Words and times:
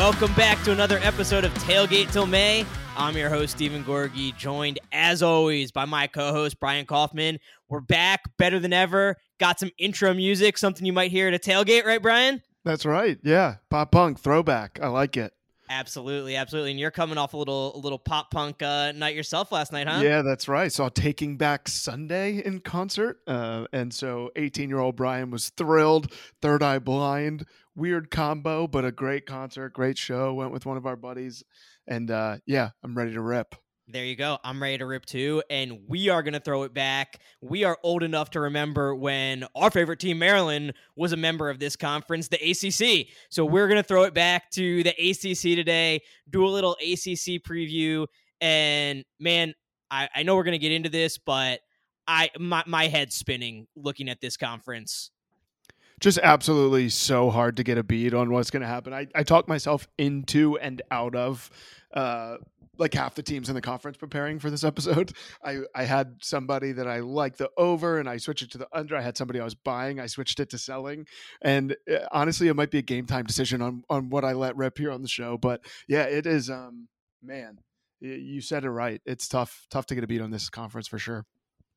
Welcome 0.00 0.32
back 0.32 0.64
to 0.64 0.72
another 0.72 0.98
episode 1.02 1.44
of 1.44 1.52
Tailgate 1.56 2.10
Till 2.10 2.24
May. 2.24 2.64
I'm 2.96 3.18
your 3.18 3.28
host, 3.28 3.52
Stephen 3.52 3.84
Gorgie, 3.84 4.34
joined 4.34 4.78
as 4.92 5.22
always 5.22 5.72
by 5.72 5.84
my 5.84 6.06
co 6.06 6.32
host, 6.32 6.58
Brian 6.58 6.86
Kaufman. 6.86 7.38
We're 7.68 7.82
back 7.82 8.22
better 8.38 8.58
than 8.58 8.72
ever. 8.72 9.18
Got 9.38 9.60
some 9.60 9.70
intro 9.76 10.14
music, 10.14 10.56
something 10.56 10.86
you 10.86 10.94
might 10.94 11.10
hear 11.10 11.28
at 11.28 11.34
a 11.34 11.38
tailgate, 11.38 11.84
right, 11.84 12.00
Brian? 12.00 12.40
That's 12.64 12.86
right. 12.86 13.18
Yeah. 13.22 13.56
Pop 13.68 13.92
punk 13.92 14.18
throwback. 14.18 14.78
I 14.82 14.88
like 14.88 15.18
it. 15.18 15.34
Absolutely, 15.68 16.34
absolutely. 16.34 16.70
And 16.70 16.80
you're 16.80 16.90
coming 16.90 17.18
off 17.18 17.34
a 17.34 17.36
little 17.36 17.76
a 17.76 17.78
little 17.78 17.98
pop 17.98 18.30
punk 18.30 18.62
uh, 18.62 18.92
night 18.92 19.14
yourself 19.14 19.52
last 19.52 19.70
night, 19.70 19.86
huh? 19.86 20.00
Yeah, 20.02 20.22
that's 20.22 20.48
right. 20.48 20.72
Saw 20.72 20.88
Taking 20.88 21.36
Back 21.36 21.68
Sunday 21.68 22.42
in 22.42 22.60
concert. 22.60 23.20
Uh, 23.26 23.66
and 23.72 23.92
so 23.92 24.30
18 24.34 24.70
year 24.70 24.78
old 24.78 24.96
Brian 24.96 25.30
was 25.30 25.50
thrilled. 25.50 26.10
Third 26.40 26.62
Eye 26.62 26.78
Blind. 26.80 27.44
Weird 27.76 28.10
combo, 28.10 28.66
but 28.66 28.84
a 28.84 28.92
great 28.92 29.26
concert, 29.26 29.72
great 29.72 29.96
show. 29.96 30.34
Went 30.34 30.52
with 30.52 30.66
one 30.66 30.76
of 30.76 30.86
our 30.86 30.96
buddies. 30.96 31.44
And 31.86 32.10
uh, 32.10 32.38
yeah, 32.46 32.70
I'm 32.82 32.96
ready 32.96 33.12
to 33.12 33.20
rip. 33.20 33.54
There 33.92 34.04
you 34.04 34.14
go. 34.14 34.38
I'm 34.44 34.62
ready 34.62 34.78
to 34.78 34.86
rip 34.86 35.04
too. 35.04 35.42
And 35.50 35.80
we 35.88 36.08
are 36.08 36.22
going 36.22 36.34
to 36.34 36.40
throw 36.40 36.62
it 36.62 36.72
back. 36.72 37.20
We 37.40 37.64
are 37.64 37.76
old 37.82 38.02
enough 38.02 38.30
to 38.30 38.40
remember 38.40 38.94
when 38.94 39.44
our 39.56 39.70
favorite 39.70 39.98
team, 39.98 40.18
Maryland, 40.18 40.74
was 40.94 41.12
a 41.12 41.16
member 41.16 41.50
of 41.50 41.58
this 41.58 41.74
conference, 41.74 42.28
the 42.28 42.36
ACC. 42.36 43.08
So 43.30 43.44
we're 43.44 43.66
going 43.66 43.82
to 43.82 43.86
throw 43.86 44.04
it 44.04 44.14
back 44.14 44.50
to 44.52 44.84
the 44.84 44.90
ACC 44.90 45.56
today, 45.56 46.02
do 46.28 46.46
a 46.46 46.48
little 46.48 46.72
ACC 46.72 47.42
preview. 47.42 48.06
And 48.40 49.04
man, 49.18 49.54
I, 49.90 50.08
I 50.14 50.22
know 50.22 50.36
we're 50.36 50.44
going 50.44 50.52
to 50.52 50.58
get 50.58 50.72
into 50.72 50.88
this, 50.88 51.18
but 51.18 51.60
I 52.06 52.30
my, 52.38 52.62
my 52.66 52.86
head's 52.86 53.16
spinning 53.16 53.66
looking 53.74 54.08
at 54.08 54.20
this 54.20 54.36
conference 54.36 55.10
just 56.00 56.18
absolutely 56.22 56.88
so 56.88 57.30
hard 57.30 57.56
to 57.58 57.62
get 57.62 57.78
a 57.78 57.82
beat 57.82 58.14
on 58.14 58.32
what's 58.32 58.50
going 58.50 58.62
to 58.62 58.68
happen. 58.68 58.92
I, 58.92 59.06
I 59.14 59.22
talk 59.22 59.46
myself 59.46 59.86
into 59.98 60.58
and 60.58 60.82
out 60.90 61.14
of 61.14 61.50
uh, 61.92 62.36
like 62.78 62.94
half 62.94 63.14
the 63.14 63.22
teams 63.22 63.50
in 63.50 63.54
the 63.54 63.60
conference 63.60 63.98
preparing 63.98 64.38
for 64.38 64.50
this 64.50 64.64
episode. 64.64 65.12
I, 65.44 65.58
I 65.74 65.84
had 65.84 66.16
somebody 66.22 66.72
that 66.72 66.88
I 66.88 67.00
liked 67.00 67.38
the 67.38 67.50
over 67.58 67.98
and 67.98 68.08
I 68.08 68.16
switched 68.16 68.42
it 68.42 68.50
to 68.52 68.58
the 68.58 68.68
under. 68.72 68.96
I 68.96 69.02
had 69.02 69.18
somebody 69.18 69.38
I 69.38 69.44
was 69.44 69.54
buying. 69.54 70.00
I 70.00 70.06
switched 70.06 70.40
it 70.40 70.48
to 70.50 70.58
selling. 70.58 71.06
And 71.42 71.76
uh, 71.88 72.06
honestly, 72.10 72.48
it 72.48 72.56
might 72.56 72.70
be 72.70 72.78
a 72.78 72.82
game 72.82 73.06
time 73.06 73.26
decision 73.26 73.60
on, 73.60 73.84
on 73.90 74.08
what 74.08 74.24
I 74.24 74.32
let 74.32 74.56
rip 74.56 74.78
here 74.78 74.90
on 74.90 75.02
the 75.02 75.08
show. 75.08 75.36
But 75.36 75.60
yeah, 75.86 76.04
it 76.04 76.26
is, 76.26 76.48
um, 76.48 76.88
man, 77.22 77.58
you 78.00 78.40
said 78.40 78.64
it 78.64 78.70
right. 78.70 79.02
It's 79.04 79.28
tough, 79.28 79.66
tough 79.70 79.84
to 79.86 79.94
get 79.94 80.02
a 80.02 80.06
beat 80.06 80.22
on 80.22 80.30
this 80.30 80.48
conference 80.48 80.88
for 80.88 80.98
sure. 80.98 81.26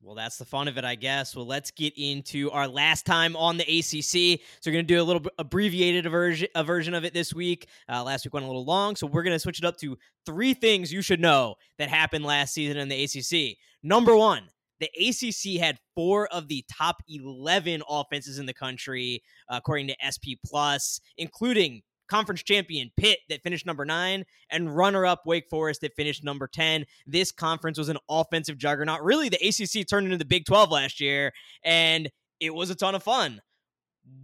Well, 0.04 0.14
that's 0.14 0.36
the 0.36 0.44
fun 0.44 0.68
of 0.68 0.76
it, 0.76 0.84
I 0.84 0.96
guess. 0.96 1.34
Well, 1.34 1.46
let's 1.46 1.70
get 1.70 1.94
into 1.96 2.50
our 2.50 2.68
last 2.68 3.06
time 3.06 3.34
on 3.36 3.56
the 3.56 3.64
ACC. 3.64 4.38
So 4.60 4.70
we're 4.70 4.74
going 4.74 4.86
to 4.86 4.94
do 4.94 5.00
a 5.00 5.02
little 5.02 5.22
abbreviated 5.38 6.04
version, 6.10 6.46
version 6.62 6.92
of 6.92 7.06
it 7.06 7.14
this 7.14 7.32
week. 7.32 7.68
Uh, 7.88 8.04
last 8.04 8.26
week 8.26 8.34
went 8.34 8.44
a 8.44 8.46
little 8.46 8.66
long, 8.66 8.96
so 8.96 9.06
we're 9.06 9.22
going 9.22 9.34
to 9.34 9.38
switch 9.38 9.60
it 9.60 9.64
up 9.64 9.78
to 9.78 9.96
three 10.26 10.52
things 10.52 10.92
you 10.92 11.00
should 11.00 11.20
know 11.20 11.54
that 11.78 11.88
happened 11.88 12.22
last 12.22 12.52
season 12.52 12.76
in 12.76 12.90
the 12.90 13.04
ACC. 13.04 13.56
Number 13.82 14.14
one, 14.14 14.50
the 14.78 14.90
ACC 14.94 15.58
had 15.58 15.78
four 15.94 16.26
of 16.26 16.48
the 16.48 16.62
top 16.70 16.96
11 17.08 17.82
offenses 17.88 18.38
in 18.38 18.44
the 18.44 18.52
country, 18.52 19.22
according 19.48 19.88
to 19.88 19.96
SP 20.04 20.36
Plus, 20.44 21.00
including 21.16 21.80
conference 22.08 22.42
champion 22.42 22.90
Pitt 22.96 23.18
that 23.28 23.42
finished 23.42 23.66
number 23.66 23.84
nine, 23.84 24.24
and 24.50 24.74
runner 24.74 25.06
up 25.06 25.22
Wake 25.26 25.48
Forest 25.48 25.80
that 25.82 25.94
finished 25.96 26.24
number 26.24 26.46
10. 26.46 26.84
This 27.06 27.32
conference 27.32 27.78
was 27.78 27.88
an 27.88 27.98
offensive 28.08 28.58
juggernaut. 28.58 29.02
Really, 29.02 29.28
the 29.28 29.36
ACC 29.36 29.86
turned 29.86 30.06
into 30.06 30.18
the 30.18 30.24
Big 30.24 30.44
12 30.44 30.70
last 30.70 31.00
year, 31.00 31.32
and 31.64 32.10
it 32.40 32.54
was 32.54 32.70
a 32.70 32.74
ton 32.74 32.94
of 32.94 33.02
fun. 33.02 33.40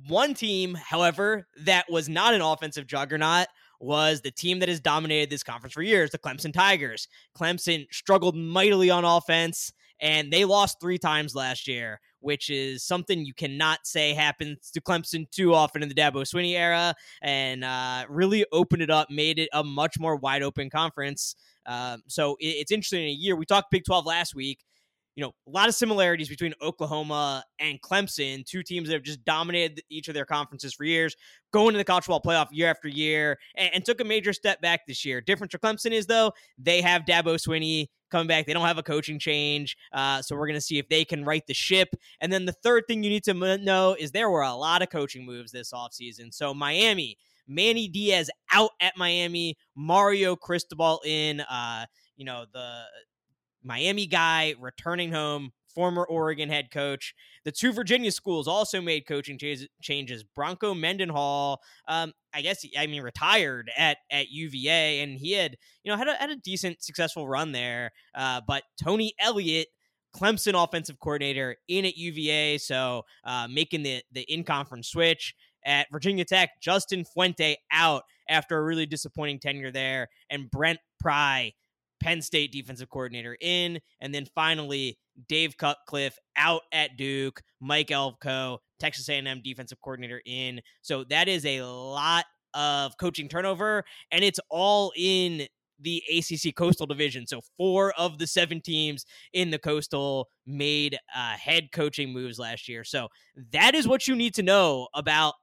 One 0.08 0.34
team, 0.34 0.74
however, 0.74 1.46
that 1.64 1.90
was 1.90 2.08
not 2.08 2.34
an 2.34 2.42
offensive 2.42 2.86
juggernaut 2.86 3.46
was 3.80 4.20
the 4.20 4.30
team 4.30 4.58
that 4.58 4.68
has 4.68 4.78
dominated 4.78 5.30
this 5.30 5.42
conference 5.42 5.72
for 5.72 5.82
years, 5.82 6.10
the 6.10 6.18
Clemson 6.18 6.52
Tigers. 6.52 7.08
Clemson 7.34 7.86
struggled 7.90 8.36
mightily 8.36 8.90
on 8.90 9.06
offense, 9.06 9.72
and 10.00 10.30
they 10.30 10.44
lost 10.44 10.78
three 10.80 10.98
times 10.98 11.34
last 11.34 11.66
year 11.66 11.98
which 12.20 12.50
is 12.50 12.84
something 12.84 13.24
you 13.24 13.34
cannot 13.34 13.80
say 13.84 14.14
happens 14.14 14.70
to 14.70 14.80
Clemson 14.80 15.30
too 15.30 15.54
often 15.54 15.82
in 15.82 15.88
the 15.88 15.94
Dabo 15.94 16.22
Swinney 16.22 16.54
era, 16.54 16.94
and 17.22 17.64
uh, 17.64 18.04
really 18.08 18.44
opened 18.52 18.82
it 18.82 18.90
up, 18.90 19.10
made 19.10 19.38
it 19.38 19.48
a 19.52 19.64
much 19.64 19.98
more 19.98 20.16
wide 20.16 20.42
open 20.42 20.70
conference. 20.70 21.34
Um, 21.66 22.02
so 22.06 22.36
it, 22.40 22.46
it's 22.46 22.72
interesting 22.72 23.02
in 23.02 23.08
a 23.08 23.12
year. 23.12 23.36
We 23.36 23.46
talked 23.46 23.70
Big 23.70 23.84
12 23.84 24.06
last 24.06 24.34
week 24.34 24.60
you 25.16 25.26
know, 25.26 25.34
a 25.46 25.50
lot 25.50 25.68
of 25.68 25.74
similarities 25.74 26.28
between 26.28 26.54
Oklahoma 26.62 27.44
and 27.58 27.80
Clemson, 27.82 28.44
two 28.46 28.62
teams 28.62 28.88
that 28.88 28.94
have 28.94 29.02
just 29.02 29.24
dominated 29.24 29.82
each 29.90 30.08
of 30.08 30.14
their 30.14 30.24
conferences 30.24 30.72
for 30.72 30.84
years, 30.84 31.16
going 31.52 31.72
to 31.72 31.78
the 31.78 31.84
college 31.84 32.04
football 32.04 32.22
playoff 32.22 32.48
year 32.52 32.68
after 32.68 32.88
year, 32.88 33.38
and, 33.56 33.74
and 33.74 33.84
took 33.84 34.00
a 34.00 34.04
major 34.04 34.32
step 34.32 34.60
back 34.60 34.86
this 34.86 35.04
year. 35.04 35.20
Different 35.20 35.50
for 35.50 35.58
Clemson 35.58 35.90
is 35.92 36.06
though 36.06 36.32
they 36.58 36.80
have 36.80 37.04
Dabo 37.04 37.34
Swinney 37.34 37.88
coming 38.10 38.26
back. 38.26 38.46
They 38.46 38.52
don't 38.52 38.66
have 38.66 38.78
a 38.78 38.82
coaching 38.82 39.18
change, 39.18 39.76
uh, 39.92 40.22
so 40.22 40.36
we're 40.36 40.46
going 40.46 40.54
to 40.54 40.60
see 40.60 40.78
if 40.78 40.88
they 40.88 41.04
can 41.04 41.24
right 41.24 41.46
the 41.46 41.54
ship. 41.54 41.94
And 42.20 42.32
then 42.32 42.44
the 42.44 42.52
third 42.52 42.84
thing 42.86 43.02
you 43.02 43.10
need 43.10 43.24
to 43.24 43.58
know 43.58 43.96
is 43.98 44.10
there 44.10 44.30
were 44.30 44.42
a 44.42 44.54
lot 44.54 44.82
of 44.82 44.90
coaching 44.90 45.24
moves 45.24 45.52
this 45.52 45.72
offseason. 45.72 46.32
So 46.34 46.54
Miami. 46.54 47.16
Manny 47.52 47.88
Diaz 47.88 48.30
out 48.52 48.70
at 48.80 48.96
Miami, 48.96 49.56
Mario 49.74 50.36
Cristobal 50.36 51.00
in. 51.04 51.40
Uh, 51.40 51.84
you 52.20 52.26
know 52.26 52.44
the 52.52 52.82
Miami 53.64 54.06
guy 54.06 54.54
returning 54.60 55.10
home, 55.10 55.52
former 55.74 56.04
Oregon 56.04 56.48
head 56.48 56.70
coach. 56.70 57.14
The 57.44 57.52
two 57.52 57.72
Virginia 57.72 58.10
schools 58.12 58.48
also 58.48 58.80
made 58.80 59.06
coaching 59.06 59.38
changes. 59.82 60.24
Bronco 60.34 60.74
Mendenhall, 60.74 61.60
um, 61.88 62.12
I 62.34 62.42
guess, 62.42 62.64
I 62.78 62.86
mean, 62.86 63.02
retired 63.02 63.70
at 63.76 63.98
at 64.10 64.30
UVA, 64.30 65.00
and 65.00 65.18
he 65.18 65.32
had, 65.32 65.56
you 65.82 65.90
know, 65.90 65.96
had 65.96 66.08
a, 66.08 66.14
had 66.14 66.30
a 66.30 66.36
decent, 66.36 66.82
successful 66.82 67.28
run 67.28 67.52
there. 67.52 67.92
Uh, 68.14 68.40
but 68.46 68.62
Tony 68.82 69.14
Elliott, 69.18 69.68
Clemson 70.14 70.62
offensive 70.62 70.98
coordinator 71.00 71.56
in 71.68 71.84
at 71.84 71.96
UVA, 71.96 72.58
so 72.58 73.02
uh, 73.24 73.48
making 73.48 73.82
the 73.82 74.02
the 74.12 74.22
in 74.22 74.44
conference 74.44 74.88
switch 74.88 75.34
at 75.64 75.86
Virginia 75.92 76.24
Tech. 76.24 76.50
Justin 76.60 77.04
Fuente 77.04 77.56
out 77.72 78.02
after 78.28 78.58
a 78.58 78.62
really 78.62 78.86
disappointing 78.86 79.40
tenure 79.40 79.70
there, 79.70 80.08
and 80.30 80.50
Brent 80.50 80.78
Pry 80.98 81.52
Penn 82.00 82.22
State 82.22 82.52
defensive 82.52 82.90
coordinator 82.90 83.36
in, 83.40 83.80
and 84.00 84.14
then 84.14 84.26
finally 84.34 84.98
Dave 85.28 85.56
Cutcliffe 85.56 86.18
out 86.36 86.62
at 86.72 86.96
Duke, 86.96 87.42
Mike 87.60 87.90
Elko, 87.90 88.58
Texas 88.78 89.08
A&M 89.08 89.40
defensive 89.42 89.80
coordinator 89.82 90.22
in. 90.24 90.60
So 90.82 91.04
that 91.04 91.28
is 91.28 91.44
a 91.44 91.62
lot 91.62 92.24
of 92.54 92.96
coaching 92.98 93.28
turnover, 93.28 93.84
and 94.10 94.24
it's 94.24 94.40
all 94.50 94.92
in 94.96 95.46
the 95.82 96.02
ACC 96.10 96.54
Coastal 96.54 96.86
Division. 96.86 97.26
So 97.26 97.40
four 97.56 97.92
of 97.92 98.18
the 98.18 98.26
seven 98.26 98.60
teams 98.60 99.06
in 99.32 99.50
the 99.50 99.58
Coastal 99.58 100.28
made 100.46 100.98
uh, 101.14 101.36
head 101.36 101.72
coaching 101.72 102.12
moves 102.12 102.38
last 102.38 102.68
year. 102.68 102.84
So 102.84 103.08
that 103.52 103.74
is 103.74 103.88
what 103.88 104.06
you 104.06 104.14
need 104.14 104.34
to 104.34 104.42
know 104.42 104.88
about 104.94 105.34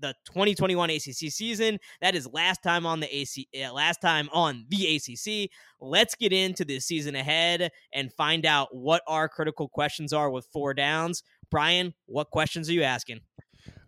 the 0.00 0.14
2021 0.26 0.90
ACC 0.90 1.30
season. 1.30 1.78
That 2.00 2.14
is 2.14 2.28
last 2.32 2.62
time 2.62 2.86
on 2.86 3.00
the 3.00 3.14
AC, 3.14 3.48
last 3.72 4.00
time 4.00 4.28
on 4.32 4.66
the 4.68 4.96
ACC. 4.96 5.50
Let's 5.80 6.14
get 6.14 6.32
into 6.32 6.64
the 6.64 6.80
season 6.80 7.14
ahead 7.14 7.70
and 7.92 8.12
find 8.12 8.46
out 8.46 8.68
what 8.72 9.02
our 9.06 9.28
critical 9.28 9.68
questions 9.68 10.12
are 10.12 10.30
with 10.30 10.46
four 10.52 10.74
downs. 10.74 11.22
Brian, 11.50 11.94
what 12.06 12.30
questions 12.30 12.68
are 12.68 12.74
you 12.74 12.82
asking? 12.82 13.20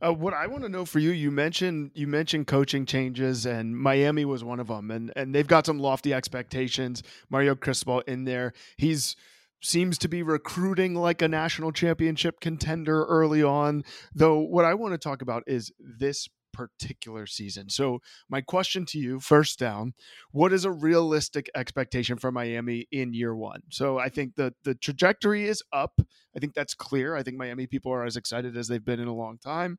Uh, 0.04 0.12
what 0.12 0.32
I 0.32 0.46
want 0.46 0.62
to 0.62 0.68
know 0.68 0.84
for 0.84 0.98
you, 0.98 1.10
you 1.10 1.30
mentioned 1.30 1.90
you 1.94 2.06
mentioned 2.06 2.46
coaching 2.46 2.86
changes, 2.86 3.46
and 3.46 3.76
Miami 3.76 4.24
was 4.24 4.42
one 4.42 4.60
of 4.60 4.68
them, 4.68 4.90
and 4.90 5.12
and 5.14 5.34
they've 5.34 5.46
got 5.46 5.66
some 5.66 5.78
lofty 5.78 6.14
expectations. 6.14 7.02
Mario 7.28 7.54
Cristobal 7.54 8.00
in 8.00 8.24
there, 8.24 8.52
he's 8.76 9.16
seems 9.60 9.98
to 9.98 10.08
be 10.08 10.22
recruiting 10.22 10.94
like 10.94 11.22
a 11.22 11.28
national 11.28 11.72
championship 11.72 12.40
contender 12.40 13.04
early 13.04 13.42
on. 13.42 13.84
Though, 14.14 14.38
what 14.38 14.64
I 14.64 14.74
want 14.74 14.92
to 14.94 14.98
talk 14.98 15.22
about 15.22 15.42
is 15.46 15.72
this 15.78 16.28
particular 16.52 17.26
season. 17.26 17.68
So, 17.68 18.00
my 18.28 18.40
question 18.40 18.84
to 18.86 18.98
you 18.98 19.20
first 19.20 19.58
down, 19.58 19.94
what 20.32 20.52
is 20.52 20.64
a 20.64 20.70
realistic 20.70 21.50
expectation 21.54 22.18
for 22.18 22.32
Miami 22.32 22.86
in 22.90 23.14
year 23.14 23.34
1? 23.34 23.62
So, 23.70 23.98
I 23.98 24.08
think 24.08 24.36
the 24.36 24.54
the 24.64 24.74
trajectory 24.74 25.46
is 25.46 25.62
up. 25.72 26.00
I 26.36 26.38
think 26.38 26.54
that's 26.54 26.74
clear. 26.74 27.14
I 27.14 27.22
think 27.22 27.36
Miami 27.36 27.66
people 27.66 27.92
are 27.92 28.04
as 28.04 28.16
excited 28.16 28.56
as 28.56 28.68
they've 28.68 28.84
been 28.84 29.00
in 29.00 29.08
a 29.08 29.14
long 29.14 29.38
time. 29.38 29.78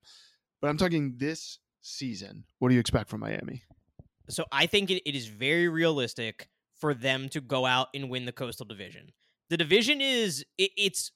But 0.62 0.70
I'm 0.70 0.78
talking 0.78 1.16
this 1.18 1.60
season. 1.82 2.46
What 2.60 2.70
do 2.70 2.76
you 2.76 2.80
expect 2.80 3.10
from 3.10 3.22
Miami? 3.22 3.64
So, 4.30 4.46
I 4.52 4.68
think 4.68 4.90
it, 4.90 5.02
it 5.08 5.16
is 5.16 5.28
very 5.28 5.68
realistic 5.68 6.50
for 6.78 6.94
them 6.94 7.30
to 7.30 7.42
go 7.42 7.66
out 7.66 7.90
and 7.94 8.10
win 8.10 8.26
the 8.26 8.32
Coastal 8.32 8.66
Division. 8.66 9.12
The 9.52 9.58
division 9.58 10.00
is 10.00 10.46
it, 10.58 10.72
it's 10.78 11.12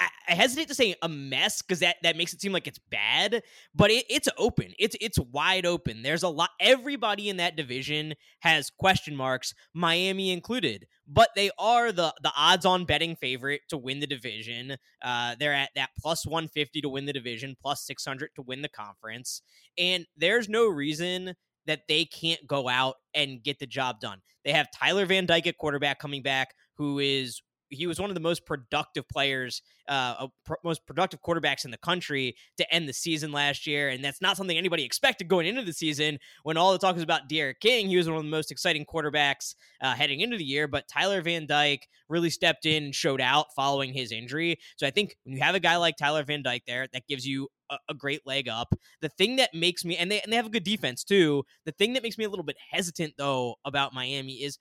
I, 0.00 0.08
hesitate 0.32 0.68
to 0.68 0.74
say 0.74 0.94
a 1.02 1.08
mess 1.08 1.60
because 1.60 1.80
that 1.80 1.96
that 2.02 2.16
makes 2.16 2.32
it 2.32 2.40
seem 2.40 2.50
like 2.50 2.66
it's 2.66 2.78
bad, 2.90 3.42
but 3.74 3.90
it, 3.90 4.06
it's 4.08 4.28
open. 4.38 4.72
It's 4.78 4.96
it's 5.02 5.18
wide 5.18 5.66
open. 5.66 6.02
There's 6.02 6.22
a 6.22 6.30
lot. 6.30 6.48
Everybody 6.60 7.28
in 7.28 7.36
that 7.36 7.56
division 7.56 8.14
has 8.40 8.70
question 8.70 9.14
marks, 9.14 9.52
Miami 9.74 10.30
included. 10.30 10.86
But 11.06 11.28
they 11.36 11.50
are 11.58 11.92
the 11.92 12.14
the 12.22 12.32
odds 12.34 12.64
on 12.64 12.86
betting 12.86 13.16
favorite 13.16 13.60
to 13.68 13.76
win 13.76 14.00
the 14.00 14.06
division. 14.06 14.78
Uh, 15.02 15.34
they're 15.38 15.52
at 15.52 15.68
that 15.74 15.90
plus 16.00 16.24
150 16.24 16.80
to 16.80 16.88
win 16.88 17.04
the 17.04 17.12
division, 17.12 17.54
plus 17.60 17.84
600 17.86 18.30
to 18.36 18.42
win 18.42 18.62
the 18.62 18.70
conference, 18.70 19.42
and 19.76 20.06
there's 20.16 20.48
no 20.48 20.68
reason 20.68 21.34
that 21.66 21.82
they 21.86 22.06
can't 22.06 22.46
go 22.46 22.66
out 22.66 22.94
and 23.12 23.42
get 23.42 23.58
the 23.58 23.66
job 23.66 24.00
done. 24.00 24.22
They 24.42 24.52
have 24.52 24.68
Tyler 24.74 25.04
Van 25.04 25.26
Dyke 25.26 25.48
at 25.48 25.58
quarterback 25.58 25.98
coming 25.98 26.22
back, 26.22 26.54
who 26.78 26.98
is 26.98 27.42
he 27.70 27.86
was 27.86 28.00
one 28.00 28.10
of 28.10 28.14
the 28.14 28.20
most 28.20 28.46
productive 28.46 29.08
players, 29.08 29.62
uh, 29.88 30.26
pr- 30.44 30.54
most 30.64 30.86
productive 30.86 31.20
quarterbacks 31.22 31.64
in 31.64 31.70
the 31.70 31.78
country 31.78 32.34
to 32.56 32.74
end 32.74 32.88
the 32.88 32.92
season 32.92 33.32
last 33.32 33.66
year, 33.66 33.88
and 33.88 34.04
that's 34.04 34.20
not 34.20 34.36
something 34.36 34.56
anybody 34.56 34.84
expected 34.84 35.28
going 35.28 35.46
into 35.46 35.62
the 35.62 35.72
season. 35.72 36.18
When 36.42 36.56
all 36.56 36.72
the 36.72 36.78
talk 36.78 36.94
was 36.94 37.02
about 37.02 37.28
D'Eriq 37.28 37.60
King, 37.60 37.88
he 37.88 37.96
was 37.96 38.08
one 38.08 38.18
of 38.18 38.24
the 38.24 38.30
most 38.30 38.50
exciting 38.50 38.84
quarterbacks 38.84 39.54
uh, 39.80 39.94
heading 39.94 40.20
into 40.20 40.36
the 40.36 40.44
year. 40.44 40.68
But 40.68 40.88
Tyler 40.88 41.22
Van 41.22 41.46
Dyke 41.46 41.88
really 42.08 42.30
stepped 42.30 42.66
in 42.66 42.84
and 42.84 42.94
showed 42.94 43.20
out 43.20 43.46
following 43.54 43.92
his 43.92 44.12
injury. 44.12 44.58
So 44.76 44.86
I 44.86 44.90
think 44.90 45.16
when 45.24 45.36
you 45.36 45.42
have 45.42 45.54
a 45.54 45.60
guy 45.60 45.76
like 45.76 45.96
Tyler 45.96 46.24
Van 46.24 46.42
Dyke 46.42 46.64
there, 46.66 46.86
that 46.92 47.06
gives 47.06 47.26
you 47.26 47.48
a, 47.88 47.94
great 47.94 48.26
leg 48.26 48.48
up. 48.48 48.74
The 49.02 49.08
thing 49.08 49.36
that 49.36 49.52
makes 49.52 49.84
me, 49.84 49.96
and 49.96 50.10
they 50.10 50.20
and 50.20 50.32
they 50.32 50.36
have 50.36 50.46
a 50.46 50.50
good 50.50 50.64
defense 50.64 51.04
too. 51.04 51.44
The 51.66 51.72
thing 51.72 51.92
that 51.94 52.02
makes 52.02 52.16
me 52.16 52.24
a 52.24 52.28
little 52.30 52.44
bit 52.44 52.56
hesitant 52.70 53.14
though 53.18 53.56
about 53.64 53.92
Miami 53.92 54.34
is 54.34 54.58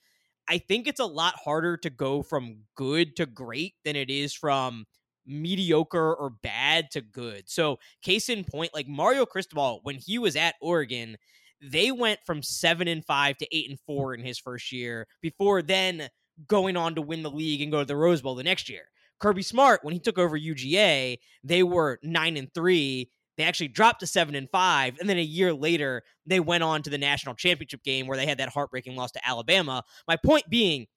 I 0.48 0.58
think 0.58 0.88
it's 0.88 1.00
a 1.00 1.06
lot 1.06 1.36
harder 1.36 1.78
to 1.78 1.90
go 1.90 2.24
from 2.24 2.60
good 2.76 3.16
to 3.18 3.26
great 3.26 3.74
than 3.84 3.96
it 3.96 4.10
is 4.10 4.34
from 4.34 4.86
mediocre 5.26 6.16
or 6.16 6.30
bad 6.30 6.90
to 6.92 7.02
good. 7.02 7.50
So, 7.50 7.80
case 8.02 8.30
in 8.30 8.44
point, 8.46 8.74
like 8.74 8.88
Mario 8.88 9.26
Cristobal, 9.26 9.82
when 9.84 9.96
he 9.96 10.18
was 10.18 10.36
at 10.36 10.56
Oregon, 10.62 11.18
they 11.62 11.92
went 11.92 12.20
from 12.26 12.42
seven 12.42 12.88
and 12.88 13.04
five 13.04 13.38
to 13.38 13.56
eight 13.56 13.70
and 13.70 13.80
four 13.86 14.14
in 14.14 14.24
his 14.24 14.40
first 14.40 14.72
year 14.72 15.08
before 15.22 15.62
then 15.62 16.10
going 16.48 16.78
on 16.78 16.96
to 16.96 17.02
win 17.02 17.24
the 17.24 17.32
league 17.32 17.62
and 17.62 17.72
go 17.72 17.80
to 17.80 17.86
the 17.86 17.96
Rose 17.96 18.22
Bowl 18.22 18.36
the 18.36 18.44
next 18.44 18.70
year. 18.70 18.90
Kirby 19.20 19.42
Smart, 19.42 19.84
when 19.84 19.94
he 19.94 20.00
took 20.00 20.20
over 20.20 20.38
UGA, 20.38 21.18
they 21.44 21.64
were 21.64 22.00
nine 22.04 22.38
and 22.38 22.54
three 22.54 23.10
they 23.38 23.44
actually 23.44 23.68
dropped 23.69 24.00
to 24.00 24.07
seven 24.07 24.36
and 24.36 24.50
five, 24.50 24.98
and 25.00 25.07
then 25.07 25.18
a 25.18 25.22
year 25.22 25.54
later 25.54 26.04
they 26.25 26.39
went 26.39 26.63
on 26.63 26.81
to 26.84 26.89
the 26.89 26.98
national 26.98 27.36
championship 27.36 27.84
game 27.84 28.07
where 28.07 28.18
they 28.18 28.25
had 28.25 28.39
that 28.39 28.50
heartbreaking 28.50 28.95
loss 28.95 29.12
to 29.12 29.28
Alabama. 29.28 29.84
My 30.07 30.18
point 30.18 30.50
being, 30.50 30.88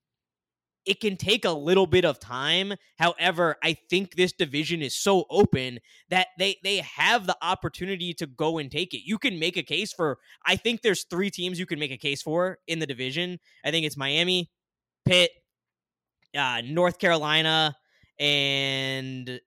it 0.87 1.01
can 1.01 1.17
take 1.17 1.45
a 1.45 1.51
little 1.51 1.87
bit 1.87 2.07
of 2.07 2.19
time. 2.19 2.73
However, 2.99 3.57
I 3.63 3.75
think 3.91 4.15
this 4.15 4.33
division 4.33 4.81
is 4.81 4.97
so 4.97 5.27
open 5.29 5.79
that 6.09 6.29
they 6.39 6.57
they 6.65 6.79
have 6.79 7.27
the 7.27 7.37
opportunity 7.43 8.15
to 8.15 8.27
go 8.27 8.57
and 8.59 8.71
take 8.71 8.95
it. 8.95 9.07
You 9.07 9.19
can 9.19 9.39
make 9.39 9.59
a 9.59 9.63
case 9.63 9.93
for 9.93 10.19
I 10.47 10.57
think 10.57 10.81
there's 10.81 11.05
three 11.05 11.31
teams 11.31 11.59
you 11.59 11.67
can 11.67 11.79
make 11.79 11.93
a 11.93 11.99
case 11.99 12.23
for 12.23 12.59
in 12.67 12.79
the 12.79 12.87
division. 12.87 13.39
I 13.65 13.71
think 13.71 13.85
it's 13.85 13.99
Miami, 13.99 14.51
Pitt, 15.05 15.31
uh, 16.35 16.63
North 16.65 16.99
Carolina, 16.99 17.77
and 18.19 19.41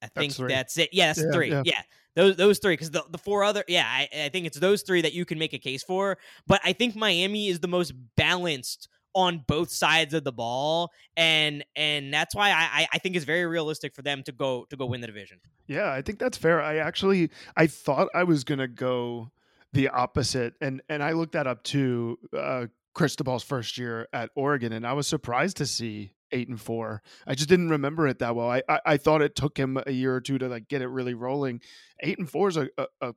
I 0.00 0.06
think 0.06 0.34
that's, 0.36 0.48
that's 0.48 0.78
it. 0.78 0.90
Yeah, 0.92 1.08
that's 1.08 1.22
yeah, 1.22 1.32
three. 1.32 1.50
Yeah. 1.50 1.62
yeah 1.64 1.82
those 2.14 2.36
those 2.36 2.58
three 2.58 2.74
because 2.74 2.90
the, 2.90 3.04
the 3.10 3.18
four 3.18 3.44
other 3.44 3.64
yeah 3.68 3.86
I, 3.86 4.08
I 4.24 4.28
think 4.28 4.46
it's 4.46 4.58
those 4.58 4.82
three 4.82 5.02
that 5.02 5.12
you 5.12 5.24
can 5.24 5.38
make 5.38 5.52
a 5.52 5.58
case 5.58 5.82
for 5.82 6.18
but 6.46 6.60
i 6.64 6.72
think 6.72 6.96
miami 6.96 7.48
is 7.48 7.60
the 7.60 7.68
most 7.68 7.92
balanced 8.16 8.88
on 9.14 9.44
both 9.46 9.70
sides 9.70 10.14
of 10.14 10.24
the 10.24 10.32
ball 10.32 10.90
and 11.16 11.64
and 11.76 12.12
that's 12.12 12.34
why 12.34 12.50
I, 12.50 12.86
I 12.92 12.98
think 12.98 13.14
it's 13.14 13.26
very 13.26 13.44
realistic 13.46 13.94
for 13.94 14.02
them 14.02 14.22
to 14.24 14.32
go 14.32 14.66
to 14.70 14.76
go 14.76 14.86
win 14.86 15.02
the 15.02 15.06
division. 15.06 15.38
Yeah 15.66 15.92
i 15.92 16.00
think 16.00 16.18
that's 16.18 16.38
fair. 16.38 16.62
I 16.62 16.76
actually 16.76 17.30
i 17.56 17.66
thought 17.66 18.08
i 18.14 18.24
was 18.24 18.44
gonna 18.44 18.68
go 18.68 19.30
the 19.74 19.88
opposite 19.88 20.54
and 20.60 20.82
and 20.88 21.02
i 21.02 21.12
looked 21.12 21.32
that 21.32 21.46
up 21.46 21.62
too 21.62 22.18
uh 22.36 22.66
Cristobal's 22.94 23.42
first 23.42 23.78
year 23.78 24.06
at 24.12 24.30
Oregon, 24.34 24.72
and 24.72 24.86
I 24.86 24.92
was 24.92 25.06
surprised 25.06 25.56
to 25.58 25.66
see 25.66 26.12
eight 26.32 26.48
and 26.48 26.60
four. 26.60 27.02
I 27.26 27.34
just 27.34 27.48
didn't 27.48 27.70
remember 27.70 28.06
it 28.06 28.18
that 28.18 28.34
well. 28.34 28.50
I, 28.50 28.62
I, 28.68 28.80
I 28.86 28.96
thought 28.96 29.22
it 29.22 29.36
took 29.36 29.56
him 29.56 29.78
a 29.86 29.92
year 29.92 30.14
or 30.14 30.20
two 30.20 30.38
to 30.38 30.48
like 30.48 30.68
get 30.68 30.82
it 30.82 30.88
really 30.88 31.14
rolling. 31.14 31.60
Eight 32.00 32.18
and 32.18 32.28
four 32.28 32.48
is 32.48 32.56
a, 32.56 32.68
a, 32.78 32.86
a 33.00 33.14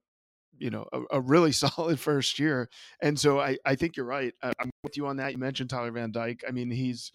you 0.57 0.69
know 0.69 0.87
a, 0.93 1.17
a, 1.17 1.21
really 1.21 1.51
solid 1.53 1.99
first 1.99 2.39
year, 2.39 2.69
and 3.01 3.19
so 3.19 3.39
I 3.39 3.57
I 3.65 3.75
think 3.75 3.97
you're 3.97 4.05
right. 4.05 4.33
I, 4.43 4.51
I'm 4.59 4.69
with 4.83 4.97
you 4.97 5.07
on 5.07 5.17
that. 5.17 5.31
You 5.31 5.37
mentioned 5.37 5.69
Tyler 5.69 5.91
Van 5.91 6.11
Dyke. 6.11 6.43
I 6.47 6.51
mean, 6.51 6.69
he's 6.71 7.11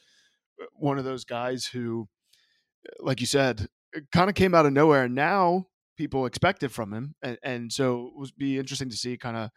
uh, 0.61 0.67
one 0.75 0.99
of 0.99 1.05
those 1.05 1.25
guys 1.25 1.67
who, 1.67 2.08
uh, 2.87 3.05
like 3.05 3.20
you 3.20 3.26
said, 3.26 3.69
kind 4.12 4.29
of 4.29 4.35
came 4.35 4.55
out 4.55 4.67
of 4.67 4.73
nowhere. 4.73 5.08
Now 5.08 5.67
people 5.97 6.26
expect 6.26 6.62
it 6.62 6.70
from 6.70 6.93
him, 6.93 7.14
and, 7.23 7.38
and 7.43 7.73
so 7.73 8.06
it 8.06 8.12
would 8.19 8.31
be 8.37 8.58
interesting 8.58 8.91
to 8.91 8.97
see 8.97 9.17
kind 9.17 9.37
of 9.37 9.50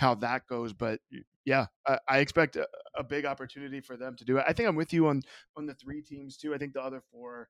how 0.00 0.14
that 0.16 0.46
goes. 0.48 0.72
But 0.72 1.00
yeah, 1.44 1.66
I, 1.86 1.98
I 2.08 2.18
expect 2.18 2.56
a, 2.56 2.66
a, 2.96 3.04
big 3.04 3.24
opportunity 3.24 3.80
for 3.80 3.96
them 3.96 4.16
to 4.16 4.24
do 4.24 4.38
it. 4.38 4.44
I 4.48 4.52
think 4.52 4.68
I'm 4.68 4.76
with 4.76 4.92
you 4.92 5.08
on 5.08 5.22
on 5.56 5.66
the 5.66 5.74
three 5.74 6.02
teams 6.02 6.36
too. 6.36 6.54
I 6.54 6.58
think 6.58 6.72
the 6.72 6.82
other 6.82 7.02
four 7.12 7.48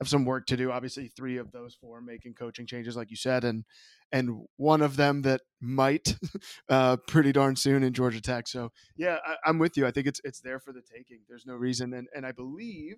have 0.00 0.08
some 0.08 0.24
work 0.24 0.46
to 0.46 0.56
do. 0.56 0.70
Obviously, 0.70 1.08
three 1.08 1.38
of 1.38 1.52
those 1.52 1.74
four 1.74 2.00
making 2.00 2.34
coaching 2.34 2.66
changes, 2.66 2.96
like 2.96 3.10
you 3.10 3.16
said, 3.16 3.44
and 3.44 3.64
and 4.12 4.44
one 4.56 4.82
of 4.82 4.96
them 4.96 5.22
that 5.22 5.42
might 5.60 6.16
uh, 6.68 6.96
pretty 7.08 7.32
darn 7.32 7.56
soon 7.56 7.82
in 7.82 7.92
Georgia 7.92 8.20
Tech. 8.20 8.48
So 8.48 8.72
yeah, 8.96 9.18
I, 9.24 9.48
am 9.48 9.58
with 9.58 9.76
you. 9.76 9.86
I 9.86 9.90
think 9.90 10.06
it's 10.06 10.20
it's 10.24 10.40
there 10.40 10.60
for 10.60 10.72
the 10.72 10.82
taking. 10.82 11.20
There's 11.28 11.46
no 11.46 11.54
reason, 11.54 11.94
and 11.94 12.08
and 12.14 12.26
I 12.26 12.32
believe 12.32 12.96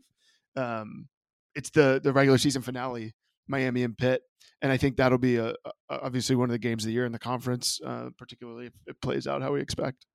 um, 0.57 1.09
it's 1.55 1.71
the 1.71 2.01
the 2.03 2.13
regular 2.13 2.39
season 2.39 2.63
finale 2.63 3.15
Miami 3.49 3.83
and 3.83 3.97
Pitt, 3.97 4.23
and 4.63 4.73
I 4.73 4.77
think 4.77 4.97
that'll 4.97 5.19
be 5.19 5.37
a, 5.37 5.51
a, 5.51 5.73
obviously 5.89 6.37
one 6.37 6.49
of 6.49 6.53
the 6.53 6.59
games 6.59 6.85
of 6.85 6.89
the 6.89 6.93
year 6.93 7.07
in 7.07 7.13
the 7.13 7.19
conference, 7.19 7.81
uh, 7.85 8.11
particularly 8.19 8.67
if 8.67 8.73
it 8.87 9.01
plays 9.01 9.27
out 9.27 9.43
how 9.43 9.53
we 9.53 9.61
expect. 9.61 10.07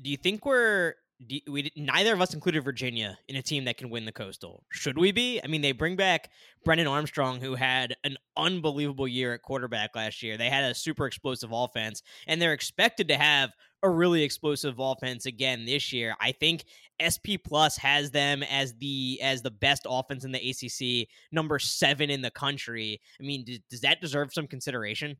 Do 0.00 0.10
you 0.10 0.16
think 0.16 0.44
we're 0.44 0.94
do, 1.26 1.38
we 1.48 1.70
neither 1.76 2.12
of 2.12 2.20
us 2.20 2.34
included 2.34 2.62
Virginia 2.62 3.18
in 3.28 3.36
a 3.36 3.42
team 3.42 3.64
that 3.64 3.78
can 3.78 3.90
win 3.90 4.04
the 4.04 4.12
Coastal? 4.12 4.64
Should 4.70 4.98
we 4.98 5.12
be? 5.12 5.40
I 5.42 5.46
mean, 5.46 5.62
they 5.62 5.72
bring 5.72 5.96
back 5.96 6.30
Brennan 6.64 6.86
Armstrong, 6.86 7.40
who 7.40 7.54
had 7.54 7.96
an 8.04 8.16
unbelievable 8.36 9.08
year 9.08 9.32
at 9.32 9.42
quarterback 9.42 9.96
last 9.96 10.22
year. 10.22 10.36
They 10.36 10.50
had 10.50 10.64
a 10.64 10.74
super 10.74 11.06
explosive 11.06 11.50
offense, 11.52 12.02
and 12.26 12.40
they're 12.40 12.52
expected 12.52 13.08
to 13.08 13.16
have 13.16 13.52
a 13.82 13.90
really 13.90 14.22
explosive 14.22 14.76
offense 14.78 15.26
again 15.26 15.64
this 15.64 15.92
year. 15.92 16.14
I 16.20 16.32
think 16.32 16.64
SP 16.98 17.36
Plus 17.42 17.76
has 17.76 18.10
them 18.10 18.42
as 18.42 18.74
the 18.74 19.20
as 19.22 19.42
the 19.42 19.50
best 19.50 19.86
offense 19.88 20.24
in 20.24 20.32
the 20.32 20.38
ACC, 20.38 21.08
number 21.32 21.58
seven 21.58 22.10
in 22.10 22.22
the 22.22 22.30
country. 22.30 23.00
I 23.20 23.24
mean, 23.24 23.44
d- 23.44 23.62
does 23.70 23.82
that 23.82 24.00
deserve 24.00 24.32
some 24.32 24.46
consideration? 24.46 25.16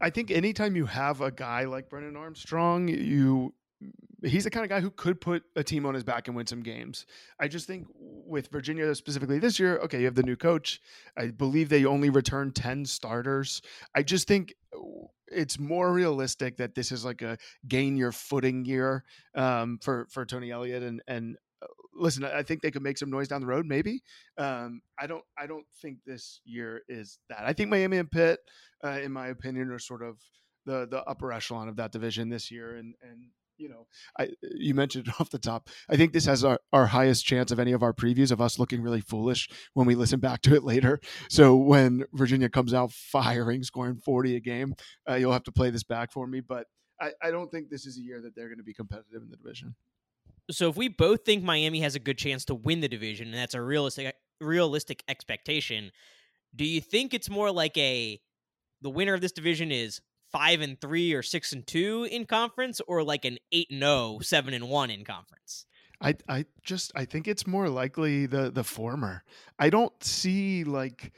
I 0.00 0.10
think 0.10 0.30
anytime 0.30 0.76
you 0.76 0.86
have 0.86 1.20
a 1.20 1.30
guy 1.30 1.64
like 1.64 1.88
Brennan 1.88 2.16
Armstrong, 2.16 2.88
you 2.88 3.54
he's 4.24 4.44
the 4.44 4.50
kind 4.50 4.64
of 4.64 4.70
guy 4.70 4.80
who 4.80 4.90
could 4.90 5.20
put 5.20 5.42
a 5.56 5.62
team 5.62 5.84
on 5.84 5.94
his 5.94 6.04
back 6.04 6.28
and 6.28 6.36
win 6.36 6.46
some 6.46 6.62
games. 6.62 7.06
I 7.38 7.48
just 7.48 7.66
think 7.66 7.86
with 7.98 8.48
Virginia 8.48 8.94
specifically 8.94 9.38
this 9.38 9.58
year, 9.58 9.78
okay, 9.78 9.98
you 9.98 10.06
have 10.06 10.14
the 10.14 10.22
new 10.22 10.36
coach. 10.36 10.80
I 11.16 11.28
believe 11.28 11.68
they 11.68 11.84
only 11.84 12.10
returned 12.10 12.54
10 12.54 12.86
starters. 12.86 13.60
I 13.94 14.02
just 14.02 14.26
think 14.26 14.54
it's 15.28 15.58
more 15.58 15.92
realistic 15.92 16.56
that 16.58 16.74
this 16.74 16.92
is 16.92 17.04
like 17.04 17.22
a 17.22 17.38
gain 17.66 17.96
your 17.96 18.12
footing 18.12 18.64
year 18.64 19.04
um, 19.34 19.78
for 19.82 20.06
for 20.10 20.24
Tony 20.24 20.50
Elliott 20.50 20.82
and 20.82 21.02
and 21.06 21.36
uh, 21.62 21.66
listen, 21.94 22.24
I 22.24 22.42
think 22.42 22.62
they 22.62 22.70
could 22.70 22.82
make 22.82 22.98
some 22.98 23.10
noise 23.10 23.28
down 23.28 23.40
the 23.40 23.46
road. 23.46 23.66
Maybe 23.66 24.02
um, 24.38 24.82
I 24.98 25.06
don't. 25.06 25.24
I 25.38 25.46
don't 25.46 25.66
think 25.80 25.98
this 26.06 26.40
year 26.44 26.82
is 26.88 27.18
that. 27.28 27.44
I 27.44 27.52
think 27.52 27.70
Miami 27.70 27.98
and 27.98 28.10
Pitt, 28.10 28.40
uh, 28.84 29.00
in 29.02 29.12
my 29.12 29.28
opinion, 29.28 29.70
are 29.70 29.78
sort 29.78 30.02
of 30.02 30.18
the 30.64 30.86
the 30.86 31.02
upper 31.04 31.32
echelon 31.32 31.68
of 31.68 31.76
that 31.76 31.92
division 31.92 32.28
this 32.28 32.50
year, 32.50 32.76
and 32.76 32.94
and 33.02 33.28
you 33.58 33.68
know, 33.68 33.86
I 34.18 34.30
you 34.42 34.74
mentioned 34.74 35.08
it 35.08 35.14
off 35.20 35.30
the 35.30 35.38
top. 35.38 35.68
I 35.88 35.96
think 35.96 36.12
this 36.12 36.26
has 36.26 36.44
our, 36.44 36.60
our 36.72 36.86
highest 36.86 37.24
chance 37.24 37.50
of 37.50 37.58
any 37.58 37.72
of 37.72 37.82
our 37.82 37.92
previews 37.92 38.30
of 38.30 38.40
us 38.40 38.58
looking 38.58 38.82
really 38.82 39.00
foolish 39.00 39.48
when 39.74 39.86
we 39.86 39.94
listen 39.94 40.20
back 40.20 40.42
to 40.42 40.54
it 40.54 40.64
later. 40.64 41.00
So 41.28 41.56
when 41.56 42.04
Virginia 42.12 42.48
comes 42.48 42.74
out 42.74 42.92
firing, 42.92 43.62
scoring 43.62 43.96
40 43.96 44.36
a 44.36 44.40
game, 44.40 44.74
uh, 45.08 45.14
you'll 45.14 45.32
have 45.32 45.44
to 45.44 45.52
play 45.52 45.70
this 45.70 45.84
back 45.84 46.12
for 46.12 46.26
me. 46.26 46.40
But 46.40 46.66
I, 47.00 47.12
I 47.22 47.30
don't 47.30 47.50
think 47.50 47.70
this 47.70 47.86
is 47.86 47.98
a 47.98 48.02
year 48.02 48.20
that 48.22 48.34
they're 48.34 48.48
going 48.48 48.58
to 48.58 48.64
be 48.64 48.74
competitive 48.74 49.22
in 49.22 49.30
the 49.30 49.36
division. 49.36 49.74
So 50.50 50.68
if 50.68 50.76
we 50.76 50.88
both 50.88 51.24
think 51.24 51.42
Miami 51.42 51.80
has 51.80 51.94
a 51.94 51.98
good 51.98 52.18
chance 52.18 52.44
to 52.46 52.54
win 52.54 52.80
the 52.80 52.88
division, 52.88 53.28
and 53.28 53.36
that's 53.36 53.54
a 53.54 53.62
realistic 53.62 54.14
realistic 54.40 55.02
expectation, 55.08 55.90
do 56.54 56.64
you 56.64 56.80
think 56.80 57.14
it's 57.14 57.30
more 57.30 57.50
like 57.50 57.76
a 57.76 58.20
the 58.82 58.90
winner 58.90 59.14
of 59.14 59.20
this 59.20 59.32
division 59.32 59.72
is 59.72 60.00
five 60.36 60.60
and 60.60 60.80
three 60.80 61.14
or 61.14 61.22
six 61.22 61.52
and 61.52 61.66
two 61.66 62.06
in 62.10 62.26
conference, 62.26 62.80
or 62.86 63.02
like 63.02 63.24
an 63.24 63.38
eight 63.52 63.70
and 63.70 63.82
oh, 63.82 64.18
seven 64.20 64.52
and 64.52 64.68
one 64.68 64.90
in 64.90 65.04
conference? 65.04 65.66
I 66.00 66.16
I 66.28 66.44
just 66.62 66.92
I 66.94 67.04
think 67.06 67.26
it's 67.26 67.46
more 67.46 67.68
likely 67.68 68.26
the 68.26 68.50
the 68.50 68.64
former. 68.64 69.22
I 69.58 69.70
don't 69.70 69.92
see 70.04 70.64
like 70.64 71.12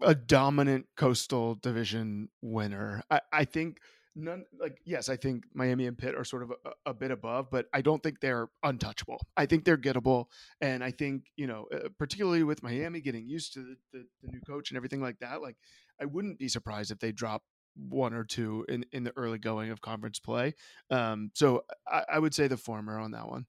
a 0.00 0.14
dominant 0.14 0.86
coastal 0.96 1.56
division 1.56 2.28
winner. 2.40 3.02
I, 3.10 3.20
I 3.32 3.44
think 3.44 3.80
none 4.14 4.44
like 4.58 4.78
yes, 4.84 5.08
I 5.08 5.16
think 5.16 5.44
Miami 5.52 5.86
and 5.86 5.98
Pitt 5.98 6.14
are 6.14 6.24
sort 6.24 6.44
of 6.44 6.52
a, 6.64 6.90
a, 6.90 6.94
bit 6.94 7.10
above, 7.10 7.50
but 7.50 7.66
I 7.72 7.80
don't 7.80 8.02
think 8.02 8.20
they're 8.20 8.48
untouchable. 8.62 9.20
I 9.36 9.46
think 9.46 9.64
they're 9.64 9.76
gettable, 9.76 10.26
and 10.60 10.84
I 10.84 10.90
think 10.90 11.24
you 11.36 11.46
know, 11.46 11.66
uh, 11.74 11.88
particularly 11.98 12.44
with 12.44 12.62
Miami 12.62 13.00
getting 13.00 13.28
used 13.28 13.54
to 13.54 13.60
the, 13.60 13.76
the, 13.92 14.06
the, 14.22 14.28
new 14.28 14.40
coach 14.46 14.70
and 14.70 14.76
everything 14.76 15.00
like 15.00 15.18
that, 15.20 15.42
like 15.42 15.56
I 16.00 16.04
wouldn't 16.04 16.38
be 16.38 16.48
surprised 16.48 16.90
if 16.90 16.98
they 16.98 17.12
drop 17.12 17.42
one 17.76 18.14
or 18.14 18.24
two 18.24 18.64
in 18.68 18.84
in 18.92 19.04
the 19.04 19.12
early 19.16 19.38
going 19.38 19.70
of 19.70 19.80
conference 19.80 20.18
play. 20.18 20.54
Um, 20.90 21.30
so 21.34 21.64
I, 21.86 22.04
I 22.12 22.18
would 22.18 22.34
say 22.34 22.48
the 22.48 22.56
former 22.56 22.98
on 22.98 23.12
that 23.12 23.28
one. 23.28 23.46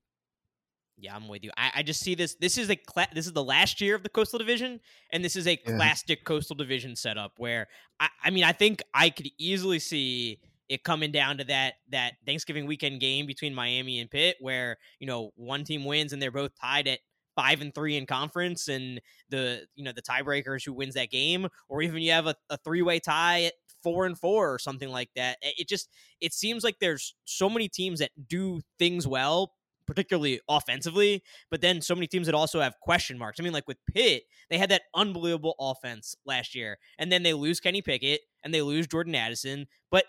Yeah, 0.97 1.15
I'm 1.15 1.27
with 1.27 1.43
you. 1.43 1.49
I, 1.57 1.71
I 1.77 1.83
just 1.83 2.01
see 2.01 2.13
this. 2.13 2.35
This 2.35 2.57
is 2.59 2.69
a 2.69 2.75
cla- 2.75 3.07
this 3.13 3.25
is 3.25 3.33
the 3.33 3.43
last 3.43 3.81
year 3.81 3.95
of 3.95 4.03
the 4.03 4.09
Coastal 4.09 4.37
Division, 4.37 4.79
and 5.11 5.25
this 5.25 5.35
is 5.35 5.47
a 5.47 5.59
yeah. 5.65 5.75
classic 5.75 6.23
Coastal 6.25 6.55
Division 6.55 6.95
setup 6.95 7.33
where 7.37 7.67
I, 7.99 8.09
I 8.23 8.29
mean 8.29 8.43
I 8.43 8.51
think 8.51 8.83
I 8.93 9.09
could 9.09 9.27
easily 9.39 9.79
see 9.79 10.39
it 10.69 10.83
coming 10.83 11.11
down 11.11 11.39
to 11.39 11.43
that 11.45 11.73
that 11.89 12.13
Thanksgiving 12.25 12.67
weekend 12.67 13.01
game 13.01 13.25
between 13.25 13.53
Miami 13.55 13.99
and 13.99 14.11
Pitt, 14.11 14.37
where 14.39 14.77
you 14.99 15.07
know 15.07 15.31
one 15.35 15.63
team 15.63 15.85
wins 15.85 16.13
and 16.13 16.21
they're 16.21 16.31
both 16.31 16.51
tied 16.59 16.87
at 16.87 16.99
five 17.35 17.61
and 17.61 17.73
three 17.73 17.97
in 17.97 18.05
conference, 18.05 18.67
and 18.67 19.01
the 19.29 19.65
you 19.75 19.83
know 19.83 19.91
the 19.91 20.01
tiebreakers 20.01 20.63
who 20.63 20.71
wins 20.71 20.93
that 20.93 21.09
game, 21.09 21.47
or 21.67 21.81
even 21.81 22.01
you 22.01 22.11
have 22.11 22.27
a, 22.27 22.35
a 22.49 22.57
three 22.57 22.83
way 22.83 22.99
tie 22.99 23.43
at 23.43 23.53
four 23.83 24.05
and 24.05 24.17
four 24.17 24.53
or 24.53 24.59
something 24.59 24.89
like 24.89 25.09
that. 25.15 25.38
It 25.41 25.67
just 25.67 25.89
it 26.19 26.33
seems 26.33 26.63
like 26.63 26.77
there's 26.79 27.15
so 27.25 27.50
many 27.50 27.67
teams 27.67 28.00
that 28.00 28.11
do 28.27 28.61
things 28.79 29.07
well, 29.07 29.53
particularly 29.88 30.39
offensively, 30.47 31.23
but 31.50 31.61
then 31.61 31.81
so 31.81 31.95
many 31.95 32.07
teams 32.07 32.27
that 32.27 32.35
also 32.35 32.61
have 32.61 32.79
question 32.81 33.17
marks. 33.17 33.39
I 33.39 33.43
mean, 33.43 33.53
like 33.53 33.67
with 33.67 33.77
Pitt, 33.93 34.23
they 34.50 34.57
had 34.57 34.69
that 34.69 34.83
unbelievable 34.95 35.55
offense 35.59 36.15
last 36.25 36.55
year, 36.55 36.77
and 36.97 37.11
then 37.11 37.23
they 37.23 37.33
lose 37.33 37.59
Kenny 37.59 37.81
Pickett 37.81 38.21
and 38.43 38.53
they 38.53 38.61
lose 38.61 38.88
Jordan 38.88 39.15
Addison, 39.15 39.67
but 39.89 40.05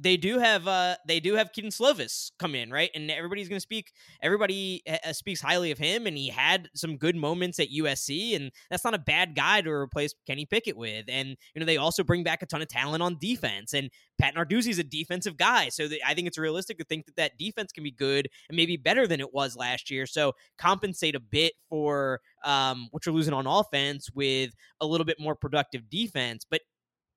they 0.00 0.16
do 0.16 0.38
have 0.38 0.68
uh 0.68 0.96
they 1.06 1.20
do 1.20 1.34
have 1.34 1.52
Kedon 1.52 1.70
Slovis 1.70 2.30
come 2.38 2.54
in 2.54 2.70
right? 2.70 2.90
And 2.94 3.10
everybody's 3.10 3.48
going 3.48 3.56
to 3.56 3.60
speak 3.60 3.92
everybody 4.22 4.82
uh, 4.88 5.12
speaks 5.12 5.40
highly 5.40 5.70
of 5.70 5.78
him 5.78 6.06
and 6.06 6.16
he 6.16 6.28
had 6.28 6.68
some 6.74 6.96
good 6.96 7.16
moments 7.16 7.58
at 7.58 7.68
USC 7.68 8.36
and 8.36 8.50
that's 8.70 8.84
not 8.84 8.94
a 8.94 8.98
bad 8.98 9.34
guy 9.34 9.60
to 9.60 9.70
replace 9.70 10.14
Kenny 10.26 10.46
Pickett 10.46 10.76
with. 10.76 11.06
And 11.08 11.30
you 11.54 11.60
know 11.60 11.66
they 11.66 11.76
also 11.76 12.04
bring 12.04 12.22
back 12.22 12.42
a 12.42 12.46
ton 12.46 12.62
of 12.62 12.68
talent 12.68 13.02
on 13.02 13.18
defense 13.20 13.74
and 13.74 13.90
Pat 14.18 14.34
Narduzzi's 14.34 14.78
a 14.78 14.84
defensive 14.84 15.36
guy 15.36 15.68
so 15.68 15.88
I 16.06 16.14
think 16.14 16.26
it's 16.26 16.38
realistic 16.38 16.78
to 16.78 16.84
think 16.84 17.06
that 17.06 17.16
that 17.16 17.38
defense 17.38 17.72
can 17.72 17.84
be 17.84 17.90
good 17.90 18.28
and 18.48 18.56
maybe 18.56 18.76
better 18.76 19.06
than 19.06 19.20
it 19.20 19.32
was 19.32 19.56
last 19.56 19.90
year. 19.90 20.06
So 20.06 20.32
compensate 20.58 21.14
a 21.14 21.20
bit 21.20 21.54
for 21.68 22.20
um 22.44 22.88
what 22.92 23.04
you're 23.04 23.14
losing 23.14 23.34
on 23.34 23.46
offense 23.46 24.10
with 24.14 24.54
a 24.80 24.86
little 24.86 25.04
bit 25.04 25.18
more 25.18 25.34
productive 25.34 25.90
defense 25.90 26.44
but 26.48 26.60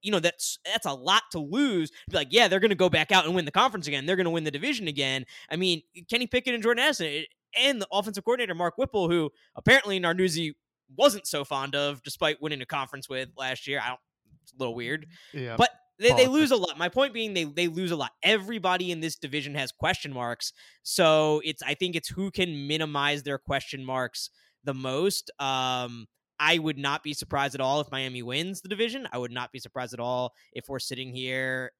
you 0.02 0.12
know 0.12 0.20
that's 0.20 0.60
that's 0.66 0.86
a 0.86 0.94
lot 0.94 1.24
to 1.32 1.40
lose. 1.40 1.92
Be 2.10 2.18
like, 2.18 2.30
yeah, 2.32 2.48
they're 2.48 2.60
going 2.60 2.70
to 2.70 2.76
go 2.76 2.90
back 2.90 3.12
out 3.12 3.26
and 3.26 3.36
win 3.36 3.46
the 3.46 3.52
conference 3.52 3.88
again. 3.88 4.06
They're 4.06 4.16
going 4.16 4.26
to 4.26 4.32
win 4.32 4.44
the 4.44 4.52
division 4.52 4.88
again. 4.88 5.26
I 5.50 5.56
mean, 5.56 5.82
Kenny 6.10 6.28
Pickett 6.28 6.54
and 6.54 6.64
Jordan 6.64 6.84
Addison 6.84 7.08
eh, 7.08 7.24
and 7.58 7.82
the 7.82 7.88
offensive 7.92 8.24
coordinator 8.24 8.56
Mark 8.56 8.78
Whipple, 8.78 9.10
who 9.10 9.32
apparently 9.56 10.00
Narduzzi 10.00 10.54
wasn't 10.98 11.28
so 11.28 11.44
fond 11.44 11.76
of, 11.76 12.02
despite 12.04 12.42
winning 12.42 12.62
a 12.62 12.66
conference 12.66 13.10
with 13.10 13.30
last 13.38 13.68
year. 13.68 13.82
I 13.84 13.90
don't. 13.90 14.00
It's 14.44 14.54
a 14.54 14.58
little 14.58 14.76
weird. 14.76 15.06
Yeah. 15.34 15.56
But 15.58 15.70
they, 16.00 16.14
they 16.14 16.28
lose 16.28 16.52
a 16.52 16.56
lot. 16.56 16.78
My 16.78 16.90
point 16.90 17.14
being, 17.14 17.34
they 17.34 17.44
they 17.44 17.68
lose 17.68 17.92
a 17.92 17.96
lot. 17.96 18.12
Everybody 18.24 18.92
in 18.92 19.02
this 19.02 19.18
division 19.18 19.54
has 19.56 19.72
question 19.72 20.12
marks, 20.12 20.52
so 20.82 21.42
it's 21.46 21.62
I 21.62 21.76
think 21.76 21.96
it's 21.96 22.10
who 22.10 22.32
can 22.32 22.68
minimize 22.68 23.22
their 23.24 23.38
question 23.38 23.86
marks 23.86 24.32
the 24.64 24.74
most. 24.74 25.30
Um, 25.40 26.08
I 26.42 26.58
would 26.58 26.80
not 26.80 27.04
be 27.04 27.14
surprised 27.14 27.54
at 27.54 27.62
all 27.62 27.82
if 27.82 27.92
Miami 27.92 28.24
wins 28.24 28.62
the 28.62 28.68
division. 28.68 29.08
I 29.12 29.20
would 29.20 29.32
not 29.32 29.52
be 29.52 29.60
surprised 29.60 29.94
at 29.94 30.00
all 30.00 30.34
if 30.54 30.68
we're 30.68 30.80
sitting 30.80 31.14
here 31.14 31.72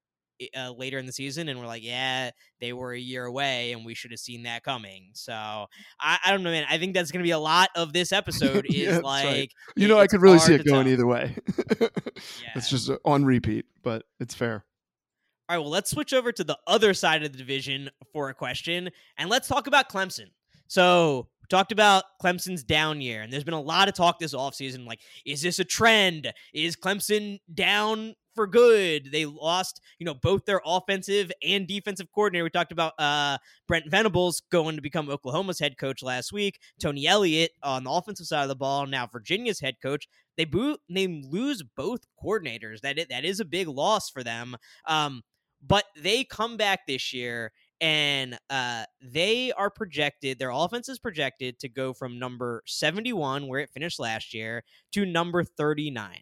uh, 0.56 0.72
later 0.72 1.00
in 1.00 1.08
the 1.08 1.12
season 1.12 1.50
and 1.50 1.60
we're 1.60 1.66
like, 1.66 1.84
yeah, 1.84 2.30
they 2.60 2.72
were 2.72 2.94
a 2.94 3.00
year 3.00 3.26
away 3.26 3.72
and 3.72 3.84
we 3.84 3.96
should 3.96 4.12
have 4.12 4.20
seen 4.20 4.44
that 4.44 4.64
coming. 4.64 5.10
So 5.14 5.34
I, 6.00 6.20
I 6.24 6.30
don't 6.32 6.44
know, 6.44 6.52
man. 6.52 6.66
I 6.70 6.78
think 6.78 6.94
that's 6.94 7.12
going 7.12 7.24
to 7.24 7.28
be 7.28 7.32
a 7.32 7.40
lot 7.40 7.70
of 7.76 7.92
this 7.92 8.12
episode. 8.12 8.66
Is 8.70 8.76
yeah, 8.76 8.98
like, 9.00 9.26
right. 9.26 9.52
you 9.76 9.88
know, 9.88 10.00
I 10.00 10.06
could 10.06 10.22
really 10.22 10.38
see 10.38 10.54
it 10.54 10.64
going 10.64 10.86
tell. 10.86 10.94
either 10.94 11.08
way. 11.08 11.36
yeah. 11.80 11.88
It's 12.56 12.70
just 12.70 12.92
on 13.04 13.26
repeat, 13.26 13.66
but 13.82 14.04
it's 14.20 14.36
fair. 14.36 14.64
All 15.50 15.58
right, 15.58 15.62
well, 15.64 15.72
let's 15.72 15.90
switch 15.90 16.14
over 16.14 16.32
to 16.32 16.44
the 16.44 16.58
other 16.68 16.94
side 16.94 17.24
of 17.24 17.32
the 17.32 17.38
division 17.38 17.90
for 18.14 18.30
a 18.30 18.34
question, 18.34 18.90
and 19.18 19.30
let's 19.30 19.48
talk 19.48 19.68
about 19.68 19.90
Clemson. 19.90 20.28
So 20.68 21.28
talked 21.52 21.74
about 21.74 22.06
Clemson's 22.24 22.64
down 22.64 23.02
year, 23.02 23.22
and 23.22 23.32
there's 23.32 23.44
been 23.44 23.54
a 23.54 23.62
lot 23.62 23.90
of 23.90 23.94
talk 23.94 24.18
this 24.18 24.34
offseason 24.34 24.88
like, 24.88 25.02
is 25.26 25.42
this 25.42 25.60
a 25.60 25.66
trend? 25.66 26.34
Is 26.54 26.78
Clemson 26.78 27.40
down 27.54 28.16
for 28.34 28.48
good? 28.48 29.10
They 29.12 29.26
lost, 29.26 29.82
you 30.00 30.06
know, 30.06 30.14
both 30.14 30.46
their 30.46 30.62
offensive 30.66 31.30
and 31.46 31.68
defensive 31.68 32.08
coordinator. 32.16 32.46
We 32.46 32.50
talked 32.50 32.72
about 32.72 32.94
uh, 32.98 33.38
Brent 33.68 33.92
Venables 33.92 34.42
going 34.50 34.78
to 34.78 34.82
become 34.82 35.10
Oklahoma's 35.10 35.60
head 35.60 35.78
coach 35.78 36.02
last 36.02 36.32
week. 36.32 36.58
Tony 36.82 37.06
Elliott 37.06 37.52
on 37.62 37.84
the 37.84 37.92
offensive 37.92 38.28
side 38.28 38.44
of 38.44 38.50
the 38.50 38.56
ball, 38.56 38.88
now 38.88 39.06
Virginia's 39.06 39.60
head 39.60 39.76
coach. 39.84 40.08
They 40.38 40.46
boot, 40.46 40.80
they 40.90 41.08
lose 41.08 41.62
both 41.76 42.06
coordinators. 42.24 42.80
That 42.80 42.98
that 43.10 43.26
is 43.26 43.42
a 43.42 43.46
big 43.46 43.68
loss 43.68 44.10
for 44.10 44.24
them. 44.24 44.56
Um, 44.88 45.22
but 45.62 45.84
they 45.96 46.24
come 46.24 46.58
back 46.58 46.88
this 46.88 47.14
year 47.14 47.52
and 47.82 48.38
uh, 48.50 48.84
they 49.02 49.52
are 49.54 49.70
projected 49.70 50.40
their 50.40 50.52
offense 50.52 50.88
is 50.88 51.00
projected 51.00 51.60
to 51.60 51.68
go 51.68 51.94
from 51.94 52.20
number 52.20 52.62
71 52.68 53.48
where 53.48 53.60
it 53.60 53.72
finished 53.74 54.00
last 54.00 54.34
year 54.34 54.64
to 54.92 55.06
number 55.06 55.44
39 55.44 56.20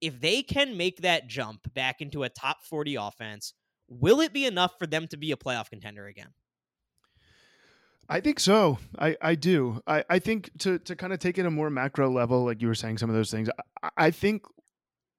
if 0.00 0.20
they 0.20 0.42
can 0.42 0.76
make 0.76 1.00
that 1.00 1.26
jump 1.26 1.72
back 1.74 2.00
into 2.00 2.22
a 2.22 2.28
top 2.28 2.58
40 2.64 2.94
offense 2.96 3.54
will 3.88 4.20
it 4.20 4.32
be 4.32 4.46
enough 4.46 4.74
for 4.78 4.86
them 4.86 5.08
to 5.08 5.16
be 5.16 5.32
a 5.32 5.36
playoff 5.36 5.70
contender 5.70 6.06
again 6.06 6.28
I 8.08 8.20
think 8.20 8.40
so. 8.40 8.78
I, 8.98 9.16
I 9.22 9.34
do. 9.36 9.80
I, 9.86 10.04
I 10.10 10.18
think 10.18 10.50
to, 10.58 10.78
to 10.80 10.96
kind 10.96 11.14
of 11.14 11.18
take 11.18 11.38
it 11.38 11.46
a 11.46 11.50
more 11.50 11.70
macro 11.70 12.10
level, 12.10 12.44
like 12.44 12.60
you 12.60 12.68
were 12.68 12.74
saying, 12.74 12.98
some 12.98 13.08
of 13.08 13.16
those 13.16 13.30
things, 13.30 13.48
I, 13.82 13.90
I 13.96 14.10
think 14.10 14.42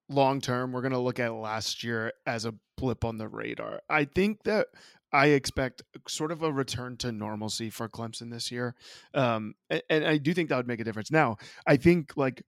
long 0.09 0.41
term, 0.41 0.71
we're 0.71 0.81
going 0.81 0.91
to 0.91 0.99
look 0.99 1.19
at 1.19 1.33
last 1.33 1.83
year 1.83 2.13
as 2.27 2.45
a 2.45 2.53
blip 2.77 3.05
on 3.05 3.17
the 3.17 3.27
radar. 3.27 3.81
I 3.89 4.05
think 4.05 4.43
that 4.43 4.67
I 5.13 5.27
expect 5.27 5.83
sort 6.07 6.31
of 6.31 6.41
a 6.41 6.51
return 6.51 6.97
to 6.97 7.11
normalcy 7.11 7.69
for 7.69 7.87
Clemson 7.87 8.31
this 8.31 8.51
year. 8.51 8.75
Um, 9.13 9.53
and, 9.69 9.83
and 9.89 10.05
I 10.05 10.17
do 10.17 10.33
think 10.33 10.49
that 10.49 10.57
would 10.57 10.67
make 10.67 10.79
a 10.79 10.83
difference. 10.83 11.11
Now, 11.11 11.37
I 11.67 11.77
think 11.77 12.17
like 12.17 12.43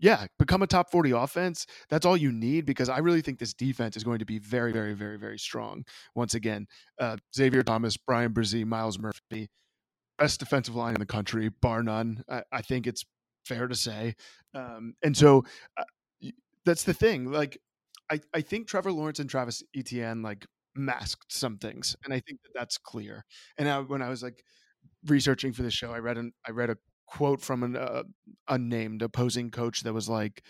yeah, 0.00 0.26
become 0.38 0.62
a 0.62 0.66
top 0.66 0.90
40 0.90 1.10
offense. 1.10 1.66
That's 1.88 2.06
all 2.06 2.16
you 2.16 2.30
need 2.32 2.66
because 2.66 2.88
I 2.88 2.98
really 2.98 3.20
think 3.20 3.38
this 3.38 3.52
defense 3.52 3.96
is 3.96 4.04
going 4.04 4.20
to 4.20 4.24
be 4.24 4.38
very, 4.38 4.72
very, 4.72 4.94
very, 4.94 5.18
very 5.18 5.38
strong. 5.38 5.84
Once 6.14 6.34
again, 6.34 6.66
uh, 7.00 7.16
Xavier 7.34 7.62
Thomas, 7.62 7.96
Bryan 7.96 8.32
Bresee, 8.32 8.64
Myles 8.64 8.98
Murphy, 8.98 9.50
best 10.18 10.40
defensive 10.40 10.76
line 10.76 10.94
in 10.94 11.00
the 11.00 11.06
country, 11.06 11.48
bar 11.48 11.82
none. 11.82 12.22
I, 12.28 12.42
I 12.52 12.62
think 12.62 12.86
it's 12.86 13.04
fair 13.44 13.66
to 13.66 13.74
say. 13.74 14.14
Um, 14.54 14.94
and 15.02 15.16
so 15.16 15.44
uh, 15.76 16.30
that's 16.64 16.84
the 16.84 16.94
thing. 16.94 17.32
Like, 17.32 17.58
I, 18.10 18.20
I 18.32 18.40
think 18.40 18.68
Trevor 18.68 18.92
Lawrence 18.92 19.18
and 19.18 19.28
Travis 19.28 19.62
Etienne 19.76 20.22
like 20.22 20.46
masked 20.78 21.32
some 21.32 21.58
things, 21.58 21.96
and 22.04 22.14
I 22.14 22.20
think 22.20 22.42
that 22.42 22.50
that's 22.54 22.78
clear. 22.78 23.24
And 23.58 23.68
I, 23.68 23.80
when 23.80 24.02
I 24.02 24.08
was 24.08 24.22
like 24.22 24.42
researching 25.06 25.52
for 25.52 25.62
the 25.62 25.70
show, 25.70 25.92
I 25.92 25.98
read 25.98 26.18
an 26.18 26.32
I 26.46 26.52
read 26.52 26.70
a 26.70 26.76
quote 27.06 27.40
from 27.40 27.62
an 27.62 27.76
uh, 27.76 28.04
unnamed 28.48 29.02
opposing 29.02 29.50
coach 29.50 29.82
that 29.82 29.92
was 29.94 30.08
like, 30.08 30.42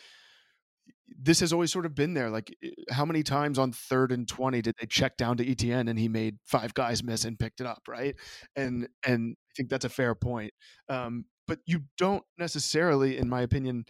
"This 1.20 1.40
has 1.40 1.52
always 1.52 1.72
sort 1.72 1.86
of 1.86 1.94
been 1.94 2.14
there. 2.14 2.30
Like, 2.30 2.54
how 2.90 3.04
many 3.04 3.22
times 3.22 3.58
on 3.58 3.72
third 3.72 4.12
and 4.12 4.28
twenty 4.28 4.62
did 4.62 4.74
they 4.78 4.86
check 4.86 5.16
down 5.16 5.36
to 5.38 5.50
Etienne 5.50 5.88
and 5.88 5.98
he 5.98 6.08
made 6.08 6.36
five 6.44 6.74
guys 6.74 7.02
miss 7.02 7.24
and 7.24 7.38
picked 7.38 7.60
it 7.60 7.66
up, 7.66 7.82
right? 7.88 8.14
And 8.56 8.88
and 9.06 9.36
I 9.38 9.52
think 9.56 9.70
that's 9.70 9.84
a 9.84 9.88
fair 9.90 10.14
point. 10.14 10.52
Um, 10.88 11.24
but 11.46 11.60
you 11.66 11.80
don't 11.96 12.24
necessarily, 12.38 13.16
in 13.18 13.28
my 13.28 13.40
opinion, 13.40 13.84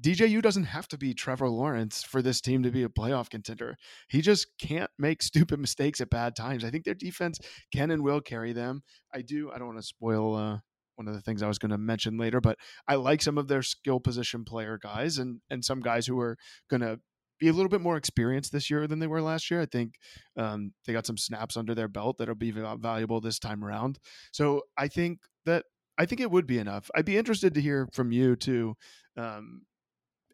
DJU 0.00 0.42
doesn't 0.42 0.64
have 0.64 0.88
to 0.88 0.98
be 0.98 1.14
Trevor 1.14 1.48
Lawrence 1.48 2.02
for 2.02 2.20
this 2.20 2.40
team 2.40 2.62
to 2.62 2.70
be 2.70 2.82
a 2.82 2.88
playoff 2.88 3.30
contender. 3.30 3.76
He 4.08 4.20
just 4.20 4.46
can't 4.60 4.90
make 4.98 5.22
stupid 5.22 5.58
mistakes 5.58 6.00
at 6.00 6.10
bad 6.10 6.36
times. 6.36 6.64
I 6.64 6.70
think 6.70 6.84
their 6.84 6.94
defense 6.94 7.38
can 7.72 7.90
and 7.90 8.02
will 8.02 8.20
carry 8.20 8.52
them. 8.52 8.82
I 9.14 9.22
do. 9.22 9.50
I 9.50 9.58
don't 9.58 9.68
want 9.68 9.80
to 9.80 9.86
spoil 9.86 10.34
uh, 10.34 10.58
one 10.96 11.08
of 11.08 11.14
the 11.14 11.22
things 11.22 11.42
I 11.42 11.48
was 11.48 11.58
going 11.58 11.70
to 11.70 11.78
mention 11.78 12.18
later, 12.18 12.40
but 12.40 12.58
I 12.86 12.96
like 12.96 13.22
some 13.22 13.38
of 13.38 13.48
their 13.48 13.62
skill 13.62 14.00
position 14.00 14.44
player 14.44 14.78
guys 14.80 15.18
and 15.18 15.40
and 15.50 15.64
some 15.64 15.80
guys 15.80 16.06
who 16.06 16.20
are 16.20 16.36
going 16.68 16.82
to 16.82 16.98
be 17.40 17.48
a 17.48 17.52
little 17.52 17.68
bit 17.68 17.80
more 17.80 17.96
experienced 17.96 18.52
this 18.52 18.70
year 18.70 18.86
than 18.86 19.00
they 19.00 19.06
were 19.08 19.20
last 19.20 19.50
year. 19.50 19.60
I 19.60 19.66
think 19.66 19.94
um, 20.36 20.72
they 20.86 20.92
got 20.92 21.06
some 21.06 21.16
snaps 21.16 21.56
under 21.56 21.74
their 21.74 21.88
belt 21.88 22.18
that'll 22.18 22.36
be 22.36 22.52
valuable 22.52 23.20
this 23.20 23.40
time 23.40 23.64
around. 23.64 23.98
So 24.32 24.62
I 24.78 24.86
think 24.86 25.18
that 25.44 25.64
I 25.98 26.06
think 26.06 26.20
it 26.20 26.30
would 26.30 26.46
be 26.46 26.58
enough. 26.58 26.90
I'd 26.94 27.04
be 27.04 27.18
interested 27.18 27.54
to 27.54 27.60
hear 27.60 27.88
from 27.92 28.12
you 28.12 28.36
too 28.36 28.76
um, 29.16 29.62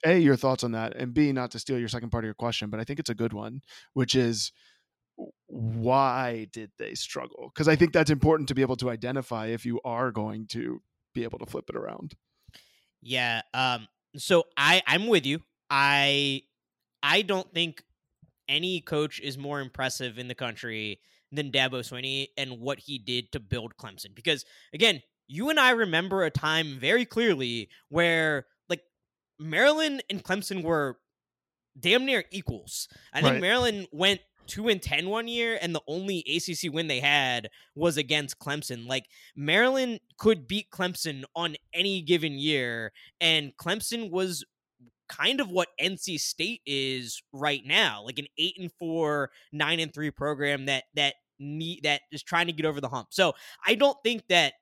a 0.05 0.19
your 0.19 0.37
thoughts 0.37 0.65
on 0.65 0.73
that 0.73 0.97
and 0.97 1.13
b 1.13 1.33
not 1.33 1.51
to 1.51 1.59
steal 1.59 1.79
your 1.79 1.89
second 1.89 2.11
part 2.11 2.25
of 2.25 2.27
your 2.27 2.35
question 2.35 2.71
but 2.71 2.81
i 2.81 2.85
think 2.85 2.99
it's 2.99 3.11
a 3.11 3.15
good 3.15 3.33
one 3.33 3.61
which 3.95 4.15
is 4.15 4.53
why 5.49 6.47
did 6.53 6.71
they 6.79 6.95
struggle? 6.95 7.51
Because 7.53 7.67
i 7.69 7.75
think 7.75 7.93
that's 7.93 8.11
important 8.11 8.49
to 8.49 8.55
be 8.55 8.63
able 8.63 8.77
to 8.77 8.91
identify 8.91 9.47
if 9.47 9.67
you 9.67 9.81
are 9.85 10.13
going 10.13 10.47
to 10.49 10.81
be 11.15 11.25
able 11.25 11.39
to 11.39 11.47
flip 11.47 11.65
it 11.69 11.77
around. 11.77 12.15
Yeah 13.03 13.43
um 13.53 13.89
so 14.17 14.45
i 14.57 14.83
i'm 14.87 15.07
with 15.09 15.27
you. 15.27 15.41
I 15.71 16.43
i 17.03 17.23
don't 17.23 17.53
think 17.53 17.83
any 18.49 18.81
coach 18.81 19.21
is 19.21 19.37
more 19.37 19.61
impressive 19.61 20.19
in 20.19 20.29
the 20.29 20.35
country 20.35 21.01
than 21.31 21.53
Dabo 21.53 21.81
Swinney 21.81 22.29
and 22.39 22.61
what 22.61 22.79
he 22.79 22.99
did 22.99 23.33
to 23.33 23.41
build 23.41 23.77
Clemson 23.77 24.15
because 24.15 24.45
again 24.73 25.03
you 25.29 25.51
and 25.51 25.61
I 25.61 25.71
remember 25.71 26.25
a 26.25 26.31
time 26.31 26.79
very 26.81 27.05
clearly 27.05 27.69
where 27.89 28.47
like 28.69 28.83
Maryland 29.39 30.03
and 30.11 30.25
Clemson 30.25 30.63
were 30.65 30.99
damn 31.79 32.05
near 32.05 32.25
equals. 32.31 32.89
I 33.13 33.21
think. 33.21 33.41
Maryland 33.41 33.87
went 33.93 34.21
two 34.47 34.69
and 34.69 34.83
10 34.83 35.09
one 35.11 35.29
year, 35.29 35.59
and 35.61 35.75
the 35.75 35.83
only 35.87 36.21
ACC 36.21 36.73
win 36.73 36.89
they 36.89 37.01
had 37.01 37.51
was 37.75 37.97
against 37.97 38.39
Clemson. 38.39 38.89
Like 38.89 39.05
Maryland 39.37 40.01
could 40.17 40.49
beat 40.49 40.71
Clemson 40.71 41.25
on 41.37 41.57
any 41.73 42.01
given 42.03 42.33
year, 42.33 42.93
and 43.21 43.53
Clemson 43.57 44.11
was 44.11 44.45
kind 45.09 45.41
of 45.41 45.51
what 45.51 45.69
NC 45.81 46.19
State 46.19 46.63
is 46.67 47.23
right 47.33 47.63
now, 47.65 48.03
like 48.05 48.19
an 48.19 48.27
eight 48.39 48.57
and 48.59 48.73
four, 48.73 49.31
nine 49.53 49.81
and 49.81 49.93
three 49.93 50.11
program 50.11 50.67
that 50.67 50.85
that 50.95 51.15
need 51.39 51.83
that 51.85 52.01
is 52.11 52.23
trying 52.23 52.47
to 52.47 52.53
get 52.53 52.67
over 52.67 52.81
the 52.81 52.89
hump. 52.89 53.09
So 53.11 53.35
I 53.67 53.75
don't 53.75 53.97
think 54.03 54.25
that 54.29 54.55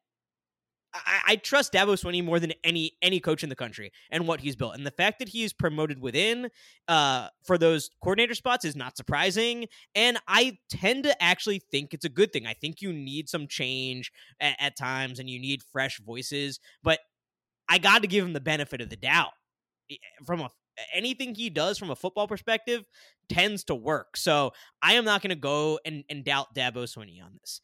I, 1.05 1.33
I, 1.33 1.37
trust 1.37 1.73
Dabo 1.73 2.01
Swinney 2.01 2.25
more 2.25 2.39
than 2.41 2.53
any 2.65 2.93
any 3.03 3.21
coach 3.21 3.43
in 3.43 3.49
the 3.49 3.57
country 3.57 3.93
and 4.11 4.27
what 4.27 4.41
he's 4.41 4.57
built. 4.57 4.75
And 4.75 4.87
the 4.87 4.91
fact 4.91 5.19
that 5.19 5.29
he's 5.29 5.53
promoted 5.53 6.01
within 6.01 6.51
uh, 6.89 7.29
for 7.45 7.59
those 7.59 7.91
coordinator 8.03 8.35
spots 8.35 8.65
is 8.65 8.77
not 8.77 8.97
surprising. 8.97 9.67
And 9.95 10.19
I 10.29 10.59
tend 10.69 11.05
to 11.05 11.23
actually 11.23 11.59
think 11.59 11.93
it's 11.93 12.05
a 12.05 12.11
good 12.11 12.33
thing. 12.33 12.47
I 12.47 12.55
think 12.55 12.81
you 12.81 12.93
need 12.93 13.29
some 13.29 13.47
change 13.47 14.13
at, 14.41 14.57
at 14.59 14.77
times 14.77 15.19
and 15.19 15.29
you 15.29 15.39
need 15.39 15.63
fresh 15.63 16.01
voices. 16.01 16.61
But 16.83 17.01
I 17.69 17.79
got 17.79 18.03
to 18.03 18.09
give 18.09 18.25
him 18.25 18.33
the 18.33 18.41
benefit 18.41 18.81
of 18.81 18.91
the 18.91 18.97
doubt. 18.97 19.33
From 20.25 20.41
a 20.41 20.51
anything 20.93 21.35
he 21.35 21.51
does 21.51 21.79
from 21.79 21.91
a 21.91 21.97
football 21.97 22.29
perspective 22.29 22.85
tends 23.29 23.65
to 23.65 23.75
work. 23.75 24.17
So 24.17 24.53
I 24.83 24.95
am 24.95 25.05
not 25.05 25.23
going 25.23 25.31
to 25.31 25.37
go 25.37 25.79
and, 25.85 26.05
and 26.09 26.25
doubt 26.25 26.55
Dabo 26.55 26.85
Swinney 26.85 27.23
on 27.23 27.33
this. 27.41 27.61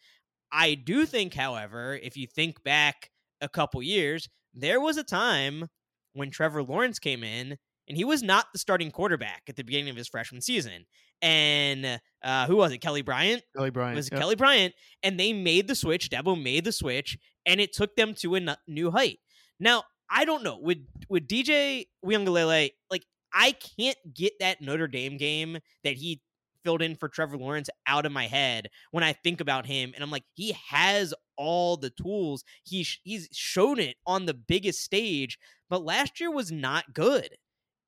I 0.50 0.74
do 0.74 1.06
think, 1.06 1.34
however, 1.34 1.98
if 2.00 2.16
you 2.16 2.26
think 2.26 2.62
back 2.62 3.10
a 3.42 3.48
couple 3.48 3.82
years, 3.82 4.28
there 4.54 4.80
was 4.80 4.96
a 4.96 5.04
time 5.04 5.66
when 6.14 6.30
Trevor 6.30 6.62
Lawrence 6.62 6.98
came 6.98 7.22
in 7.22 7.58
and 7.88 7.96
he 7.96 8.04
was 8.04 8.22
not 8.22 8.46
the 8.52 8.58
starting 8.58 8.90
quarterback 8.90 9.42
at 9.48 9.56
the 9.56 9.64
beginning 9.64 9.90
of 9.90 9.96
his 9.96 10.08
freshman 10.08 10.40
season. 10.40 10.86
And 11.20 12.00
uh, 12.24 12.46
who 12.46 12.56
was 12.56 12.72
it? 12.72 12.78
Kelly 12.78 13.02
Bryant. 13.02 13.42
Kelly 13.56 13.70
Bryant. 13.70 13.94
It 13.94 13.96
was 13.96 14.08
yep. 14.10 14.20
Kelly 14.20 14.34
Bryant, 14.34 14.74
and 15.02 15.20
they 15.20 15.32
made 15.32 15.68
the 15.68 15.74
switch. 15.74 16.10
Dabo 16.10 16.40
made 16.40 16.64
the 16.64 16.72
switch, 16.72 17.16
and 17.46 17.60
it 17.60 17.72
took 17.72 17.94
them 17.94 18.14
to 18.14 18.34
a 18.36 18.56
new 18.66 18.90
height. 18.90 19.18
Now 19.60 19.84
I 20.10 20.24
don't 20.24 20.42
know 20.42 20.58
with 20.60 20.78
with 21.08 21.28
DJ 21.28 21.86
Uiagalelei, 22.04 22.70
like 22.90 23.04
I 23.32 23.52
can't 23.78 23.98
get 24.12 24.32
that 24.40 24.60
Notre 24.60 24.88
Dame 24.88 25.16
game 25.16 25.58
that 25.84 25.94
he 25.94 26.20
filled 26.64 26.82
in 26.82 26.96
for 26.96 27.08
Trevor 27.08 27.36
Lawrence 27.36 27.70
out 27.86 28.06
of 28.06 28.12
my 28.12 28.26
head 28.26 28.68
when 28.90 29.04
I 29.04 29.12
think 29.12 29.40
about 29.40 29.66
him. 29.66 29.92
And 29.94 30.02
I'm 30.02 30.10
like, 30.10 30.24
he 30.34 30.56
has 30.68 31.14
all 31.42 31.76
the 31.76 31.90
tools. 31.90 32.44
He 32.64 32.86
he's 33.02 33.28
shown 33.32 33.78
it 33.80 33.96
on 34.06 34.26
the 34.26 34.34
biggest 34.34 34.80
stage, 34.80 35.38
but 35.68 35.84
last 35.84 36.20
year 36.20 36.30
was 36.30 36.52
not 36.52 36.94
good. 36.94 37.36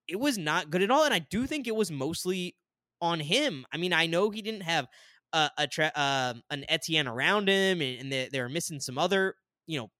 It 0.09 0.21
was 0.21 0.37
not 0.37 0.71
good 0.71 0.83
at 0.83 0.91
all, 0.91 1.05
and 1.05 1.15
I 1.15 1.21
do 1.21 1.47
think 1.47 1.67
it 1.67 1.77
was 1.77 1.91
mostly 1.91 2.57
on 3.01 3.21
him. 3.21 3.65
I 3.73 3.77
mean, 3.77 3.93
I 3.93 4.07
know 4.07 4.31
he 4.31 4.43
didn't 4.43 4.63
have 4.63 4.87
a, 5.33 5.51
a 5.59 5.67
tra- 5.67 5.93
uh, 5.95 6.35
an 6.51 6.65
Etienne 6.69 7.09
around 7.09 7.49
him, 7.49 7.81
and, 7.81 8.01
and 8.01 8.13
they, 8.13 8.29
they 8.31 8.41
were 8.41 8.49
missing 8.49 8.81
some 8.81 8.99
other, 8.99 9.35
you 9.67 9.79
know, 9.79 9.91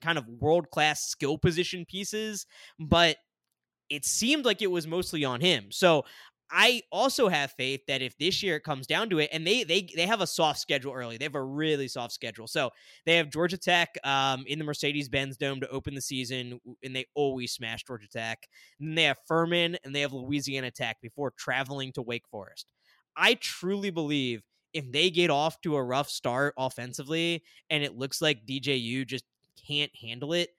kind 0.00 0.16
of 0.16 0.26
world 0.28 0.70
class 0.70 1.02
skill 1.02 1.36
position 1.36 1.84
pieces, 1.84 2.46
but 2.78 3.16
it 3.90 4.04
seemed 4.04 4.44
like 4.44 4.62
it 4.62 4.70
was 4.70 4.86
mostly 4.86 5.24
on 5.24 5.40
him. 5.40 5.66
So 5.70 6.04
I 6.52 6.82
also 6.90 7.28
have 7.28 7.52
faith 7.52 7.82
that 7.86 8.02
if 8.02 8.16
this 8.18 8.42
year 8.42 8.56
it 8.56 8.64
comes 8.64 8.86
down 8.86 9.08
to 9.10 9.18
it, 9.18 9.30
and 9.32 9.46
they 9.46 9.62
they 9.62 9.88
they 9.94 10.06
have 10.06 10.20
a 10.20 10.26
soft 10.26 10.58
schedule 10.58 10.92
early, 10.92 11.16
they 11.16 11.24
have 11.24 11.34
a 11.34 11.42
really 11.42 11.88
soft 11.88 12.12
schedule. 12.12 12.46
So 12.46 12.70
they 13.06 13.16
have 13.16 13.30
Georgia 13.30 13.56
Tech 13.56 13.96
um, 14.04 14.44
in 14.46 14.58
the 14.58 14.64
Mercedes 14.64 15.08
Benz 15.08 15.36
Dome 15.36 15.60
to 15.60 15.68
open 15.68 15.94
the 15.94 16.00
season, 16.00 16.60
and 16.82 16.94
they 16.94 17.06
always 17.14 17.52
smash 17.52 17.84
Georgia 17.84 18.08
Tech. 18.08 18.48
And 18.80 18.98
they 18.98 19.04
have 19.04 19.18
Furman 19.28 19.76
and 19.84 19.94
they 19.94 20.00
have 20.00 20.12
Louisiana 20.12 20.70
Tech 20.70 21.00
before 21.00 21.32
traveling 21.38 21.92
to 21.92 22.02
Wake 22.02 22.26
Forest. 22.28 22.66
I 23.16 23.34
truly 23.34 23.90
believe 23.90 24.42
if 24.72 24.90
they 24.90 25.10
get 25.10 25.30
off 25.30 25.60
to 25.62 25.76
a 25.76 25.82
rough 25.82 26.08
start 26.08 26.54
offensively, 26.56 27.42
and 27.70 27.82
it 27.84 27.96
looks 27.96 28.20
like 28.20 28.46
DJU 28.46 29.04
just 29.04 29.24
can't 29.66 29.90
handle 30.00 30.32
it, 30.32 30.50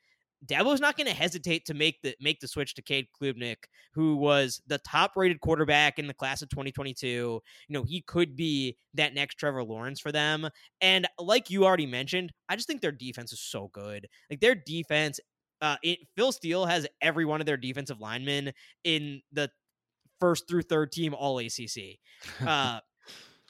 Dabo's 0.45 0.81
not 0.81 0.97
going 0.97 1.07
to 1.07 1.13
hesitate 1.13 1.65
to 1.65 1.73
make 1.73 2.01
the 2.01 2.15
make 2.19 2.39
the 2.39 2.47
switch 2.47 2.73
to 2.75 2.81
Cade 2.81 3.07
Klubnik, 3.19 3.57
who 3.93 4.15
was 4.15 4.61
the 4.67 4.79
top 4.79 5.11
rated 5.15 5.39
quarterback 5.39 5.99
in 5.99 6.07
the 6.07 6.13
class 6.13 6.41
of 6.41 6.49
2022. 6.49 7.07
You 7.07 7.41
know, 7.69 7.83
he 7.83 8.01
could 8.01 8.35
be 8.35 8.77
that 8.95 9.13
next 9.13 9.35
Trevor 9.35 9.63
Lawrence 9.63 9.99
for 9.99 10.11
them. 10.11 10.49
And 10.81 11.07
like 11.19 11.49
you 11.49 11.65
already 11.65 11.85
mentioned, 11.85 12.31
I 12.49 12.55
just 12.55 12.67
think 12.67 12.81
their 12.81 12.91
defense 12.91 13.31
is 13.31 13.39
so 13.39 13.69
good. 13.71 14.07
Like 14.29 14.39
their 14.39 14.55
defense, 14.55 15.19
uh, 15.61 15.75
it, 15.83 15.99
Phil 16.15 16.31
Steele 16.31 16.65
has 16.65 16.87
every 17.01 17.25
one 17.25 17.39
of 17.39 17.45
their 17.45 17.57
defensive 17.57 17.99
linemen 17.99 18.51
in 18.83 19.21
the 19.31 19.49
first 20.19 20.47
through 20.47 20.63
third 20.63 20.91
team 20.91 21.13
All 21.13 21.39
ACC. 21.39 21.99
Uh, 22.45 22.79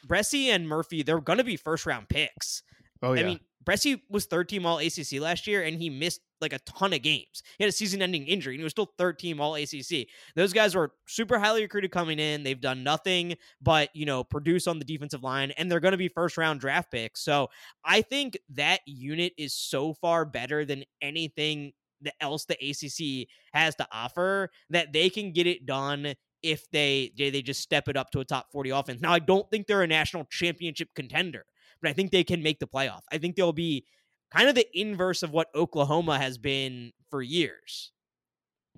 Bresee 0.08 0.48
and 0.48 0.68
Murphy, 0.68 1.04
they're 1.04 1.22
going 1.22 1.38
to 1.38 1.44
be 1.44 1.58
first 1.58 1.86
round 1.86 2.10
picks. 2.10 2.64
Oh 3.04 3.14
yeah. 3.14 3.22
I 3.22 3.26
mean, 3.26 3.40
Bresee 3.64 4.02
was 4.10 4.26
third 4.26 4.50
team 4.50 4.66
All 4.66 4.80
ACC 4.80 5.20
last 5.20 5.48
year, 5.48 5.64
and 5.64 5.78
he 5.78 5.90
missed 5.90 6.22
like 6.40 6.54
a 6.54 6.60
ton 6.60 6.94
of 6.94 7.02
games. 7.02 7.44
He 7.58 7.64
had 7.64 7.70
a 7.70 7.74
season-ending 7.74 8.26
injury, 8.26 8.56
and 8.56 8.60
he 8.60 8.64
was 8.64 8.72
still 8.72 8.92
third 8.98 9.20
team 9.20 9.40
All 9.40 9.56
ACC. 9.56 10.08
Those 10.36 10.54
guys 10.54 10.76
were 10.76 10.92
super 11.08 11.38
highly 11.38 11.62
recruited 11.62 11.92
coming 11.92 12.20
in. 12.20 12.44
They've 12.44 12.60
done 12.60 12.84
nothing 12.84 13.36
but 13.62 13.90
you 13.94 14.06
know 14.06 14.24
produce 14.24 14.68
on 14.68 14.80
the 14.80 14.86
defensive 14.86 15.24
line, 15.24 15.52
and 15.52 15.72
they're 15.72 15.80
going 15.80 15.94
to 15.94 15.98
be 15.98 16.08
first-round 16.08 16.60
draft 16.60 16.92
picks. 16.92 17.22
So 17.22 17.50
I 17.86 18.02
think 18.02 18.38
that 18.50 18.82
unit 18.86 19.34
is 19.38 19.54
so 19.54 19.94
far 19.94 20.26
better 20.26 20.66
than 20.66 20.84
anything 21.02 21.74
else 22.20 22.46
the 22.46 22.56
ACC 22.56 23.28
has 23.54 23.76
to 23.76 23.88
offer 23.92 24.50
that 24.72 24.92
they 24.92 25.10
can 25.10 25.32
get 25.32 25.48
it 25.48 25.66
done 25.66 26.16
if 26.42 26.70
they 26.72 27.12
they 27.18 27.42
just 27.42 27.62
step 27.62 27.88
it 27.88 27.96
up 27.96 28.10
to 28.12 28.20
a 28.20 28.26
top 28.26 28.52
40 28.52 28.72
offense. 28.72 29.02
Now 29.02 29.14
I 29.14 29.20
don't 29.20 29.50
think 29.52 29.68
they're 29.68 29.84
a 29.84 29.88
national 29.88 30.26
championship 30.26 30.90
contender 30.96 31.46
but 31.82 31.90
I 31.90 31.94
think 31.94 32.12
they 32.12 32.24
can 32.24 32.44
make 32.44 32.60
the 32.60 32.68
playoff. 32.68 33.02
I 33.12 33.18
think 33.18 33.36
they'll 33.36 33.54
be 33.54 33.86
kind 34.34 34.50
of 34.50 34.56
the 34.56 34.68
inverse 34.74 35.24
of 35.24 35.32
what 35.32 35.48
Oklahoma 35.56 36.18
has 36.18 36.38
been 36.38 36.92
for 37.10 37.22
years. 37.22 37.92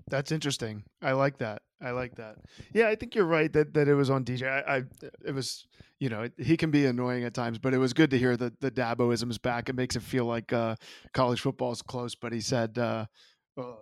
That's 0.10 0.32
interesting. 0.32 0.84
I 1.02 1.14
like 1.14 1.38
that. 1.38 1.62
I 1.82 1.92
like 1.92 2.16
that. 2.16 2.38
Yeah, 2.74 2.88
I 2.88 2.96
think 2.96 3.14
you're 3.14 3.26
right 3.26 3.52
that, 3.54 3.74
that 3.74 3.88
it 3.88 3.94
was 3.94 4.10
on 4.10 4.24
DJ. 4.24 4.48
I, 4.48 4.78
I 4.78 4.84
it 5.26 5.34
was 5.34 5.68
you 6.00 6.10
know 6.10 6.30
he 6.38 6.58
can 6.58 6.72
be 6.72 6.86
annoying 6.86 7.26
at 7.26 7.34
times, 7.34 7.60
but 7.60 7.74
it 7.74 7.78
was 7.78 7.94
good 7.94 8.10
to 8.12 8.18
hear 8.18 8.36
that 8.38 8.60
the 8.62 8.72
Daboisms 8.72 9.42
back. 9.42 9.70
It 9.70 9.76
makes 9.76 9.96
it 9.96 10.02
feel 10.02 10.26
like 10.26 10.52
uh, 10.54 10.76
college 11.14 11.42
football 11.42 11.72
is 11.72 11.82
close. 11.82 12.16
But 12.16 12.34
he 12.34 12.40
said, 12.40 12.78
uh, 12.78 13.06
uh, 13.58 13.74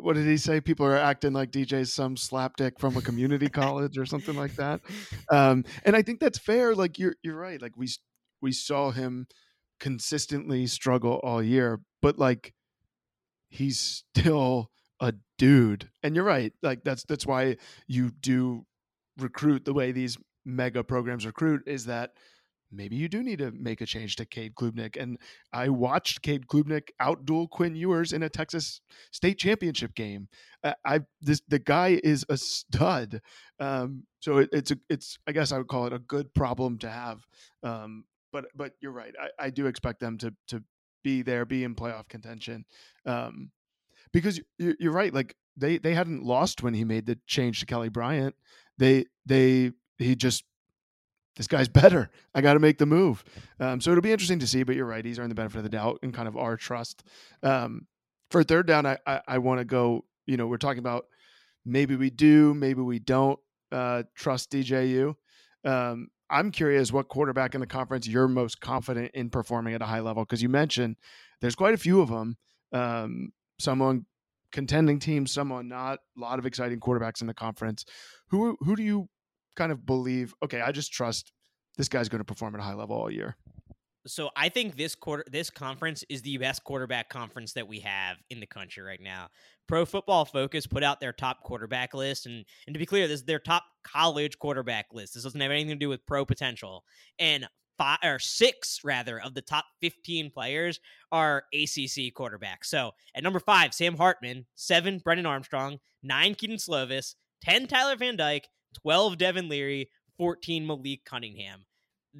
what 0.00 0.14
did 0.14 0.26
he 0.26 0.36
say? 0.36 0.60
People 0.60 0.86
are 0.86 0.96
acting 0.96 1.32
like 1.32 1.50
DJ's 1.50 1.92
some 1.92 2.16
slapdick 2.16 2.78
from 2.78 2.96
a 2.96 3.02
community 3.02 3.48
college 3.48 3.98
or 3.98 4.06
something 4.06 4.36
like 4.36 4.54
that. 4.56 4.80
Um, 5.28 5.64
and 5.84 5.96
I 5.96 6.02
think 6.02 6.20
that's 6.20 6.38
fair. 6.38 6.74
Like 6.76 7.00
you're 7.00 7.16
you're 7.22 7.36
right. 7.36 7.60
Like 7.60 7.76
we 7.76 7.88
we 8.40 8.52
saw 8.52 8.90
him 8.90 9.26
consistently 9.80 10.66
struggle 10.66 11.20
all 11.22 11.42
year, 11.42 11.80
but 12.02 12.18
like 12.18 12.54
he's 13.48 13.78
still 13.78 14.70
a 15.00 15.14
dude. 15.38 15.90
And 16.02 16.14
you're 16.14 16.24
right. 16.24 16.52
Like 16.62 16.84
that's 16.84 17.04
that's 17.04 17.26
why 17.26 17.56
you 17.86 18.10
do 18.10 18.66
recruit 19.18 19.64
the 19.64 19.74
way 19.74 19.92
these 19.92 20.16
mega 20.44 20.84
programs 20.84 21.26
recruit 21.26 21.62
is 21.66 21.86
that 21.86 22.12
maybe 22.72 22.96
you 22.96 23.08
do 23.08 23.22
need 23.22 23.38
to 23.38 23.50
make 23.52 23.80
a 23.80 23.86
change 23.86 24.16
to 24.16 24.24
Cade 24.24 24.54
Klubnik. 24.54 25.00
And 25.00 25.18
I 25.52 25.68
watched 25.68 26.22
Cade 26.22 26.46
Klubnik 26.46 26.88
outduel 27.00 27.48
Quinn 27.48 27.74
Ewers 27.74 28.12
in 28.12 28.22
a 28.22 28.28
Texas 28.28 28.80
state 29.12 29.38
championship 29.38 29.94
game. 29.94 30.28
I, 30.84 31.00
this 31.20 31.42
the 31.48 31.58
guy 31.58 32.00
is 32.02 32.24
a 32.28 32.36
stud. 32.36 33.20
Um, 33.60 34.04
so 34.20 34.38
it, 34.38 34.50
it's 34.52 34.70
a 34.70 34.78
it's 34.88 35.18
I 35.26 35.32
guess 35.32 35.52
I 35.52 35.58
would 35.58 35.68
call 35.68 35.86
it 35.86 35.92
a 35.92 35.98
good 35.98 36.32
problem 36.34 36.78
to 36.78 36.90
have 36.90 37.24
um, 37.62 38.04
but 38.36 38.46
but 38.54 38.72
you're 38.82 38.92
right. 38.92 39.14
I, 39.18 39.46
I 39.46 39.50
do 39.50 39.66
expect 39.66 39.98
them 39.98 40.18
to 40.18 40.34
to 40.48 40.62
be 41.02 41.22
there, 41.22 41.46
be 41.46 41.64
in 41.64 41.74
playoff 41.74 42.06
contention, 42.08 42.66
um, 43.06 43.50
because 44.12 44.38
you're, 44.58 44.74
you're 44.78 44.92
right. 44.92 45.12
Like 45.12 45.34
they 45.56 45.78
they 45.78 45.94
hadn't 45.94 46.22
lost 46.22 46.62
when 46.62 46.74
he 46.74 46.84
made 46.84 47.06
the 47.06 47.18
change 47.26 47.60
to 47.60 47.66
Kelly 47.66 47.88
Bryant. 47.88 48.34
They 48.76 49.06
they 49.24 49.72
he 49.96 50.14
just 50.16 50.44
this 51.36 51.48
guy's 51.48 51.68
better. 51.82 52.10
I 52.34 52.42
got 52.42 52.54
to 52.54 52.58
make 52.58 52.76
the 52.76 52.84
move. 52.84 53.24
Um, 53.58 53.80
so 53.80 53.90
it'll 53.90 54.02
be 54.02 54.12
interesting 54.12 54.40
to 54.40 54.46
see. 54.46 54.64
But 54.64 54.76
you're 54.76 54.84
right. 54.84 55.04
He's 55.04 55.18
earned 55.18 55.30
the 55.30 55.34
benefit 55.34 55.56
of 55.56 55.64
the 55.64 55.70
doubt 55.70 56.00
and 56.02 56.12
kind 56.12 56.28
of 56.28 56.36
our 56.36 56.58
trust. 56.58 57.04
Um, 57.42 57.86
for 58.30 58.44
third 58.44 58.66
down, 58.66 58.84
I 58.84 58.98
I, 59.06 59.20
I 59.26 59.38
want 59.38 59.60
to 59.60 59.64
go. 59.64 60.04
You 60.26 60.36
know, 60.36 60.46
we're 60.46 60.58
talking 60.58 60.80
about 60.80 61.06
maybe 61.64 61.96
we 61.96 62.10
do, 62.10 62.52
maybe 62.52 62.82
we 62.82 62.98
don't 62.98 63.38
uh, 63.72 64.02
trust 64.14 64.50
DJU. 64.50 65.14
Um, 65.64 66.08
I'm 66.30 66.50
curious 66.50 66.92
what 66.92 67.08
quarterback 67.08 67.54
in 67.54 67.60
the 67.60 67.66
conference 67.66 68.06
you're 68.08 68.28
most 68.28 68.60
confident 68.60 69.12
in 69.14 69.30
performing 69.30 69.74
at 69.74 69.82
a 69.82 69.86
high 69.86 70.00
level 70.00 70.24
because 70.24 70.42
you 70.42 70.48
mentioned 70.48 70.96
there's 71.40 71.54
quite 71.54 71.74
a 71.74 71.78
few 71.78 72.00
of 72.00 72.08
them. 72.08 72.36
Um, 72.72 73.32
someone 73.58 74.06
contending 74.52 74.98
teams, 74.98 75.32
some 75.32 75.52
on 75.52 75.68
not. 75.68 76.00
A 76.16 76.20
lot 76.20 76.38
of 76.38 76.46
exciting 76.46 76.80
quarterbacks 76.80 77.20
in 77.20 77.26
the 77.26 77.34
conference. 77.34 77.84
Who 78.28 78.56
who 78.60 78.76
do 78.76 78.82
you 78.82 79.08
kind 79.54 79.70
of 79.70 79.86
believe? 79.86 80.34
Okay, 80.42 80.60
I 80.60 80.72
just 80.72 80.92
trust 80.92 81.32
this 81.76 81.88
guy's 81.88 82.08
going 82.08 82.20
to 82.20 82.24
perform 82.24 82.54
at 82.54 82.60
a 82.60 82.64
high 82.64 82.74
level 82.74 82.96
all 82.96 83.10
year. 83.10 83.36
So 84.06 84.30
I 84.36 84.48
think 84.48 84.76
this 84.76 84.94
quarter, 84.94 85.24
this 85.30 85.50
conference 85.50 86.04
is 86.08 86.22
the 86.22 86.36
best 86.38 86.64
quarterback 86.64 87.08
conference 87.08 87.52
that 87.54 87.66
we 87.66 87.80
have 87.80 88.16
in 88.30 88.40
the 88.40 88.46
country 88.46 88.82
right 88.82 89.00
now. 89.00 89.28
Pro 89.66 89.84
Football 89.84 90.24
Focus 90.24 90.66
put 90.66 90.82
out 90.82 91.00
their 91.00 91.12
top 91.12 91.42
quarterback 91.42 91.94
list, 91.94 92.26
and 92.26 92.44
and 92.66 92.74
to 92.74 92.78
be 92.78 92.86
clear, 92.86 93.08
this 93.08 93.20
is 93.20 93.26
their 93.26 93.38
top 93.38 93.64
college 93.84 94.38
quarterback 94.38 94.86
list. 94.92 95.14
This 95.14 95.24
doesn't 95.24 95.40
have 95.40 95.50
anything 95.50 95.70
to 95.70 95.76
do 95.76 95.88
with 95.88 96.06
pro 96.06 96.24
potential. 96.24 96.84
And 97.18 97.48
five 97.78 97.98
or 98.04 98.18
six 98.18 98.80
rather 98.84 99.20
of 99.20 99.34
the 99.34 99.42
top 99.42 99.66
15 99.80 100.30
players 100.30 100.80
are 101.12 101.44
ACC 101.52 102.14
quarterbacks. 102.14 102.64
So 102.64 102.92
at 103.14 103.22
number 103.22 103.40
five, 103.40 103.74
Sam 103.74 103.96
Hartman, 103.96 104.46
seven, 104.54 104.98
Brennan 104.98 105.26
Armstrong, 105.26 105.78
nine, 106.02 106.34
Kedon 106.34 106.56
Slovis, 106.56 107.14
10, 107.42 107.66
Tyler 107.66 107.96
Van 107.96 108.16
Dyke, 108.16 108.48
12, 108.82 109.18
Devin 109.18 109.48
Leary, 109.48 109.90
14, 110.16 110.66
Malik 110.66 111.04
Cunningham. 111.04 111.66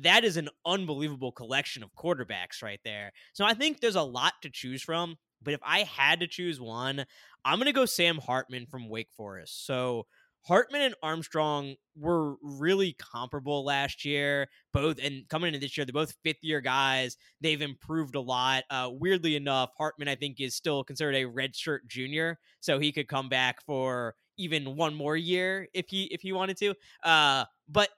That 0.01 0.25
is 0.25 0.37
an 0.37 0.49
unbelievable 0.65 1.33
collection 1.33 1.83
of 1.83 1.95
quarterbacks 1.95 2.63
right 2.63 2.81
there. 2.85 3.13
So 3.33 3.45
I 3.45 3.55
think 3.55 3.81
there's 3.81 3.97
a 3.97 4.03
lot 4.03 4.35
to 4.43 4.51
choose 4.51 4.83
from. 4.83 5.17
But 5.43 5.55
if 5.55 5.61
I 5.63 5.81
had 5.81 6.21
to 6.21 6.27
choose 6.27 6.61
one, 6.61 7.05
I'm 7.45 7.59
going 7.59 7.67
to 7.67 7.73
go 7.73 7.85
Sam 7.85 8.19
Hartman 8.19 8.67
from 8.67 8.89
Wake 8.89 9.11
Forest. 9.17 9.67
So 9.67 10.07
Hartman 10.47 10.83
and 10.83 10.95
Armstrong 11.03 11.75
were 11.97 12.37
really 12.41 12.97
comparable 12.99 13.65
last 13.65 14.05
year. 14.05 14.49
Both 14.73 14.99
and 15.03 15.29
coming 15.29 15.49
into 15.49 15.59
this 15.59 15.77
year, 15.77 15.85
they're 15.85 15.93
both 15.93 16.15
fifth 16.25 16.43
year 16.43 16.61
guys. 16.61 17.17
They've 17.41 17.61
improved 17.61 18.15
a 18.15 18.21
lot. 18.21 18.65
Uh, 18.71 18.91
weirdly 18.93 19.35
enough, 19.35 19.71
Hartman 19.77 20.09
I 20.09 20.15
think 20.15 20.41
is 20.41 20.55
still 20.55 20.85
considered 20.85 21.17
a 21.17 21.25
redshirt 21.25 21.81
junior, 21.89 22.39
so 22.61 22.79
he 22.79 22.93
could 22.93 23.09
come 23.09 23.29
back 23.29 23.61
for 23.67 24.15
even 24.39 24.77
one 24.77 24.95
more 24.95 25.17
year 25.17 25.67
if 25.75 25.87
he 25.89 26.05
if 26.05 26.21
he 26.21 26.33
wanted 26.33 26.57
to. 26.59 26.75
Uh, 27.03 27.45
but 27.69 27.89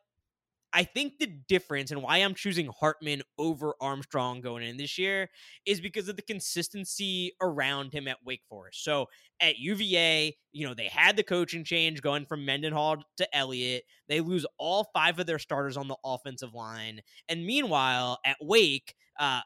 I 0.78 0.84
think 0.84 1.18
the 1.18 1.26
difference 1.26 1.90
and 1.90 2.00
why 2.04 2.18
I'm 2.18 2.36
choosing 2.36 2.68
Hartman 2.68 3.22
over 3.36 3.74
Armstrong 3.80 4.40
going 4.40 4.62
in 4.62 4.76
this 4.76 4.96
year 4.96 5.28
is 5.66 5.80
because 5.80 6.08
of 6.08 6.14
the 6.14 6.22
consistency 6.22 7.32
around 7.42 7.92
him 7.92 8.06
at 8.06 8.18
Wake 8.24 8.42
Forest. 8.48 8.84
So 8.84 9.06
at 9.40 9.58
UVA, 9.58 10.36
you 10.52 10.68
know, 10.68 10.74
they 10.74 10.86
had 10.86 11.16
the 11.16 11.24
coaching 11.24 11.64
change 11.64 12.00
going 12.00 12.26
from 12.26 12.44
Mendenhall 12.44 12.98
to 13.16 13.36
Elliott. 13.36 13.82
They 14.08 14.20
lose 14.20 14.46
all 14.56 14.88
five 14.94 15.18
of 15.18 15.26
their 15.26 15.40
starters 15.40 15.76
on 15.76 15.88
the 15.88 15.96
offensive 16.04 16.54
line. 16.54 17.00
And 17.28 17.44
meanwhile, 17.44 18.20
at 18.24 18.36
Wake, 18.40 18.94
uh, 19.18 19.40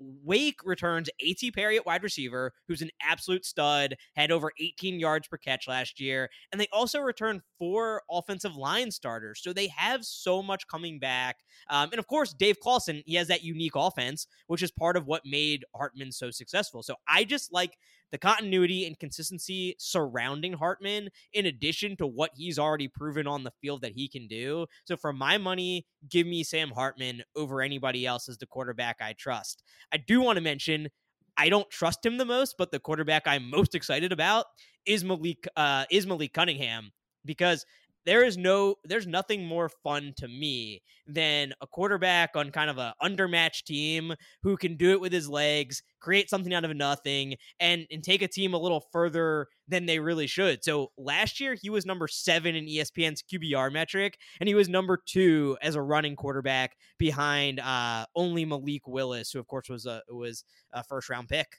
Wake 0.00 0.60
returns 0.64 1.08
A.T. 1.20 1.50
Perry 1.52 1.76
at 1.76 1.86
wide 1.86 2.02
receiver, 2.02 2.52
who's 2.66 2.82
an 2.82 2.90
absolute 3.02 3.44
stud, 3.44 3.96
had 4.14 4.30
over 4.30 4.52
18 4.60 5.00
yards 5.00 5.28
per 5.28 5.36
catch 5.36 5.68
last 5.68 6.00
year. 6.00 6.28
And 6.52 6.60
they 6.60 6.68
also 6.72 7.00
return 7.00 7.42
four 7.58 8.02
offensive 8.10 8.56
line 8.56 8.90
starters. 8.90 9.40
So 9.42 9.52
they 9.52 9.68
have 9.68 10.04
so 10.04 10.42
much 10.42 10.66
coming 10.68 10.98
back. 10.98 11.36
Um, 11.70 11.90
and 11.92 11.98
of 11.98 12.06
course, 12.06 12.32
Dave 12.32 12.60
Clawson, 12.60 13.02
he 13.06 13.14
has 13.14 13.28
that 13.28 13.42
unique 13.42 13.76
offense, 13.76 14.26
which 14.46 14.62
is 14.62 14.70
part 14.70 14.96
of 14.96 15.06
what 15.06 15.22
made 15.24 15.64
Hartman 15.74 16.12
so 16.12 16.30
successful. 16.30 16.82
So 16.82 16.94
I 17.08 17.24
just 17.24 17.52
like 17.52 17.76
the 18.10 18.18
continuity 18.18 18.86
and 18.86 18.98
consistency 18.98 19.74
surrounding 19.78 20.52
Hartman, 20.52 21.08
in 21.32 21.46
addition 21.46 21.96
to 21.96 22.06
what 22.06 22.30
he's 22.34 22.58
already 22.58 22.88
proven 22.88 23.26
on 23.26 23.44
the 23.44 23.52
field 23.60 23.82
that 23.82 23.92
he 23.92 24.08
can 24.08 24.26
do. 24.26 24.66
So 24.84 24.96
for 24.96 25.12
my 25.12 25.38
money, 25.38 25.86
give 26.08 26.26
me 26.26 26.42
Sam 26.42 26.70
Hartman 26.70 27.22
over 27.36 27.62
anybody 27.62 28.06
else 28.06 28.28
as 28.28 28.38
the 28.38 28.46
quarterback 28.46 28.96
I 29.00 29.12
trust. 29.12 29.62
I 29.92 29.98
do 29.98 30.20
want 30.20 30.36
to 30.36 30.42
mention 30.42 30.88
I 31.36 31.48
don't 31.48 31.70
trust 31.70 32.04
him 32.04 32.18
the 32.18 32.24
most, 32.24 32.56
but 32.58 32.72
the 32.72 32.80
quarterback 32.80 33.22
I'm 33.26 33.48
most 33.48 33.74
excited 33.74 34.12
about 34.12 34.46
is 34.84 35.04
Malik 35.04 35.46
uh, 35.56 35.84
is 35.90 36.06
Malik 36.06 36.32
Cunningham 36.32 36.90
because 37.24 37.64
there 38.08 38.24
is 38.24 38.38
no 38.38 38.76
there's 38.84 39.06
nothing 39.06 39.44
more 39.44 39.68
fun 39.68 40.14
to 40.16 40.26
me 40.26 40.80
than 41.06 41.52
a 41.60 41.66
quarterback 41.66 42.30
on 42.36 42.50
kind 42.50 42.70
of 42.70 42.78
a 42.78 42.94
undermatched 43.02 43.64
team 43.64 44.14
who 44.42 44.56
can 44.56 44.76
do 44.76 44.92
it 44.92 45.00
with 45.00 45.12
his 45.12 45.28
legs 45.28 45.82
create 46.00 46.30
something 46.30 46.54
out 46.54 46.64
of 46.64 46.74
nothing 46.74 47.34
and 47.60 47.86
and 47.90 48.02
take 48.02 48.22
a 48.22 48.28
team 48.28 48.54
a 48.54 48.58
little 48.58 48.82
further 48.92 49.46
than 49.68 49.84
they 49.84 49.98
really 49.98 50.26
should. 50.26 50.64
So 50.64 50.90
last 50.96 51.38
year 51.38 51.54
he 51.54 51.68
was 51.68 51.84
number 51.84 52.08
seven 52.08 52.54
in 52.54 52.64
espn's 52.64 53.22
qbr 53.22 53.70
metric 53.70 54.16
and 54.40 54.48
he 54.48 54.54
was 54.54 54.70
number 54.70 54.98
two 55.04 55.58
as 55.60 55.74
a 55.74 55.82
running 55.82 56.16
quarterback 56.16 56.76
behind 56.96 57.60
uh 57.60 58.06
only 58.16 58.46
malik 58.46 58.88
willis 58.88 59.32
who 59.32 59.38
of 59.38 59.46
course 59.46 59.68
was 59.68 59.84
a 59.84 60.00
was 60.08 60.44
a 60.72 60.82
first 60.82 61.10
round 61.10 61.28
pick 61.28 61.58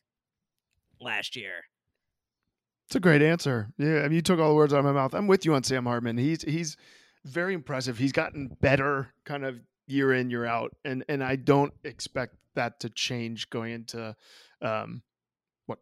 last 1.00 1.36
year 1.36 1.62
it's 2.90 2.96
a 2.96 3.00
great 3.00 3.22
answer. 3.22 3.70
Yeah, 3.78 4.00
I 4.00 4.04
mean, 4.04 4.14
you 4.14 4.22
took 4.24 4.40
all 4.40 4.50
the 4.50 4.56
words 4.56 4.74
out 4.74 4.80
of 4.80 4.86
my 4.86 4.92
mouth. 4.92 5.14
I'm 5.14 5.28
with 5.28 5.46
you 5.46 5.54
on 5.54 5.64
Sam 5.64 5.86
Hartman. 5.86 6.18
He's 6.18 6.42
he's 6.42 6.76
very 7.24 7.54
impressive. 7.54 8.00
He's 8.00 8.12
gotten 8.12 8.58
better, 8.62 9.14
kind 9.26 9.46
of 9.46 9.60
year 9.86 10.12
in 10.12 10.32
year 10.32 10.44
out, 10.46 10.76
and 10.84 11.06
and 11.08 11.24
I 11.24 11.36
don't 11.36 11.72
expect 11.84 12.36
that 12.56 12.80
to 12.80 12.90
change 12.90 13.52
going 13.52 13.74
into 13.74 14.16
um, 14.64 15.04
what 15.68 15.78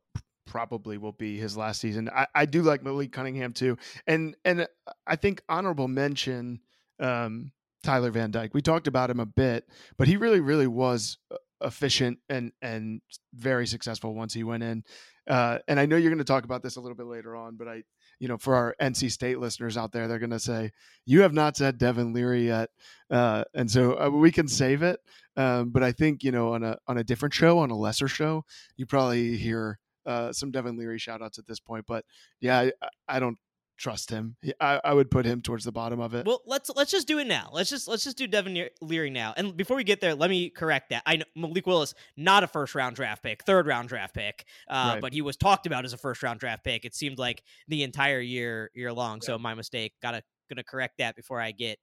probably 0.46 0.98
will 0.98 1.14
be 1.14 1.38
his 1.38 1.56
last 1.56 1.80
season. 1.80 2.10
I, 2.14 2.28
I 2.36 2.46
do 2.46 2.62
like 2.62 2.84
Malik 2.84 3.14
Cunningham 3.14 3.54
too, 3.54 3.78
and 4.06 4.36
and 4.44 4.68
I 5.06 5.16
think 5.16 5.42
honorable 5.48 5.88
mention 5.88 6.60
um, 7.00 7.54
Tyler 7.84 8.12
Van 8.12 8.32
Dyke. 8.32 8.54
We 8.54 8.62
talked 8.62 8.88
about 8.88 9.10
him 9.10 9.22
a 9.22 9.26
bit, 9.26 9.66
but 9.98 10.10
he 10.10 10.18
really 10.18 10.42
really 10.42 10.68
was 10.68 11.20
uh, 11.32 11.38
efficient 11.62 12.20
and 12.28 12.52
and 12.62 13.00
very 13.34 13.66
successful 13.66 14.14
once 14.14 14.34
he 14.34 14.44
went 14.44 14.64
in. 14.64 14.84
Uh, 15.28 15.60
and 15.68 15.80
I 15.80 15.86
know 15.86 15.98
you're 15.98 16.10
going 16.10 16.18
to 16.20 16.24
talk 16.24 16.46
about 16.46 16.64
this 16.64 16.78
a 16.78 16.82
little 16.82 16.96
bit 16.96 17.06
later 17.06 17.36
on, 17.36 17.56
but 17.56 17.68
I, 17.68 17.84
you 18.20 18.28
know, 18.28 18.38
for 18.38 18.56
our 18.56 18.76
NC 18.82 19.12
State 19.12 19.40
listeners 19.40 19.76
out 19.78 19.92
there, 19.92 20.08
they're 20.08 20.20
going 20.20 20.30
to 20.30 20.40
say 20.40 20.72
you 21.06 21.22
have 21.22 21.34
not 21.34 21.58
said 21.58 21.78
Devin 21.78 22.14
Leary 22.14 22.46
yet, 22.46 22.70
uh, 23.10 23.44
and 23.54 23.70
so 23.70 24.00
uh, 24.00 24.10
we 24.10 24.32
can 24.32 24.48
save 24.48 24.84
it. 24.84 25.00
Um, 25.36 25.70
but 25.70 25.84
I 25.84 25.92
think 25.92 26.24
you 26.24 26.32
know 26.32 26.54
on 26.54 26.64
a 26.64 26.78
on 26.88 26.98
a 26.98 27.04
different 27.04 27.34
show, 27.34 27.60
on 27.60 27.70
a 27.70 27.78
lesser 27.78 28.08
show, 28.08 28.46
you 28.76 28.86
probably 28.86 29.38
hear 29.38 29.80
uh, 30.06 30.32
some 30.32 30.52
Devin 30.52 30.78
Leary 30.78 30.98
shout 30.98 31.22
outs 31.22 31.38
at 31.38 31.46
this 31.46 31.60
point. 31.60 31.86
But 31.88 32.06
yeah, 32.40 32.60
I, 32.60 32.72
I 33.08 33.20
don't 33.20 33.38
trust 33.78 34.10
him. 34.10 34.36
I, 34.60 34.82
I 34.84 34.94
would 34.94 35.10
put 35.10 35.26
him 35.26 35.42
towards 35.42 35.64
the 35.64 35.72
bottom 35.72 36.00
of 36.00 36.14
it. 36.14 36.26
Well, 36.26 36.42
let's 36.46 36.70
let's 36.76 36.92
just 36.92 37.08
do 37.08 37.20
it 37.20 37.28
now. 37.28 37.50
Let's 37.54 37.70
just 37.70 37.88
let's 37.88 38.04
just 38.04 38.18
do 38.18 38.28
Devin 38.28 38.68
Leary 38.82 39.10
now. 39.10 39.34
And 39.38 39.56
before 39.56 39.78
we 39.78 39.84
get 39.84 40.02
there, 40.02 40.16
let 40.16 40.30
me 40.30 40.50
correct 40.50 40.90
that. 40.90 41.04
I 41.06 41.18
know 41.18 41.26
Malik 41.36 41.68
Willis 41.68 41.94
not 42.16 42.44
a 42.44 42.48
first 42.48 42.76
round 42.76 42.96
draft 42.96 43.24
pick, 43.24 43.44
third 43.44 43.68
round 43.68 43.90
draft 43.90 44.14
pick, 44.14 44.46
uh, 44.70 44.92
right. 44.94 45.02
but 45.02 45.14
he 45.14 45.22
was 45.22 45.38
talked 45.38 45.66
about 45.66 45.86
as 45.86 45.94
a 45.94 45.98
first 45.98 46.24
round 46.24 46.40
draft 46.40 46.64
pick. 46.64 46.86
It 46.86 46.96
seemed 46.96 47.20
like 47.20 47.44
the 47.68 47.84
entire 47.84 48.20
year 48.20 48.72
year 48.74 48.92
long. 48.92 49.20
Yeah. 49.22 49.28
So 49.28 49.40
my 49.40 49.54
mistake. 49.54 49.94
Gotta 50.02 50.24
gonna 50.50 50.64
correct 50.64 50.98
that 51.00 51.16
before 51.16 51.40
I 51.42 51.52
get 51.52 51.80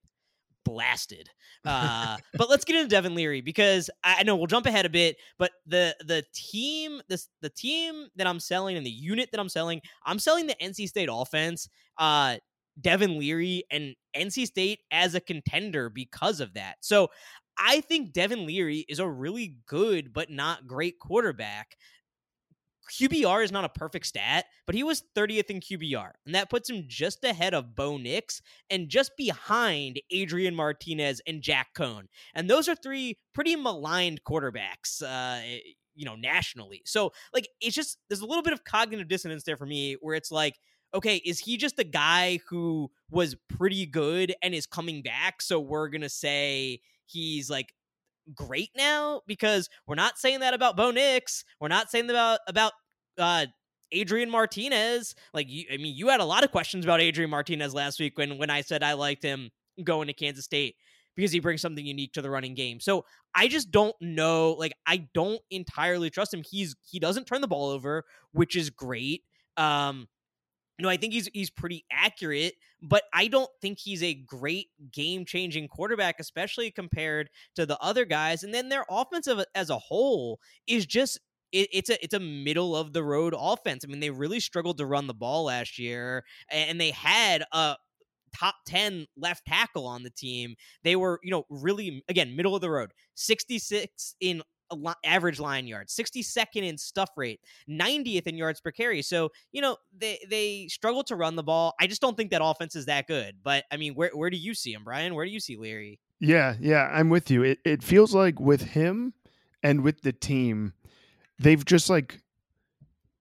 blasted. 0.64 1.28
Uh, 1.64 2.16
but 2.34 2.48
let's 2.48 2.64
get 2.64 2.76
into 2.76 2.88
Devin 2.88 3.14
Leary 3.14 3.40
because 3.40 3.90
I 4.02 4.22
know 4.22 4.36
we'll 4.36 4.46
jump 4.46 4.66
ahead 4.66 4.86
a 4.86 4.90
bit, 4.90 5.16
but 5.38 5.52
the 5.66 5.94
the 6.04 6.24
team 6.34 7.00
this 7.08 7.28
the 7.40 7.50
team 7.50 8.08
that 8.16 8.26
I'm 8.26 8.40
selling 8.40 8.76
and 8.76 8.84
the 8.84 8.90
unit 8.90 9.30
that 9.32 9.40
I'm 9.40 9.48
selling, 9.48 9.80
I'm 10.04 10.18
selling 10.18 10.46
the 10.46 10.56
NC 10.62 10.88
State 10.88 11.08
offense. 11.10 11.68
Uh, 11.98 12.36
Devin 12.80 13.18
Leary 13.18 13.64
and 13.70 13.94
NC 14.16 14.46
State 14.46 14.80
as 14.90 15.14
a 15.14 15.20
contender 15.20 15.88
because 15.88 16.40
of 16.40 16.54
that. 16.54 16.76
So 16.80 17.08
I 17.58 17.80
think 17.82 18.12
Devin 18.12 18.46
Leary 18.46 18.84
is 18.88 18.98
a 18.98 19.08
really 19.08 19.56
good 19.66 20.12
but 20.12 20.30
not 20.30 20.66
great 20.66 20.98
quarterback. 20.98 21.76
QBR 22.92 23.44
is 23.44 23.52
not 23.52 23.64
a 23.64 23.68
perfect 23.68 24.06
stat, 24.06 24.46
but 24.66 24.74
he 24.74 24.82
was 24.82 25.04
30th 25.16 25.50
in 25.50 25.60
QBR, 25.60 26.10
and 26.26 26.34
that 26.34 26.50
puts 26.50 26.68
him 26.68 26.84
just 26.86 27.24
ahead 27.24 27.54
of 27.54 27.74
Bo 27.74 27.96
Nix 27.96 28.40
and 28.70 28.88
just 28.88 29.16
behind 29.16 30.00
Adrian 30.10 30.54
Martinez 30.54 31.20
and 31.26 31.42
Jack 31.42 31.68
Coan. 31.76 32.04
And 32.34 32.48
those 32.48 32.68
are 32.68 32.74
three 32.74 33.18
pretty 33.32 33.56
maligned 33.56 34.22
quarterbacks, 34.24 35.02
uh, 35.02 35.40
eh, 35.44 35.58
you 35.94 36.04
know, 36.04 36.16
nationally. 36.16 36.82
So, 36.84 37.12
like, 37.32 37.48
it's 37.60 37.74
just 37.74 37.98
there's 38.08 38.20
a 38.20 38.26
little 38.26 38.42
bit 38.42 38.52
of 38.52 38.64
cognitive 38.64 39.08
dissonance 39.08 39.44
there 39.44 39.56
for 39.56 39.66
me 39.66 39.96
where 40.00 40.14
it's 40.14 40.30
like, 40.30 40.58
okay, 40.94 41.16
is 41.16 41.40
he 41.40 41.56
just 41.56 41.78
a 41.78 41.84
guy 41.84 42.38
who 42.48 42.90
was 43.10 43.34
pretty 43.48 43.86
good 43.86 44.34
and 44.42 44.54
is 44.54 44.66
coming 44.66 45.02
back? 45.02 45.42
So 45.42 45.58
we're 45.58 45.88
going 45.88 46.02
to 46.02 46.08
say 46.08 46.80
he's 47.06 47.50
like 47.50 47.74
great 48.34 48.70
now 48.76 49.20
because 49.26 49.68
we're 49.86 49.94
not 49.94 50.18
saying 50.18 50.40
that 50.40 50.54
about 50.54 50.76
Bo 50.76 50.90
Nix. 50.90 51.44
We're 51.60 51.68
not 51.68 51.90
saying 51.90 52.10
about 52.10 52.40
about 52.46 52.72
uh 53.18 53.46
Adrian 53.92 54.30
Martinez. 54.30 55.14
Like 55.32 55.48
you, 55.48 55.64
I 55.72 55.76
mean, 55.76 55.94
you 55.96 56.08
had 56.08 56.20
a 56.20 56.24
lot 56.24 56.44
of 56.44 56.50
questions 56.50 56.84
about 56.84 57.00
Adrian 57.00 57.30
Martinez 57.30 57.74
last 57.74 58.00
week 58.00 58.18
when 58.18 58.38
when 58.38 58.50
I 58.50 58.60
said 58.60 58.82
I 58.82 58.94
liked 58.94 59.22
him 59.22 59.50
going 59.82 60.06
to 60.06 60.12
Kansas 60.12 60.44
State 60.44 60.76
because 61.16 61.32
he 61.32 61.40
brings 61.40 61.60
something 61.60 61.84
unique 61.84 62.12
to 62.14 62.22
the 62.22 62.30
running 62.30 62.54
game. 62.54 62.80
So 62.80 63.04
I 63.34 63.48
just 63.48 63.70
don't 63.70 63.94
know. 64.00 64.52
Like 64.52 64.72
I 64.86 65.08
don't 65.14 65.40
entirely 65.50 66.10
trust 66.10 66.34
him. 66.34 66.42
He's 66.48 66.76
he 66.82 66.98
doesn't 66.98 67.26
turn 67.26 67.40
the 67.40 67.48
ball 67.48 67.70
over, 67.70 68.04
which 68.32 68.56
is 68.56 68.70
great. 68.70 69.22
Um, 69.56 70.08
no, 70.78 70.88
I 70.88 70.96
think 70.96 71.12
he's 71.12 71.28
he's 71.32 71.50
pretty 71.50 71.84
accurate, 71.90 72.54
but 72.82 73.04
I 73.12 73.28
don't 73.28 73.50
think 73.60 73.78
he's 73.78 74.02
a 74.02 74.14
great 74.14 74.68
game 74.92 75.24
changing 75.24 75.68
quarterback, 75.68 76.16
especially 76.18 76.70
compared 76.70 77.30
to 77.56 77.66
the 77.66 77.78
other 77.78 78.04
guys. 78.04 78.42
And 78.42 78.52
then 78.52 78.68
their 78.68 78.84
offensive 78.90 79.44
as 79.54 79.70
a 79.70 79.78
whole 79.78 80.40
is 80.66 80.86
just 80.86 81.20
it, 81.52 81.68
it's 81.72 81.90
a 81.90 82.02
it's 82.02 82.14
a 82.14 82.20
middle 82.20 82.74
of 82.74 82.92
the 82.92 83.04
road 83.04 83.34
offense. 83.38 83.84
I 83.84 83.88
mean, 83.88 84.00
they 84.00 84.10
really 84.10 84.40
struggled 84.40 84.78
to 84.78 84.86
run 84.86 85.06
the 85.06 85.14
ball 85.14 85.44
last 85.44 85.78
year, 85.78 86.24
and 86.50 86.80
they 86.80 86.90
had 86.90 87.44
a 87.52 87.76
top 88.36 88.56
10 88.66 89.06
left 89.16 89.46
tackle 89.46 89.86
on 89.86 90.02
the 90.02 90.10
team. 90.10 90.56
They 90.82 90.96
were, 90.96 91.20
you 91.22 91.30
know, 91.30 91.44
really 91.48 92.02
again, 92.08 92.36
middle 92.36 92.54
of 92.54 92.60
the 92.60 92.70
road. 92.70 92.92
66 93.14 94.16
in 94.20 94.42
average 95.04 95.40
line 95.40 95.66
yards, 95.66 95.94
62nd 95.94 96.62
in 96.62 96.78
stuff 96.78 97.10
rate, 97.16 97.40
90th 97.68 98.26
in 98.26 98.36
yards 98.36 98.60
per 98.60 98.70
carry. 98.70 99.02
So, 99.02 99.30
you 99.52 99.60
know, 99.60 99.76
they 99.96 100.18
they 100.28 100.68
struggle 100.68 101.04
to 101.04 101.16
run 101.16 101.36
the 101.36 101.42
ball. 101.42 101.74
I 101.80 101.86
just 101.86 102.00
don't 102.00 102.16
think 102.16 102.30
that 102.30 102.42
offense 102.42 102.76
is 102.76 102.86
that 102.86 103.06
good. 103.06 103.36
But 103.42 103.64
I 103.70 103.76
mean, 103.76 103.94
where 103.94 104.10
where 104.14 104.30
do 104.30 104.36
you 104.36 104.54
see 104.54 104.72
him, 104.72 104.84
Brian? 104.84 105.14
Where 105.14 105.24
do 105.24 105.30
you 105.30 105.40
see 105.40 105.56
Leary? 105.56 106.00
Yeah, 106.20 106.54
yeah, 106.60 106.90
I'm 106.92 107.10
with 107.10 107.30
you. 107.30 107.42
It 107.42 107.58
it 107.64 107.82
feels 107.82 108.14
like 108.14 108.40
with 108.40 108.62
him 108.62 109.14
and 109.62 109.82
with 109.82 110.02
the 110.02 110.12
team, 110.12 110.72
they've 111.38 111.64
just 111.64 111.90
like 111.90 112.20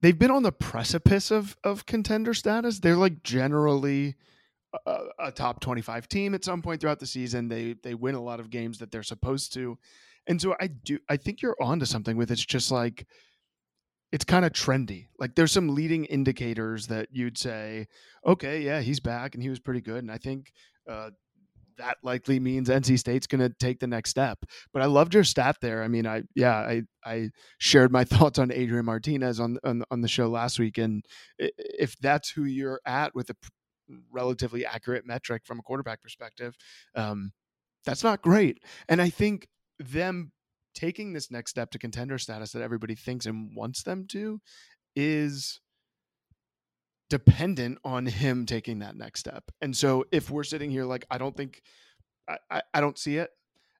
they've 0.02 0.18
been 0.18 0.32
on 0.32 0.44
the 0.44 0.52
precipice 0.52 1.32
of 1.32 1.58
of 1.64 1.86
contender 1.86 2.34
status. 2.34 2.80
They're 2.80 2.96
like 2.96 3.24
generally 3.24 4.16
a, 4.86 5.00
a, 5.20 5.32
top 5.32 5.60
25 5.60 6.08
team 6.08 6.34
at 6.34 6.44
some 6.44 6.62
point 6.62 6.82
throughout 6.82 7.00
the 7.00 7.08
season. 7.08 7.48
They 7.48 7.76
they 7.82 7.96
win 7.96 8.16
a 8.16 8.22
lot 8.22 8.40
of 8.40 8.50
games 8.50 8.80
that 8.80 8.92
they're 8.92 9.04
supposed 9.04 9.54
to. 9.54 9.78
And 10.28 10.42
so 10.42 10.56
I 10.60 10.68
do 10.68 11.00
I 11.10 11.18
think 11.18 11.42
you're 11.42 11.58
onto 11.62 11.86
something 11.86 12.18
with 12.18 12.32
it's 12.32 12.46
just 12.46 12.72
like 12.72 13.06
it's 14.12 14.26
kind 14.26 14.46
of 14.46 14.54
trendy. 14.54 15.08
Like 15.20 15.36
there's 15.36 15.52
some 15.52 15.74
leading 15.74 16.06
indicators 16.06 16.88
that 16.88 17.08
you'd 17.12 17.38
say, 17.38 17.88
okay, 18.26 18.62
yeah, 18.62 18.80
he's 18.82 19.00
back 19.00 19.34
and 19.34 19.44
he 19.44 19.50
was 19.50 19.60
pretty 19.60 19.82
good. 19.82 20.04
And 20.04 20.12
I 20.12 20.20
think 20.20 20.54
uh, 20.88 21.10
that 21.78 21.98
likely 22.04 22.40
means 22.40 22.70
NC 22.70 23.00
State's 23.00 23.28
going 23.28 23.42
to 23.42 23.50
take 23.60 23.80
the 23.80 23.88
next 23.88 24.12
step. 24.12 24.38
But 24.72 24.82
I 24.82 24.86
loved 24.86 25.16
your 25.16 25.24
stat 25.24 25.58
there. 25.62 25.84
I 25.84 25.88
mean, 25.88 26.06
I 26.06 26.24
yeah, 26.36 26.56
I 26.56 26.84
I 27.04 27.30
shared 27.58 27.92
my 27.92 28.04
thoughts 28.04 28.40
on 28.40 28.52
Adrian 28.52 28.86
Martinez 28.86 29.40
on 29.40 29.58
on, 29.64 29.84
on 29.92 30.02
the 30.02 30.08
show 30.08 30.28
last 30.28 30.60
week, 30.60 30.78
and 30.78 31.04
if 31.40 31.98
that's 32.00 32.30
who 32.30 32.44
you're 32.44 32.82
at 32.86 33.16
with 33.16 33.30
a 33.30 33.36
relatively 34.12 34.66
accurate 34.66 35.06
metric 35.06 35.44
from 35.46 35.60
a 35.60 35.64
quarterback 35.64 36.02
perspective, 36.02 36.56
um, 36.96 37.32
that's 37.86 38.04
not 38.04 38.22
great. 38.22 38.60
And 38.88 39.02
I 39.02 39.10
think 39.10 39.48
them 39.80 40.32
taking 40.74 41.14
this 41.14 41.32
next 41.32 41.52
step 41.52 41.72
to 41.72 41.80
contender 41.80 42.18
status 42.18 42.52
that 42.52 42.62
everybody 42.62 42.96
thinks 42.96 43.26
and 43.26 43.56
wants 43.56 43.84
them 43.84 44.06
to 44.08 44.42
is 44.96 45.60
dependent 47.10 47.78
on 47.84 48.06
him 48.06 48.46
taking 48.46 48.80
that 48.80 48.96
next 48.96 49.20
step. 49.20 49.44
And 49.62 49.76
so 49.76 50.06
if 50.12 50.30
we're 50.30 50.44
sitting 50.44 50.72
here 50.72 50.86
like 50.86 51.06
I 51.12 51.18
don't 51.18 51.36
think 51.38 51.62
I, 52.28 52.38
I, 52.50 52.62
I 52.74 52.82
don't 52.82 52.98
see 52.98 53.18
it, 53.18 53.30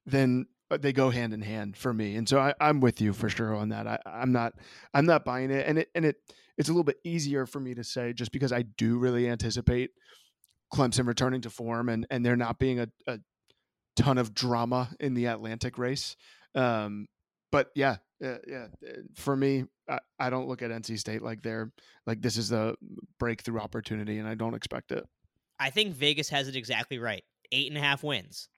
then 0.06 0.46
uh, 0.70 0.78
they 0.78 0.94
go 0.94 1.10
hand 1.10 1.34
in 1.34 1.42
hand 1.42 1.78
for 1.78 1.94
me. 1.94 2.16
And 2.16 2.28
so 2.28 2.40
I, 2.40 2.54
I'm 2.60 2.80
with 2.80 3.02
you 3.02 3.14
for 3.14 3.30
sure 3.30 3.56
on 3.56 3.70
that. 3.70 3.88
I, 3.88 4.00
I'm 4.06 4.32
not 4.32 4.54
I'm 4.94 5.06
not 5.06 5.26
buying 5.26 5.50
it. 5.50 5.68
And 5.68 5.80
it 5.80 5.90
and 5.96 6.06
it 6.06 6.18
it's 6.58 6.70
a 6.70 6.72
little 6.72 6.84
bit 6.84 7.00
easier 7.04 7.46
for 7.46 7.60
me 7.60 7.74
to 7.74 7.84
say 7.84 8.14
just 8.14 8.32
because 8.32 8.52
I 8.52 8.64
do 8.64 8.98
really 8.98 9.28
anticipate 9.28 9.92
Clemson 10.72 11.08
returning 11.08 11.42
to 11.42 11.50
form 11.50 11.90
and 11.90 12.06
and 12.10 12.26
there 12.26 12.36
not 12.36 12.60
being 12.60 12.80
a, 12.80 12.88
a 13.08 13.20
ton 13.96 14.18
of 14.18 14.34
drama 14.34 14.90
in 15.00 15.14
the 15.14 15.26
Atlantic 15.26 15.78
race. 15.78 16.16
Um, 16.56 17.08
but 17.52 17.70
yeah, 17.76 17.98
uh, 18.24 18.38
yeah, 18.48 18.68
uh, 18.88 18.92
for 19.16 19.36
me, 19.36 19.66
I, 19.90 20.00
I 20.20 20.30
don't 20.30 20.48
look 20.48 20.62
at 20.62 20.72
NC 20.72 20.98
State 20.98 21.22
like 21.22 21.42
they're 21.44 21.72
like 22.08 22.22
this 22.22 22.38
is 22.38 22.52
a 22.52 22.76
breakthrough 23.20 23.60
opportunity, 23.60 24.20
and 24.20 24.28
I 24.28 24.36
don't 24.36 24.54
expect 24.54 24.92
it. 24.92 25.06
I 25.60 25.70
think 25.70 25.94
Vegas 25.94 26.30
has 26.30 26.48
it 26.48 26.56
exactly 26.56 27.00
right. 27.00 27.24
Eight 27.52 27.70
and 27.70 27.78
a 27.78 27.82
half 27.82 28.04
wins. 28.04 28.50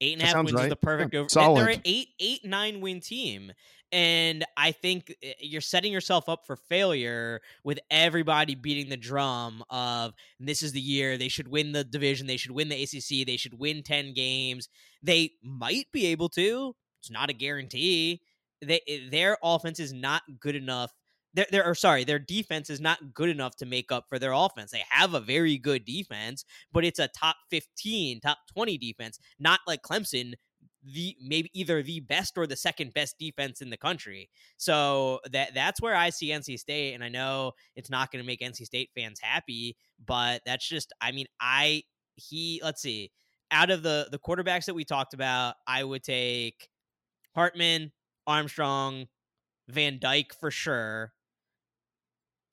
Eight 0.00 0.14
and 0.14 0.22
a 0.22 0.26
half 0.26 0.36
wins 0.36 0.52
right. 0.52 0.64
is 0.64 0.68
the 0.70 0.76
perfect 0.76 1.14
yeah, 1.14 1.20
over. 1.20 1.28
Solid. 1.28 1.60
They're 1.60 1.74
an 1.74 1.82
eight, 1.84 2.08
eight, 2.20 2.44
nine 2.44 2.80
win 2.80 3.00
team, 3.00 3.52
and 3.92 4.44
I 4.56 4.72
think 4.72 5.14
eh, 5.22 5.32
you're 5.40 5.60
setting 5.60 5.92
yourself 5.92 6.28
up 6.28 6.46
for 6.46 6.56
failure 6.56 7.40
with 7.64 7.78
everybody 7.90 8.54
beating 8.54 8.90
the 8.90 8.96
drum 8.96 9.64
of 9.70 10.12
this 10.38 10.62
is 10.62 10.72
the 10.72 10.80
year 10.80 11.16
they 11.16 11.28
should 11.28 11.48
win 11.48 11.72
the 11.72 11.84
division, 11.84 12.26
they 12.26 12.36
should 12.36 12.50
win 12.50 12.68
the 12.68 12.82
ACC, 12.82 13.26
they 13.26 13.36
should 13.36 13.58
win 13.58 13.82
ten 13.82 14.12
games. 14.12 14.68
They 15.02 15.32
might 15.42 15.86
be 15.92 16.06
able 16.06 16.28
to. 16.30 16.74
It's 17.00 17.10
not 17.10 17.30
a 17.30 17.34
guarantee 17.34 18.20
they 18.62 18.80
eh, 18.88 18.98
their 19.10 19.38
offense 19.42 19.80
is 19.80 19.92
not 19.92 20.22
good 20.40 20.56
enough. 20.56 20.92
They're, 21.36 21.46
they're 21.50 21.66
or 21.66 21.74
sorry, 21.74 22.02
their 22.04 22.18
defense 22.18 22.70
is 22.70 22.80
not 22.80 23.14
good 23.14 23.28
enough 23.28 23.56
to 23.56 23.66
make 23.66 23.92
up 23.92 24.06
for 24.08 24.18
their 24.18 24.32
offense. 24.32 24.72
They 24.72 24.82
have 24.88 25.14
a 25.14 25.20
very 25.20 25.58
good 25.58 25.84
defense, 25.84 26.44
but 26.72 26.84
it's 26.84 26.98
a 26.98 27.08
top 27.08 27.36
15, 27.50 28.20
top 28.20 28.38
20 28.52 28.78
defense, 28.78 29.18
not 29.38 29.60
like 29.66 29.82
Clemson, 29.82 30.32
the 30.82 31.16
maybe 31.20 31.50
either 31.52 31.82
the 31.82 32.00
best 32.00 32.38
or 32.38 32.46
the 32.46 32.56
second 32.56 32.94
best 32.94 33.18
defense 33.18 33.60
in 33.60 33.70
the 33.70 33.76
country. 33.76 34.30
So 34.56 35.20
that 35.30 35.54
that's 35.54 35.80
where 35.80 35.94
I 35.94 36.10
see 36.10 36.30
NC 36.30 36.58
State, 36.58 36.94
and 36.94 37.04
I 37.04 37.08
know 37.08 37.52
it's 37.76 37.90
not 37.90 38.10
going 38.10 38.22
to 38.22 38.26
make 38.26 38.40
NC 38.40 38.64
State 38.64 38.90
fans 38.96 39.20
happy, 39.20 39.76
but 40.04 40.42
that's 40.46 40.66
just 40.66 40.92
I 41.00 41.12
mean 41.12 41.26
I 41.40 41.82
he 42.14 42.60
let's 42.64 42.80
see 42.80 43.12
out 43.50 43.70
of 43.70 43.82
the 43.82 44.08
the 44.10 44.18
quarterbacks 44.18 44.66
that 44.66 44.74
we 44.74 44.84
talked 44.84 45.14
about, 45.14 45.54
I 45.66 45.84
would 45.84 46.02
take 46.02 46.68
Hartman, 47.34 47.92
Armstrong, 48.26 49.06
Van 49.68 49.98
Dyke 50.00 50.32
for 50.38 50.50
sure. 50.50 51.12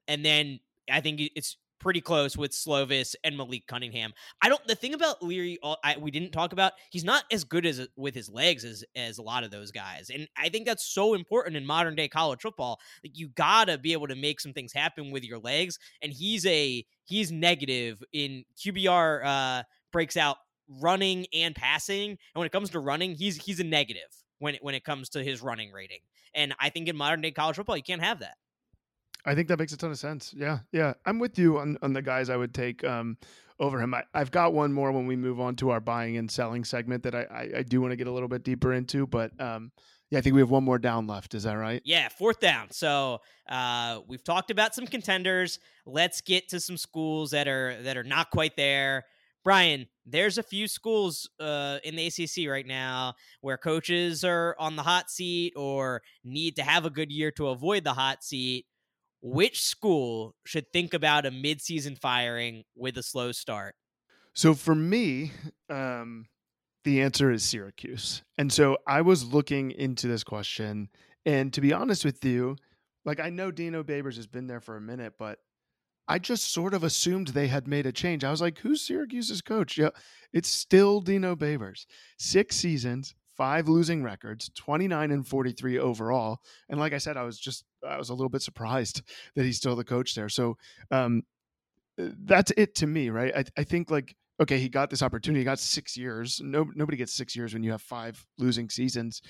And 0.08 0.24
then 0.24 0.60
I 0.92 1.02
think 1.02 1.22
it's 1.36 1.58
pretty 1.84 2.00
close 2.00 2.38
with 2.38 2.52
Slovis 2.52 3.13
and 3.26 3.36
Malik 3.36 3.68
Cunningham. 3.68 4.13
I 4.42 4.48
don't. 4.48 4.66
The 4.66 4.74
thing 4.74 4.94
about 4.94 5.22
Leary, 5.22 5.60
I, 5.84 5.98
we 6.00 6.12
didn't 6.12 6.32
talk 6.32 6.54
about. 6.54 6.72
He's 6.89 7.04
not 7.04 7.26
as 7.32 7.44
good 7.44 7.66
as 7.66 7.86
with 7.98 8.16
his 8.16 8.30
legs 8.30 8.63
as 8.63 8.84
as 8.96 9.18
a 9.18 9.22
lot 9.22 9.44
of 9.44 9.52
those 9.52 9.72
guys, 9.72 10.10
and 10.12 10.28
I 10.38 10.50
think 10.50 10.66
that's 10.66 10.86
so 10.86 11.13
important 11.13 11.58
in 11.58 11.66
modern 11.66 11.96
day 11.96 12.08
college 12.08 12.42
football. 12.42 12.80
Like 13.04 13.18
you 13.18 13.28
gotta 13.36 13.78
be 13.78 13.92
able 13.92 14.08
to 14.08 14.16
make 14.16 14.39
some 14.39 14.54
things 14.54 14.72
happen 14.72 15.12
with 15.12 15.24
your 15.26 15.39
legs, 15.39 15.78
and 16.02 16.13
he's 16.13 16.46
a 16.46 16.86
he's 17.04 17.32
negative 17.32 18.02
in 18.13 18.46
QBR. 18.58 19.26
Uh, 19.26 19.63
breaks 19.92 20.18
out 20.18 20.38
running 20.82 21.28
and 21.34 21.54
passing, 21.54 22.12
and 22.12 22.18
when 22.34 22.46
it 22.46 22.52
comes 22.52 22.70
to 22.72 22.80
running, 22.80 23.13
he's 23.13 23.36
he's 23.36 23.60
a 23.60 23.63
negative 23.63 24.02
when 24.39 24.56
it, 24.56 24.63
when 24.63 24.74
it 24.74 24.86
comes 24.86 25.10
to 25.10 25.24
his 25.24 25.42
running 25.42 25.72
rating. 25.72 26.00
And 26.34 26.56
I 26.60 26.70
think 26.70 26.88
in 26.88 26.96
modern 26.96 27.22
day 27.22 27.32
college 27.32 27.58
football, 27.58 27.78
you 27.78 27.84
can't 27.84 28.02
have 28.02 28.20
that. 28.20 28.38
I 29.26 29.36
think 29.36 29.48
that 29.48 29.60
makes 29.60 29.74
a 29.74 29.78
ton 29.78 29.92
of 29.92 29.98
sense. 29.98 30.34
Yeah, 30.36 30.60
yeah, 30.72 30.94
I'm 31.06 31.20
with 31.20 31.40
you 31.40 31.60
on 31.60 31.78
on 31.82 31.94
the 31.94 32.02
guys 32.02 32.30
I 32.30 32.36
would 32.36 32.54
take 32.54 32.84
um, 32.84 33.18
over 33.60 33.82
him. 33.82 33.94
I, 33.94 34.04
have 34.14 34.32
got 34.32 34.54
one 34.54 34.74
more 34.74 34.92
when 34.92 35.08
we 35.08 35.16
move 35.16 35.40
on 35.40 35.56
to 35.58 35.70
our 35.70 35.80
buying 35.80 36.18
and 36.18 36.30
selling 36.30 36.64
segment 36.64 37.04
that 37.04 37.16
I 37.16 37.24
I, 37.24 37.50
I 37.60 37.64
do 37.64 37.82
want 37.82 37.92
to 37.92 37.96
get 37.96 38.08
a 38.08 38.12
little 38.12 38.30
bit 38.30 38.44
deeper 38.44 38.74
into, 38.74 39.08
but 39.08 39.40
um, 39.40 39.72
yeah, 40.14 40.20
I 40.20 40.22
think 40.22 40.36
we 40.36 40.42
have 40.42 40.52
one 40.52 40.64
more 40.64 40.78
down 40.78 41.08
left. 41.08 41.34
Is 41.34 41.44
that 41.44 41.54
right? 41.54 41.82
Yeah, 41.86 42.08
fourth 42.10 42.40
down. 42.40 42.70
So 42.70 43.22
uh, 43.50 44.02
we've 44.08 44.24
talked 44.24 44.52
about 44.52 44.76
some 44.76 44.86
contenders. 44.86 45.58
Let's 45.88 46.22
get 46.22 46.50
to 46.50 46.60
some 46.60 46.78
schools 46.78 47.32
that 47.32 47.48
are 47.48 47.82
that 47.82 47.98
are 47.98 48.04
not 48.04 48.30
quite 48.30 48.56
there. 48.56 49.06
Brian, 49.44 49.88
there's 50.06 50.38
a 50.38 50.44
few 50.44 50.68
schools 50.68 51.30
uh, 51.40 51.80
in 51.84 51.96
the 51.96 52.06
ACC 52.06 52.48
right 52.48 52.66
now 52.66 53.16
where 53.42 53.58
coaches 53.58 54.24
are 54.24 54.56
on 54.60 54.76
the 54.76 54.84
hot 54.84 55.10
seat 55.10 55.54
or 55.56 56.02
need 56.24 56.56
to 56.58 56.64
have 56.64 56.86
a 56.86 56.90
good 56.90 57.12
year 57.12 57.32
to 57.32 57.48
avoid 57.48 57.84
the 57.84 57.94
hot 57.94 58.24
seat. 58.24 58.66
Which 59.26 59.64
school 59.64 60.36
should 60.46 60.66
think 60.74 60.94
about 60.94 61.26
a 61.26 61.32
midseason 61.32 61.98
firing 61.98 62.66
with 62.76 62.98
a 62.98 63.04
slow 63.04 63.32
start? 63.32 63.74
So 64.34 64.54
for 64.54 64.76
me, 64.76 65.32
um, 65.70 66.26
the 66.84 67.02
answer 67.02 67.32
is 67.32 67.42
Syracuse. 67.42 68.22
And 68.38 68.52
so 68.52 68.78
I 68.86 69.00
was 69.00 69.24
looking 69.24 69.72
into 69.72 70.10
this 70.10 70.26
question. 70.26 70.90
And 71.26 71.54
to 71.54 71.62
be 71.62 71.72
honest 71.72 72.04
with 72.04 72.26
you, 72.26 72.58
like 73.06 73.22
I 73.22 73.30
know 73.30 73.50
Dino 73.50 73.82
Babers 73.82 74.18
has 74.18 74.28
been 74.28 74.48
there 74.48 74.60
for 74.60 74.76
a 74.76 74.82
minute, 74.82 75.14
but 75.18 75.40
I 76.06 76.20
just 76.20 76.52
sort 76.52 76.74
of 76.74 76.84
assumed 76.84 77.30
they 77.30 77.48
had 77.48 77.66
made 77.66 77.86
a 77.86 77.94
change. 77.94 78.26
I 78.26 78.32
was 78.32 78.42
like, 78.42 78.60
who's 78.60 78.82
Syracuse's 78.82 79.42
coach? 79.42 79.78
Yeah, 79.78 79.92
it's 80.34 80.50
still 80.50 81.00
Dino 81.00 81.34
Babers. 81.34 81.86
Six 82.18 82.58
seasons, 82.58 83.16
five 83.38 83.67
losing 83.67 84.04
records, 84.04 84.50
29 84.56 85.12
and 85.12 85.28
43 85.28 85.80
overall. 85.80 86.39
And 86.69 86.80
like 86.80 86.93
I 86.93 86.98
said, 86.98 87.17
I 87.17 87.24
was 87.24 87.39
just, 87.39 87.65
I 87.88 87.98
was 87.98 88.10
a 88.10 88.13
little 88.13 88.30
bit 88.30 88.41
surprised 88.41 89.02
that 89.36 89.46
he's 89.46 89.58
still 89.58 89.76
the 89.76 89.84
coach 89.84 90.15
there. 90.15 90.30
So 90.30 90.58
um, 90.91 91.24
uh, 92.00 92.10
that's 92.24 92.52
it 92.58 92.76
to 92.76 92.88
me, 92.88 93.10
right? 93.10 93.36
I, 93.36 93.43
I 93.58 93.63
think 93.63 93.91
like, 93.91 94.15
okay, 94.41 94.58
he 94.58 94.69
got 94.69 94.89
this 94.89 95.04
opportunity. 95.04 95.41
He 95.41 95.46
got 95.46 95.60
six 95.60 95.96
years. 95.96 96.41
No, 96.43 96.69
nobody 96.76 96.98
gets 96.98 97.13
six 97.13 97.36
years 97.36 97.54
when 97.54 97.63
you 97.63 97.72
have 97.72 97.82
five 97.82 98.26
losing 98.38 98.69
seasons 98.69 99.22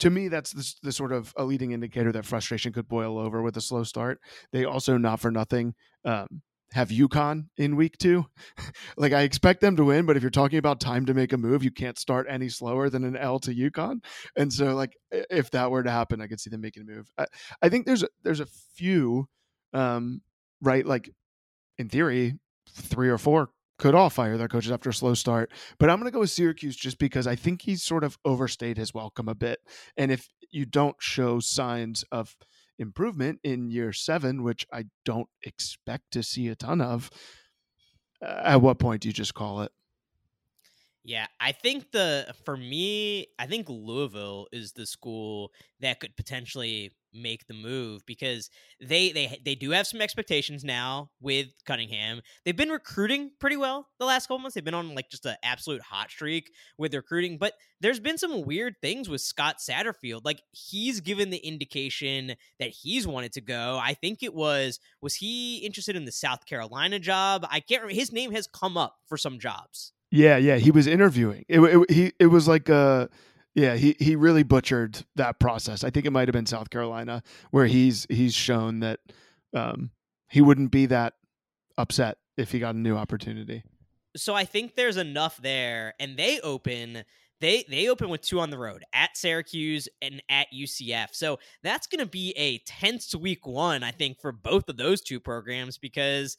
to 0.00 0.10
me, 0.10 0.28
that's 0.28 0.52
the, 0.52 0.74
the, 0.82 0.92
sort 0.92 1.12
of 1.12 1.32
a 1.36 1.44
leading 1.44 1.72
indicator 1.72 2.10
that 2.12 2.24
frustration 2.24 2.72
could 2.72 2.88
boil 2.88 3.18
over 3.18 3.42
with 3.42 3.56
a 3.56 3.60
slow 3.60 3.84
start. 3.84 4.20
They 4.52 4.64
also, 4.64 4.96
not 4.96 5.20
for 5.20 5.30
nothing, 5.30 5.74
um, 6.04 6.42
have 6.74 6.88
UConn 6.88 7.44
in 7.56 7.76
week 7.76 7.96
two. 7.98 8.26
like 8.96 9.12
I 9.12 9.22
expect 9.22 9.60
them 9.60 9.76
to 9.76 9.84
win, 9.84 10.06
but 10.06 10.16
if 10.16 10.22
you're 10.22 10.30
talking 10.30 10.58
about 10.58 10.80
time 10.80 11.06
to 11.06 11.14
make 11.14 11.32
a 11.32 11.38
move, 11.38 11.62
you 11.62 11.70
can't 11.70 11.98
start 11.98 12.26
any 12.28 12.48
slower 12.48 12.90
than 12.90 13.04
an 13.04 13.16
L 13.16 13.38
to 13.40 13.54
UConn. 13.54 14.02
And 14.36 14.52
so, 14.52 14.74
like 14.74 14.96
if 15.12 15.50
that 15.52 15.70
were 15.70 15.84
to 15.84 15.90
happen, 15.90 16.20
I 16.20 16.26
could 16.26 16.40
see 16.40 16.50
them 16.50 16.60
making 16.60 16.82
a 16.82 16.92
move. 16.92 17.08
I, 17.16 17.26
I 17.62 17.68
think 17.68 17.86
there's 17.86 18.02
a, 18.02 18.08
there's 18.24 18.40
a 18.40 18.46
few, 18.74 19.28
um, 19.72 20.20
right? 20.60 20.84
Like 20.84 21.08
in 21.78 21.88
theory, 21.88 22.34
three 22.70 23.08
or 23.08 23.18
four 23.18 23.50
could 23.78 23.94
all 23.94 24.10
fire 24.10 24.36
their 24.36 24.48
coaches 24.48 24.72
after 24.72 24.90
a 24.90 24.94
slow 24.94 25.14
start. 25.14 25.52
But 25.78 25.90
I'm 25.90 25.98
going 25.98 26.10
to 26.10 26.14
go 26.14 26.20
with 26.20 26.30
Syracuse 26.30 26.76
just 26.76 26.98
because 26.98 27.26
I 27.26 27.36
think 27.36 27.62
he's 27.62 27.82
sort 27.82 28.04
of 28.04 28.18
overstayed 28.24 28.76
his 28.76 28.94
welcome 28.94 29.28
a 29.28 29.34
bit. 29.34 29.60
And 29.96 30.12
if 30.12 30.28
you 30.50 30.64
don't 30.64 30.96
show 31.00 31.40
signs 31.40 32.04
of 32.12 32.36
improvement 32.78 33.40
in 33.44 33.70
year 33.70 33.92
seven, 33.92 34.42
which 34.42 34.66
I 34.72 34.84
don't 35.04 35.28
expect 35.42 36.10
to 36.12 36.22
see 36.22 36.48
a 36.48 36.56
ton 36.56 36.80
of, 36.80 37.10
uh, 38.22 38.42
at 38.44 38.62
what 38.62 38.78
point 38.78 39.02
do 39.02 39.08
you 39.08 39.12
just 39.12 39.34
call 39.34 39.62
it? 39.62 39.72
Yeah, 41.06 41.26
I 41.38 41.52
think 41.52 41.92
the 41.92 42.34
for 42.46 42.56
me, 42.56 43.26
I 43.38 43.46
think 43.46 43.68
Louisville 43.68 44.46
is 44.52 44.72
the 44.72 44.86
school 44.86 45.52
that 45.80 46.00
could 46.00 46.16
potentially 46.16 46.92
make 47.12 47.46
the 47.46 47.54
move 47.54 48.04
because 48.06 48.48
they 48.80 49.12
they 49.12 49.38
they 49.44 49.54
do 49.54 49.70
have 49.72 49.86
some 49.86 50.00
expectations 50.00 50.64
now 50.64 51.10
with 51.20 51.48
Cunningham. 51.66 52.22
They've 52.44 52.56
been 52.56 52.70
recruiting 52.70 53.32
pretty 53.38 53.58
well 53.58 53.86
the 53.98 54.06
last 54.06 54.28
couple 54.28 54.38
months. 54.38 54.54
They've 54.54 54.64
been 54.64 54.72
on 54.72 54.94
like 54.94 55.10
just 55.10 55.26
an 55.26 55.36
absolute 55.42 55.82
hot 55.82 56.10
streak 56.10 56.50
with 56.78 56.94
recruiting, 56.94 57.36
but 57.36 57.52
there's 57.82 58.00
been 58.00 58.16
some 58.16 58.42
weird 58.42 58.76
things 58.80 59.06
with 59.10 59.20
Scott 59.20 59.56
Satterfield. 59.58 60.22
Like 60.24 60.40
he's 60.52 61.00
given 61.00 61.28
the 61.28 61.36
indication 61.46 62.34
that 62.58 62.70
he's 62.70 63.06
wanted 63.06 63.32
to 63.34 63.42
go. 63.42 63.78
I 63.80 63.92
think 63.92 64.22
it 64.22 64.32
was 64.34 64.80
was 65.02 65.16
he 65.16 65.58
interested 65.58 65.96
in 65.96 66.06
the 66.06 66.12
South 66.12 66.46
Carolina 66.46 66.98
job? 66.98 67.46
I 67.50 67.60
can't 67.60 67.82
remember. 67.82 68.00
His 68.00 68.10
name 68.10 68.32
has 68.32 68.46
come 68.46 68.78
up 68.78 68.96
for 69.06 69.18
some 69.18 69.38
jobs. 69.38 69.93
Yeah, 70.14 70.36
yeah, 70.36 70.58
he 70.58 70.70
was 70.70 70.86
interviewing. 70.86 71.44
It, 71.48 71.58
it 71.58 71.90
he 71.90 72.12
it 72.20 72.26
was 72.26 72.46
like 72.46 72.70
uh 72.70 73.08
yeah, 73.56 73.74
he 73.74 73.96
he 73.98 74.14
really 74.14 74.44
butchered 74.44 75.04
that 75.16 75.40
process. 75.40 75.82
I 75.82 75.90
think 75.90 76.06
it 76.06 76.12
might 76.12 76.28
have 76.28 76.32
been 76.32 76.46
South 76.46 76.70
Carolina 76.70 77.20
where 77.50 77.66
he's 77.66 78.06
he's 78.08 78.32
shown 78.32 78.78
that 78.78 79.00
um 79.52 79.90
he 80.30 80.40
wouldn't 80.40 80.70
be 80.70 80.86
that 80.86 81.14
upset 81.76 82.18
if 82.36 82.52
he 82.52 82.60
got 82.60 82.76
a 82.76 82.78
new 82.78 82.96
opportunity. 82.96 83.64
So 84.16 84.36
I 84.36 84.44
think 84.44 84.76
there's 84.76 84.98
enough 84.98 85.36
there 85.38 85.94
and 85.98 86.16
they 86.16 86.38
open 86.40 87.02
they 87.40 87.64
they 87.68 87.88
open 87.88 88.08
with 88.08 88.20
two 88.20 88.38
on 88.38 88.50
the 88.50 88.58
road 88.58 88.84
at 88.92 89.16
Syracuse 89.16 89.88
and 90.00 90.22
at 90.28 90.46
UCF. 90.54 91.08
So 91.10 91.40
that's 91.64 91.88
going 91.88 92.04
to 92.04 92.10
be 92.10 92.32
a 92.36 92.58
tense 92.58 93.16
week 93.16 93.48
1 93.48 93.82
I 93.82 93.90
think 93.90 94.20
for 94.20 94.30
both 94.30 94.68
of 94.68 94.76
those 94.76 95.00
two 95.00 95.18
programs 95.18 95.76
because 95.76 96.36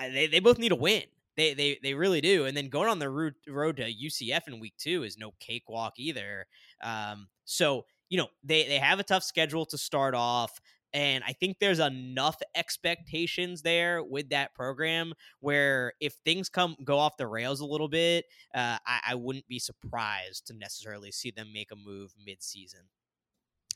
uh, 0.00 0.08
they 0.08 0.26
they 0.26 0.40
both 0.40 0.58
need 0.58 0.72
a 0.72 0.76
win. 0.76 1.04
They 1.38 1.54
they 1.54 1.78
they 1.80 1.94
really 1.94 2.20
do. 2.20 2.46
And 2.46 2.56
then 2.56 2.68
going 2.68 2.88
on 2.88 2.98
the 2.98 3.08
road 3.08 3.76
to 3.76 3.84
UCF 3.84 4.48
in 4.48 4.58
week 4.58 4.74
two 4.76 5.04
is 5.04 5.16
no 5.16 5.30
cakewalk 5.38 5.94
either. 5.96 6.46
Um, 6.82 7.28
so 7.44 7.86
you 8.10 8.18
know 8.18 8.26
they 8.42 8.66
they 8.66 8.78
have 8.78 8.98
a 8.98 9.04
tough 9.04 9.22
schedule 9.22 9.64
to 9.66 9.78
start 9.78 10.14
off. 10.16 10.60
And 10.92 11.22
I 11.24 11.34
think 11.34 11.58
there's 11.60 11.78
enough 11.78 12.36
expectations 12.56 13.62
there 13.62 14.02
with 14.02 14.30
that 14.30 14.54
program 14.54 15.12
where 15.38 15.92
if 16.00 16.14
things 16.24 16.48
come 16.48 16.76
go 16.82 16.98
off 16.98 17.18
the 17.18 17.26
rails 17.26 17.60
a 17.60 17.66
little 17.66 17.88
bit, 17.88 18.24
uh, 18.54 18.78
I, 18.84 19.00
I 19.10 19.14
wouldn't 19.14 19.46
be 19.46 19.58
surprised 19.58 20.46
to 20.46 20.54
necessarily 20.54 21.12
see 21.12 21.30
them 21.30 21.52
make 21.52 21.70
a 21.72 21.76
move 21.76 22.14
mid-season. 22.24 22.80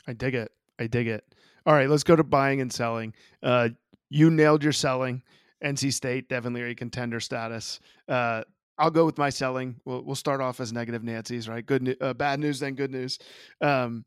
I 0.08 0.14
dig 0.14 0.34
it. 0.34 0.52
I 0.80 0.86
dig 0.86 1.06
it. 1.06 1.22
All 1.66 1.74
right, 1.74 1.88
let's 1.88 2.02
go 2.02 2.16
to 2.16 2.24
buying 2.24 2.62
and 2.62 2.72
selling. 2.72 3.12
Uh, 3.42 3.68
you 4.08 4.30
nailed 4.30 4.64
your 4.64 4.72
selling. 4.72 5.22
NC 5.64 5.92
State, 5.92 6.28
Devin 6.28 6.52
Leary 6.52 6.74
contender 6.74 7.20
status. 7.20 7.80
Uh, 8.08 8.42
I'll 8.78 8.90
go 8.90 9.04
with 9.04 9.18
my 9.18 9.30
selling. 9.30 9.76
We'll, 9.84 10.02
we'll 10.04 10.14
start 10.14 10.40
off 10.40 10.60
as 10.60 10.72
negative 10.72 11.04
Nancy's, 11.04 11.48
right? 11.48 11.64
Good, 11.64 11.96
uh, 12.00 12.14
bad 12.14 12.40
news, 12.40 12.60
then 12.60 12.74
good 12.74 12.90
news. 12.90 13.18
Um, 13.60 14.04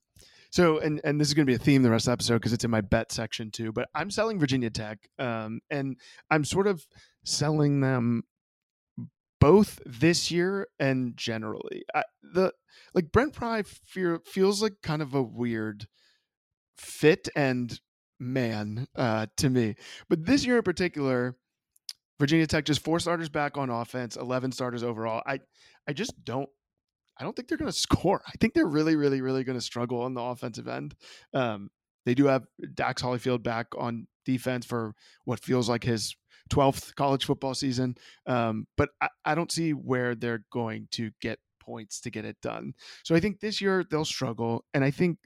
so, 0.52 0.80
and 0.80 1.02
and 1.04 1.20
this 1.20 1.28
is 1.28 1.34
going 1.34 1.46
to 1.46 1.52
be 1.52 1.56
a 1.56 1.60
theme 1.60 1.84
the 1.84 1.90
rest 1.90 2.08
of 2.08 2.12
the 2.12 2.14
episode 2.14 2.36
because 2.36 2.54
it's 2.54 2.64
in 2.64 2.72
my 2.72 2.80
bet 2.80 3.12
section 3.12 3.52
too. 3.52 3.74
But 3.74 3.90
I'm 3.94 4.10
selling 4.10 4.40
Virginia 4.40 4.70
Tech, 4.70 5.00
um, 5.20 5.60
and 5.70 5.98
I'm 6.32 6.46
sort 6.46 6.68
of 6.68 6.86
selling 7.26 7.82
them 7.82 8.24
both 9.42 9.82
this 9.86 10.32
year 10.32 10.68
and 10.80 11.18
generally. 11.18 11.84
I, 11.94 12.04
the 12.24 12.54
like 12.94 13.12
Brent 13.12 13.34
Pry 13.34 13.64
fear, 13.64 14.22
feels 14.26 14.62
like 14.62 14.76
kind 14.82 15.02
of 15.02 15.14
a 15.14 15.22
weird 15.22 15.88
fit 16.78 17.28
and 17.36 17.78
man 18.18 18.88
uh, 18.96 19.28
to 19.38 19.50
me. 19.50 19.76
But 20.10 20.26
this 20.26 20.46
year 20.46 20.58
in 20.58 20.64
particular, 20.64 21.36
Virginia 22.20 22.48
Tech 22.48 22.66
just 22.66 22.84
four 22.84 23.00
starters 23.00 23.30
back 23.30 23.58
on 23.58 23.70
offense, 23.70 24.16
11 24.16 24.52
starters 24.52 24.84
overall. 24.84 25.22
I 25.26 25.40
I 25.88 25.94
just 25.94 26.14
don't 26.24 26.50
I 27.18 27.24
don't 27.24 27.36
think 27.36 27.48
they're 27.48 27.58
going 27.58 27.72
to 27.72 27.78
score. 27.78 28.22
I 28.28 28.32
think 28.40 28.54
they're 28.54 28.66
really 28.66 28.96
really 28.96 29.22
really 29.22 29.44
going 29.44 29.58
to 29.58 29.62
struggle 29.62 30.02
on 30.02 30.14
the 30.14 30.22
offensive 30.22 30.68
end. 30.68 30.96
Um, 31.34 31.70
they 32.06 32.14
do 32.14 32.26
have 32.26 32.46
Dax 32.74 33.02
Hollifield 33.02 33.44
back 33.44 33.68
on 33.78 34.08
defense 34.26 34.66
for 34.66 34.94
what 35.26 35.40
feels 35.40 35.68
like 35.68 35.84
his 35.84 36.16
12th 36.52 36.94
college 36.96 37.26
football 37.26 37.56
season. 37.56 37.96
Um, 38.28 38.68
but 38.78 38.90
I, 39.02 39.10
I 39.26 39.36
don't 39.36 39.52
see 39.52 39.72
where 39.72 40.14
they're 40.14 40.46
going 40.52 40.88
to 40.92 41.12
get 41.22 41.40
points 41.60 42.00
to 42.02 42.12
get 42.12 42.26
it 42.26 42.38
done. 42.42 42.74
So 43.04 43.16
I 43.16 43.20
think 43.20 43.40
this 43.40 43.60
year 43.60 43.84
they'll 43.90 44.06
struggle. 44.06 44.66
And 44.74 44.84
I 44.84 44.92
think 44.92 45.18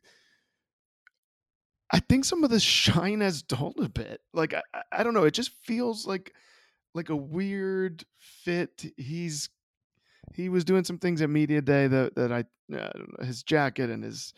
I 1.92 2.00
think 2.00 2.24
some 2.24 2.44
of 2.44 2.50
the 2.50 2.60
shine 2.60 3.22
has 3.22 3.42
dulled 3.42 3.80
a 3.82 3.90
bit. 3.90 4.22
Like 4.34 4.54
I, 4.54 4.62
I 4.92 5.04
don't 5.04 5.14
know. 5.14 5.26
It 5.26 5.34
just 5.34 5.52
feels 5.64 6.08
like 6.08 6.34
like 6.94 7.10
a 7.10 7.16
weird 7.16 8.04
fit. 8.18 8.94
He's 8.98 9.50
he 10.34 10.50
was 10.50 10.64
doing 10.64 10.84
some 10.84 10.98
things 10.98 11.22
at 11.22 11.30
media 11.30 11.62
day 11.62 11.88
that 11.88 12.16
that 12.16 12.32
I, 12.32 12.46
know, 12.68 12.92
his 13.22 13.44
jacket 13.44 13.90
and 13.90 14.04
his 14.04 14.34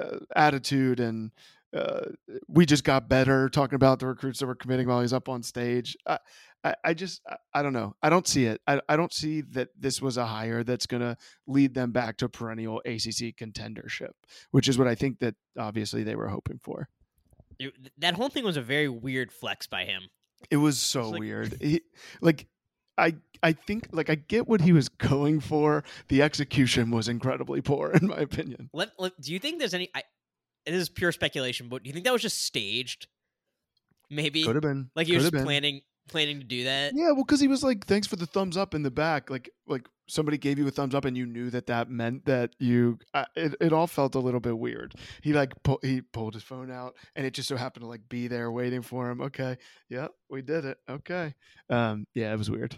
uh, 0.00 0.18
attitude 0.34 1.00
and 1.00 1.30
uh, 1.74 2.04
we 2.46 2.66
just 2.66 2.84
got 2.84 3.08
better 3.08 3.48
talking 3.48 3.74
about 3.74 3.98
the 3.98 4.06
recruits 4.06 4.38
that 4.38 4.46
were 4.46 4.54
committing 4.54 4.86
while 4.86 5.00
he's 5.00 5.12
up 5.12 5.28
on 5.28 5.42
stage. 5.42 5.96
I, 6.06 6.18
I, 6.62 6.74
I 6.84 6.94
just 6.94 7.20
I, 7.28 7.36
I, 7.52 7.62
don't 7.62 7.72
know. 7.72 7.96
I 8.00 8.10
don't 8.10 8.28
see 8.28 8.46
it. 8.46 8.60
I, 8.66 8.80
I 8.88 8.96
don't 8.96 9.12
see 9.12 9.40
that 9.40 9.70
this 9.78 10.00
was 10.00 10.16
a 10.16 10.24
hire 10.24 10.62
that's 10.62 10.86
going 10.86 11.00
to 11.02 11.16
lead 11.46 11.74
them 11.74 11.90
back 11.90 12.16
to 12.18 12.28
perennial 12.28 12.80
ACC 12.84 13.36
contendership, 13.36 14.12
which 14.52 14.68
is 14.68 14.78
what 14.78 14.86
I 14.86 14.94
think 14.94 15.18
that 15.18 15.34
obviously 15.58 16.04
they 16.04 16.14
were 16.14 16.28
hoping 16.28 16.60
for. 16.62 16.88
that 17.98 18.14
whole 18.14 18.28
thing 18.28 18.44
was 18.44 18.56
a 18.56 18.62
very 18.62 18.88
weird 18.88 19.32
flex 19.32 19.66
by 19.66 19.84
him. 19.84 20.02
It 20.50 20.56
was 20.56 20.80
so 20.80 21.10
like, 21.10 21.20
weird. 21.20 21.56
He, 21.60 21.80
like 22.20 22.46
I 22.96 23.16
I 23.42 23.52
think 23.52 23.88
like 23.92 24.10
I 24.10 24.14
get 24.14 24.48
what 24.48 24.60
he 24.60 24.72
was 24.72 24.88
going 24.88 25.40
for. 25.40 25.84
The 26.08 26.22
execution 26.22 26.90
was 26.90 27.08
incredibly 27.08 27.60
poor, 27.60 27.90
in 28.00 28.08
my 28.08 28.16
opinion. 28.16 28.70
Let, 28.72 28.90
let, 28.98 29.20
do 29.20 29.32
you 29.32 29.38
think 29.38 29.58
there's 29.58 29.74
any? 29.74 29.90
I, 29.94 30.02
this 30.66 30.74
is 30.74 30.88
pure 30.88 31.12
speculation, 31.12 31.68
but 31.68 31.82
do 31.82 31.88
you 31.88 31.92
think 31.92 32.04
that 32.06 32.12
was 32.12 32.22
just 32.22 32.42
staged? 32.42 33.06
Maybe 34.10 34.44
could 34.44 34.56
have 34.56 34.62
been. 34.62 34.90
Like 34.94 35.06
he 35.06 35.16
was 35.16 35.30
planning 35.30 35.82
planning 36.08 36.38
to 36.40 36.44
do 36.44 36.64
that. 36.64 36.92
Yeah, 36.94 37.12
well, 37.12 37.24
because 37.24 37.40
he 37.40 37.48
was 37.48 37.62
like, 37.62 37.86
"Thanks 37.86 38.06
for 38.06 38.16
the 38.16 38.26
thumbs 38.26 38.56
up 38.56 38.74
in 38.74 38.82
the 38.82 38.90
back." 38.90 39.30
Like 39.30 39.50
like 39.66 39.88
somebody 40.06 40.36
gave 40.38 40.58
you 40.58 40.66
a 40.66 40.70
thumbs 40.70 40.94
up, 40.94 41.04
and 41.04 41.16
you 41.16 41.26
knew 41.26 41.50
that 41.50 41.66
that 41.66 41.90
meant 41.90 42.24
that 42.26 42.54
you. 42.58 42.98
Uh, 43.12 43.24
it 43.36 43.54
it 43.60 43.72
all 43.72 43.86
felt 43.86 44.14
a 44.14 44.20
little 44.20 44.40
bit 44.40 44.58
weird. 44.58 44.94
He 45.22 45.32
like 45.32 45.52
pu- 45.62 45.78
he 45.82 46.00
pulled 46.00 46.34
his 46.34 46.42
phone 46.42 46.70
out, 46.70 46.96
and 47.16 47.26
it 47.26 47.34
just 47.34 47.48
so 47.48 47.56
happened 47.56 47.82
to 47.82 47.88
like 47.88 48.08
be 48.08 48.28
there 48.28 48.50
waiting 48.50 48.82
for 48.82 49.10
him. 49.10 49.20
Okay, 49.20 49.56
yeah, 49.88 50.08
we 50.28 50.42
did 50.42 50.64
it. 50.64 50.78
Okay, 50.88 51.34
um, 51.70 52.06
yeah, 52.14 52.32
it 52.32 52.36
was 52.36 52.50
weird. 52.50 52.76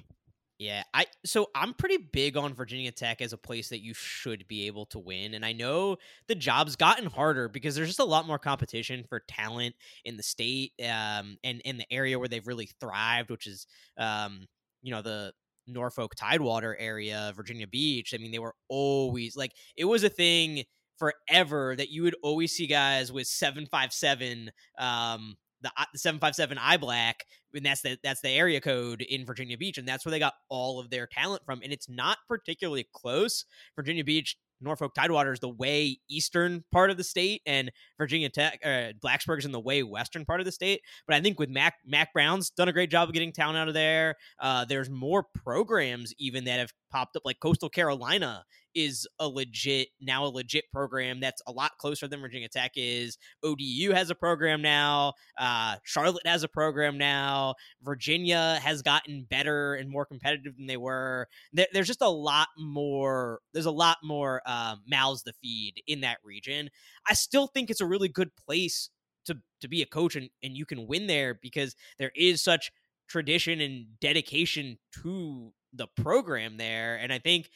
Yeah, 0.58 0.84
I 0.94 1.04
so 1.26 1.48
I'm 1.54 1.74
pretty 1.74 1.98
big 1.98 2.34
on 2.38 2.54
Virginia 2.54 2.90
Tech 2.90 3.20
as 3.20 3.34
a 3.34 3.38
place 3.38 3.68
that 3.68 3.82
you 3.82 3.92
should 3.92 4.48
be 4.48 4.66
able 4.66 4.86
to 4.86 4.98
win, 4.98 5.34
and 5.34 5.44
I 5.44 5.52
know 5.52 5.98
the 6.28 6.34
job's 6.34 6.76
gotten 6.76 7.06
harder 7.06 7.48
because 7.50 7.74
there's 7.74 7.88
just 7.88 7.98
a 7.98 8.04
lot 8.04 8.26
more 8.26 8.38
competition 8.38 9.04
for 9.06 9.20
talent 9.28 9.74
in 10.06 10.16
the 10.16 10.22
state, 10.22 10.72
um, 10.82 11.36
and 11.44 11.60
in 11.66 11.76
the 11.76 11.84
area 11.92 12.18
where 12.18 12.28
they've 12.28 12.46
really 12.46 12.70
thrived, 12.80 13.30
which 13.30 13.46
is, 13.46 13.66
um, 13.98 14.46
you 14.82 14.92
know, 14.92 15.02
the 15.02 15.32
Norfolk 15.66 16.14
Tidewater 16.16 16.74
area, 16.78 17.34
Virginia 17.36 17.66
Beach. 17.66 18.14
I 18.14 18.18
mean, 18.18 18.30
they 18.32 18.38
were 18.38 18.54
always 18.70 19.36
like 19.36 19.52
it 19.76 19.84
was 19.84 20.04
a 20.04 20.08
thing 20.08 20.64
forever 20.98 21.76
that 21.76 21.90
you 21.90 22.02
would 22.02 22.16
always 22.22 22.52
see 22.52 22.66
guys 22.66 23.12
with 23.12 23.26
seven 23.26 23.66
five 23.66 23.92
seven 23.92 24.50
um 24.78 25.36
the, 25.66 25.82
uh, 25.82 25.86
the 25.92 25.98
757 25.98 26.58
I 26.58 26.76
black 26.76 27.24
and 27.54 27.64
that's 27.64 27.82
the 27.82 27.98
that's 28.02 28.20
the 28.20 28.30
area 28.30 28.60
code 28.60 29.02
in 29.02 29.24
Virginia 29.24 29.58
Beach 29.58 29.78
and 29.78 29.88
that's 29.88 30.04
where 30.04 30.10
they 30.10 30.18
got 30.18 30.34
all 30.48 30.78
of 30.78 30.90
their 30.90 31.06
talent 31.06 31.42
from 31.44 31.60
and 31.62 31.72
it's 31.72 31.88
not 31.88 32.18
particularly 32.28 32.86
close. 32.92 33.44
Virginia 33.74 34.04
Beach 34.04 34.36
Norfolk 34.60 34.94
Tidewater 34.94 35.32
is 35.32 35.40
the 35.40 35.48
way 35.48 35.98
eastern 36.08 36.64
part 36.72 36.90
of 36.90 36.96
the 36.96 37.04
state, 37.04 37.42
and 37.46 37.70
Virginia 37.98 38.28
Tech, 38.28 38.58
uh, 38.64 38.92
Blacksburg 39.04 39.38
is 39.38 39.44
in 39.44 39.52
the 39.52 39.60
way 39.60 39.82
western 39.82 40.24
part 40.24 40.40
of 40.40 40.46
the 40.46 40.52
state. 40.52 40.80
But 41.06 41.16
I 41.16 41.20
think 41.20 41.38
with 41.38 41.50
Mac, 41.50 41.74
Mack 41.84 42.12
Brown's 42.12 42.50
done 42.50 42.68
a 42.68 42.72
great 42.72 42.90
job 42.90 43.08
of 43.08 43.12
getting 43.12 43.32
talent 43.32 43.58
out 43.58 43.68
of 43.68 43.74
there. 43.74 44.16
Uh, 44.40 44.64
there's 44.64 44.90
more 44.90 45.26
programs 45.44 46.12
even 46.18 46.44
that 46.44 46.58
have 46.58 46.72
popped 46.90 47.16
up, 47.16 47.22
like 47.24 47.40
Coastal 47.40 47.68
Carolina 47.68 48.44
is 48.76 49.08
a 49.18 49.26
legit 49.26 49.88
now 50.00 50.26
a 50.26 50.28
legit 50.28 50.64
program 50.70 51.18
that's 51.18 51.40
a 51.46 51.50
lot 51.50 51.72
closer 51.78 52.06
than 52.06 52.20
Virginia 52.20 52.48
Tech 52.48 52.72
is. 52.76 53.16
ODU 53.42 53.92
has 53.92 54.10
a 54.10 54.14
program 54.14 54.60
now. 54.60 55.14
Uh, 55.38 55.76
Charlotte 55.82 56.26
has 56.26 56.44
a 56.44 56.48
program 56.48 56.98
now. 56.98 57.54
Virginia 57.82 58.60
has 58.62 58.82
gotten 58.82 59.26
better 59.28 59.74
and 59.74 59.90
more 59.90 60.04
competitive 60.04 60.56
than 60.56 60.66
they 60.66 60.76
were. 60.76 61.26
There, 61.54 61.66
there's 61.72 61.86
just 61.86 62.02
a 62.02 62.08
lot 62.08 62.48
more. 62.58 63.40
There's 63.54 63.66
a 63.66 63.70
lot 63.70 63.96
more 64.04 64.42
um, 64.46 64.82
mouths 64.88 65.22
to 65.24 65.32
feed 65.42 65.82
in 65.86 66.00
that 66.00 66.18
region. 66.24 66.70
I 67.08 67.14
still 67.14 67.46
think 67.46 67.70
it's 67.70 67.80
a 67.80 67.86
really 67.86 68.08
good 68.08 68.30
place 68.36 68.90
to 69.26 69.38
to 69.60 69.68
be 69.68 69.82
a 69.82 69.86
coach 69.86 70.16
and, 70.16 70.30
and 70.42 70.56
you 70.56 70.64
can 70.64 70.86
win 70.86 71.06
there 71.06 71.34
because 71.34 71.74
there 71.98 72.12
is 72.14 72.42
such 72.42 72.70
tradition 73.08 73.60
and 73.60 73.86
dedication 74.00 74.78
to 75.02 75.52
the 75.72 75.86
program 75.96 76.56
there. 76.56 76.96
And 76.96 77.12
I 77.12 77.18
think 77.18 77.50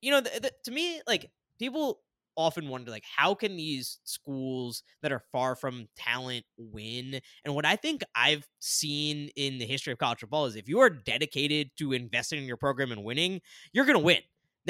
you 0.00 0.10
know, 0.10 0.20
the, 0.20 0.30
the, 0.40 0.52
to 0.64 0.70
me, 0.70 1.00
like 1.06 1.30
people 1.58 2.00
often 2.36 2.68
wonder 2.68 2.90
like 2.90 3.04
how 3.16 3.34
can 3.34 3.56
these 3.56 3.98
schools 4.04 4.82
that 5.02 5.12
are 5.12 5.22
far 5.32 5.54
from 5.54 5.88
talent 5.96 6.44
win 6.56 7.20
and 7.44 7.54
what 7.54 7.66
i 7.66 7.76
think 7.76 8.02
i've 8.14 8.46
seen 8.60 9.28
in 9.36 9.58
the 9.58 9.66
history 9.66 9.92
of 9.92 9.98
college 9.98 10.20
football 10.20 10.46
is 10.46 10.56
if 10.56 10.68
you 10.68 10.78
are 10.78 10.88
dedicated 10.88 11.70
to 11.76 11.92
investing 11.92 12.38
in 12.38 12.46
your 12.46 12.56
program 12.56 12.92
and 12.92 13.04
winning 13.04 13.40
you're 13.72 13.84
going 13.84 13.98
to 13.98 14.04
win 14.04 14.20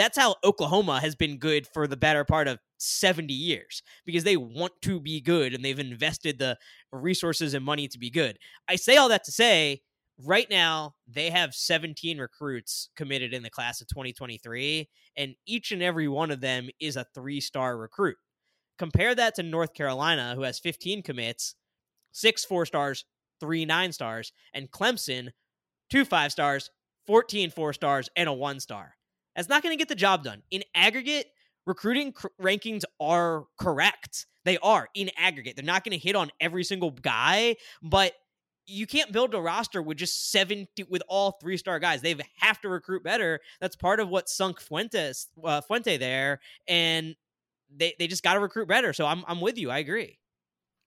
That's 0.00 0.16
how 0.16 0.36
Oklahoma 0.42 0.98
has 1.00 1.14
been 1.14 1.36
good 1.36 1.66
for 1.66 1.86
the 1.86 1.94
better 1.94 2.24
part 2.24 2.48
of 2.48 2.58
70 2.78 3.34
years 3.34 3.82
because 4.06 4.24
they 4.24 4.38
want 4.38 4.72
to 4.80 4.98
be 4.98 5.20
good 5.20 5.52
and 5.52 5.62
they've 5.62 5.78
invested 5.78 6.38
the 6.38 6.56
resources 6.90 7.52
and 7.52 7.62
money 7.62 7.86
to 7.86 7.98
be 7.98 8.08
good. 8.08 8.38
I 8.66 8.76
say 8.76 8.96
all 8.96 9.10
that 9.10 9.24
to 9.24 9.30
say 9.30 9.82
right 10.18 10.48
now 10.48 10.94
they 11.06 11.28
have 11.28 11.52
17 11.52 12.16
recruits 12.16 12.88
committed 12.96 13.34
in 13.34 13.42
the 13.42 13.50
class 13.50 13.82
of 13.82 13.88
2023 13.88 14.88
and 15.18 15.34
each 15.46 15.70
and 15.70 15.82
every 15.82 16.08
one 16.08 16.30
of 16.30 16.40
them 16.40 16.70
is 16.80 16.96
a 16.96 17.04
3-star 17.14 17.76
recruit. 17.76 18.16
Compare 18.78 19.14
that 19.16 19.34
to 19.34 19.42
North 19.42 19.74
Carolina 19.74 20.32
who 20.34 20.44
has 20.44 20.58
15 20.58 21.02
commits, 21.02 21.56
6 22.12 22.46
4 22.46 22.64
stars, 22.64 23.04
3 23.38 23.66
9 23.66 23.92
stars 23.92 24.32
and 24.54 24.70
Clemson 24.70 25.32
2 25.90 26.06
5 26.06 26.32
stars, 26.32 26.70
14 27.06 27.50
4 27.50 27.74
stars 27.74 28.08
and 28.16 28.30
a 28.30 28.32
1 28.32 28.60
star. 28.60 28.94
That's 29.36 29.48
not 29.48 29.62
going 29.62 29.72
to 29.72 29.78
get 29.78 29.88
the 29.88 29.94
job 29.94 30.24
done. 30.24 30.42
In 30.50 30.64
aggregate, 30.74 31.26
recruiting 31.66 32.12
cr- 32.12 32.28
rankings 32.40 32.84
are 33.00 33.44
correct. 33.58 34.26
They 34.44 34.58
are 34.58 34.88
in 34.94 35.10
aggregate. 35.16 35.56
They're 35.56 35.64
not 35.64 35.84
going 35.84 35.98
to 35.98 36.04
hit 36.04 36.16
on 36.16 36.30
every 36.40 36.64
single 36.64 36.90
guy, 36.90 37.56
but 37.82 38.14
you 38.66 38.86
can't 38.86 39.12
build 39.12 39.34
a 39.34 39.40
roster 39.40 39.82
with 39.82 39.98
just 39.98 40.30
70 40.30 40.84
with 40.88 41.02
all 41.08 41.32
three 41.32 41.56
star 41.56 41.78
guys. 41.78 42.00
They 42.02 42.14
have 42.38 42.60
to 42.60 42.68
recruit 42.68 43.02
better. 43.02 43.40
That's 43.60 43.76
part 43.76 44.00
of 44.00 44.08
what 44.08 44.28
sunk 44.28 44.60
Fuentes 44.60 45.28
uh, 45.42 45.60
Fuente 45.60 45.96
there, 45.96 46.40
and 46.68 47.16
they 47.74 47.94
they 47.98 48.06
just 48.06 48.22
got 48.22 48.34
to 48.34 48.40
recruit 48.40 48.68
better. 48.68 48.92
So 48.92 49.06
I'm 49.06 49.24
I'm 49.26 49.40
with 49.40 49.58
you. 49.58 49.70
I 49.70 49.78
agree. 49.78 50.18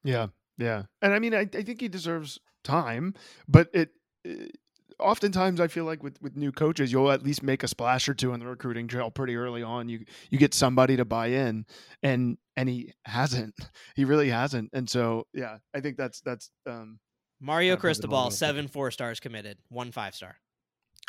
Yeah, 0.03 0.27
yeah, 0.57 0.83
and 1.01 1.13
I 1.13 1.19
mean 1.19 1.33
I, 1.33 1.41
I 1.41 1.61
think 1.61 1.81
he 1.81 1.87
deserves 1.87 2.39
time, 2.63 3.13
but 3.47 3.69
it, 3.73 3.89
it 4.23 4.57
oftentimes 5.03 5.59
I 5.59 5.67
feel 5.67 5.85
like 5.85 6.01
with, 6.01 6.21
with 6.21 6.35
new 6.35 6.51
coaches, 6.51 6.91
you'll 6.91 7.11
at 7.11 7.23
least 7.23 7.43
make 7.43 7.63
a 7.63 7.67
splash 7.67 8.07
or 8.07 8.13
two 8.13 8.33
on 8.33 8.39
the 8.39 8.47
recruiting 8.47 8.87
trail 8.87 9.11
pretty 9.11 9.35
early 9.35 9.61
on. 9.61 9.89
You 9.89 10.05
you 10.29 10.37
get 10.37 10.53
somebody 10.53 10.97
to 10.97 11.05
buy 11.05 11.27
in, 11.27 11.65
and 12.01 12.37
and 12.55 12.69
he 12.69 12.93
hasn't. 13.05 13.55
He 13.95 14.05
really 14.05 14.29
hasn't. 14.29 14.71
And 14.73 14.89
so 14.89 15.27
yeah, 15.33 15.57
I 15.75 15.81
think 15.81 15.97
that's 15.97 16.21
that's 16.21 16.49
um, 16.65 16.99
Mario 17.39 17.75
Cristobal 17.75 18.31
seven 18.31 18.67
four 18.67 18.89
stars 18.91 19.19
committed, 19.19 19.57
one 19.69 19.91
five 19.91 20.15
star. 20.15 20.35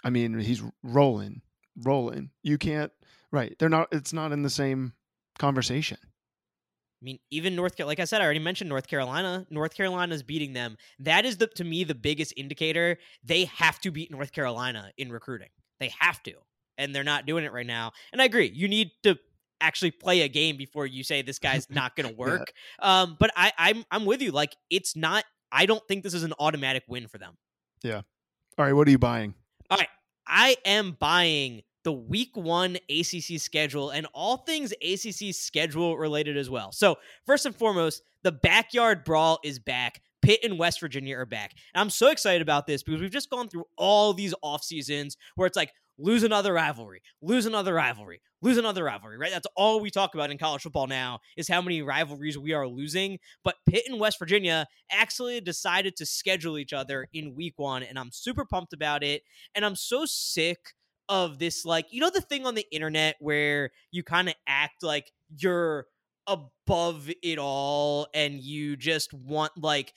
I 0.03 0.11
mean, 0.11 0.39
he's 0.39 0.63
rolling, 0.83 1.43
rolling. 1.83 2.31
You 2.43 2.59
can't 2.59 2.93
right. 3.33 3.55
They're 3.59 3.69
not. 3.69 3.89
It's 3.93 4.13
not 4.13 4.33
in 4.33 4.43
the 4.43 4.51
same 4.51 4.93
conversation. 5.39 5.99
I 7.05 7.13
mean, 7.13 7.19
even 7.31 7.55
North 7.55 7.77
Carolina, 7.77 7.91
like 7.91 8.01
I 8.01 8.05
said, 8.05 8.23
I 8.23 8.25
already 8.25 8.41
mentioned 8.41 8.71
North 8.71 8.89
Carolina. 8.89 9.47
North 9.51 9.75
Carolina 9.75 10.15
is 10.15 10.23
beating 10.23 10.55
them. 10.55 10.79
That 10.99 11.27
is 11.27 11.37
the 11.37 11.49
to 11.49 11.63
me 11.63 11.85
the 11.85 11.95
biggest 11.95 12.33
indicator. 12.35 12.97
They 13.23 13.45
have 13.45 13.79
to 13.81 13.91
beat 13.91 14.11
North 14.11 14.33
Carolina 14.33 14.91
in 14.97 15.13
recruiting. 15.13 15.51
They 15.81 15.93
have 16.01 16.23
to, 16.23 16.33
and 16.79 16.95
they're 16.95 17.05
not 17.05 17.27
doing 17.27 17.45
it 17.45 17.53
right 17.53 17.67
now. 17.67 17.93
And 18.15 18.23
I 18.23 18.25
agree. 18.25 18.51
You 18.55 18.69
need 18.69 18.91
to 19.03 19.19
actually 19.61 19.91
play 19.91 20.23
a 20.23 20.29
game 20.29 20.57
before 20.57 20.87
you 20.87 21.05
say 21.05 21.21
this 21.21 21.39
guy's 21.39 21.69
not 21.69 21.95
going 21.95 22.09
to 22.09 22.15
work. 22.15 22.55
yeah. 22.81 23.03
Um, 23.03 23.19
but 23.21 23.31
I, 23.37 23.53
I'm 23.59 23.85
I'm 23.91 24.07
with 24.07 24.23
you. 24.23 24.33
Like 24.33 24.57
it's 24.71 24.97
not. 24.97 25.25
I 25.53 25.67
don't 25.67 25.87
think 25.87 26.05
this 26.05 26.15
is 26.15 26.23
an 26.23 26.33
automatic 26.39 26.85
win 26.89 27.07
for 27.07 27.19
them. 27.19 27.37
Yeah. 27.83 28.01
All 28.57 28.65
right. 28.65 28.73
What 28.73 28.89
are 28.89 28.91
you 28.91 28.99
buying? 28.99 29.35
All 29.71 29.77
right. 29.77 29.89
I 30.27 30.57
am 30.65 30.97
buying 30.99 31.65
the 31.85 31.93
week 31.93 32.37
one 32.37 32.77
ACC 32.91 33.39
schedule 33.39 33.91
and 33.91 34.07
all 34.13 34.39
things 34.39 34.73
ACC 34.83 35.35
schedule 35.35 35.97
related 35.97 36.37
as 36.37 36.51
well. 36.51 36.73
So, 36.73 36.97
first 37.27 37.47
and 37.47 37.55
foremost, 37.55 38.03
the 38.23 38.33
backyard 38.33 39.05
brawl 39.05 39.39
is 39.45 39.59
back. 39.59 40.01
Pitt 40.23 40.41
and 40.43 40.59
West 40.59 40.81
Virginia 40.81 41.19
are 41.19 41.27
back. 41.27 41.53
And 41.75 41.83
I'm 41.83 41.91
so 41.91 42.11
excited 42.11 42.41
about 42.41 42.67
this 42.67 42.83
because 42.83 43.01
we've 43.01 43.11
just 43.11 43.29
gone 43.29 43.49
through 43.49 43.67
all 43.77 44.15
these 44.15 44.35
off 44.43 44.65
seasons 44.65 45.19
where 45.35 45.47
it's 45.47 45.57
like, 45.57 45.71
lose 45.99 46.23
another 46.23 46.53
rivalry, 46.53 47.03
lose 47.23 47.47
another 47.47 47.75
rivalry, 47.75 48.21
lose 48.43 48.59
another 48.59 48.85
rivalry, 48.85 49.17
right? 49.19 49.31
That's 49.31 49.47
all 49.55 49.81
we 49.81 49.91
talk 49.91 50.15
about 50.15 50.31
in 50.31 50.39
college 50.39 50.63
football 50.63 50.87
now 50.87 51.21
is 51.37 51.47
how 51.47 51.61
many 51.63 51.83
rivalries 51.83 52.39
we 52.39 52.53
are 52.53 52.67
losing. 52.67 53.19
But 53.45 53.57
Pitt 53.69 53.85
and 53.87 54.01
West 54.01 54.19
Virginia 54.19 54.67
actually 54.91 55.41
decided 55.41 55.95
to 55.97 56.07
schedule 56.07 56.59
each 56.59 56.73
other 56.73 57.09
in 57.13 57.35
week 57.35 57.55
one, 57.57 57.83
and 57.83 57.99
I'm 57.99 58.11
super 58.11 58.45
pumped 58.45 58.73
about 58.73 59.05
it. 59.05 59.23
And 59.55 59.65
I'm 59.65 59.77
so 59.77 60.05
sick 60.05 60.75
of 61.09 61.39
this 61.39 61.65
like 61.65 61.87
you 61.91 62.01
know 62.01 62.11
the 62.11 62.21
thing 62.21 62.47
on 62.47 62.55
the 62.55 62.67
internet 62.73 63.17
where 63.21 63.71
you 63.91 64.03
kind 64.03 64.29
of 64.29 64.35
act 64.47 64.83
like 64.83 65.13
you're 65.37 65.87
above 66.27 67.11
it 67.23 67.39
all 67.39 68.07
and 68.15 68.41
you 68.41 68.77
just 68.77 69.13
want 69.13 69.53
like 69.57 69.93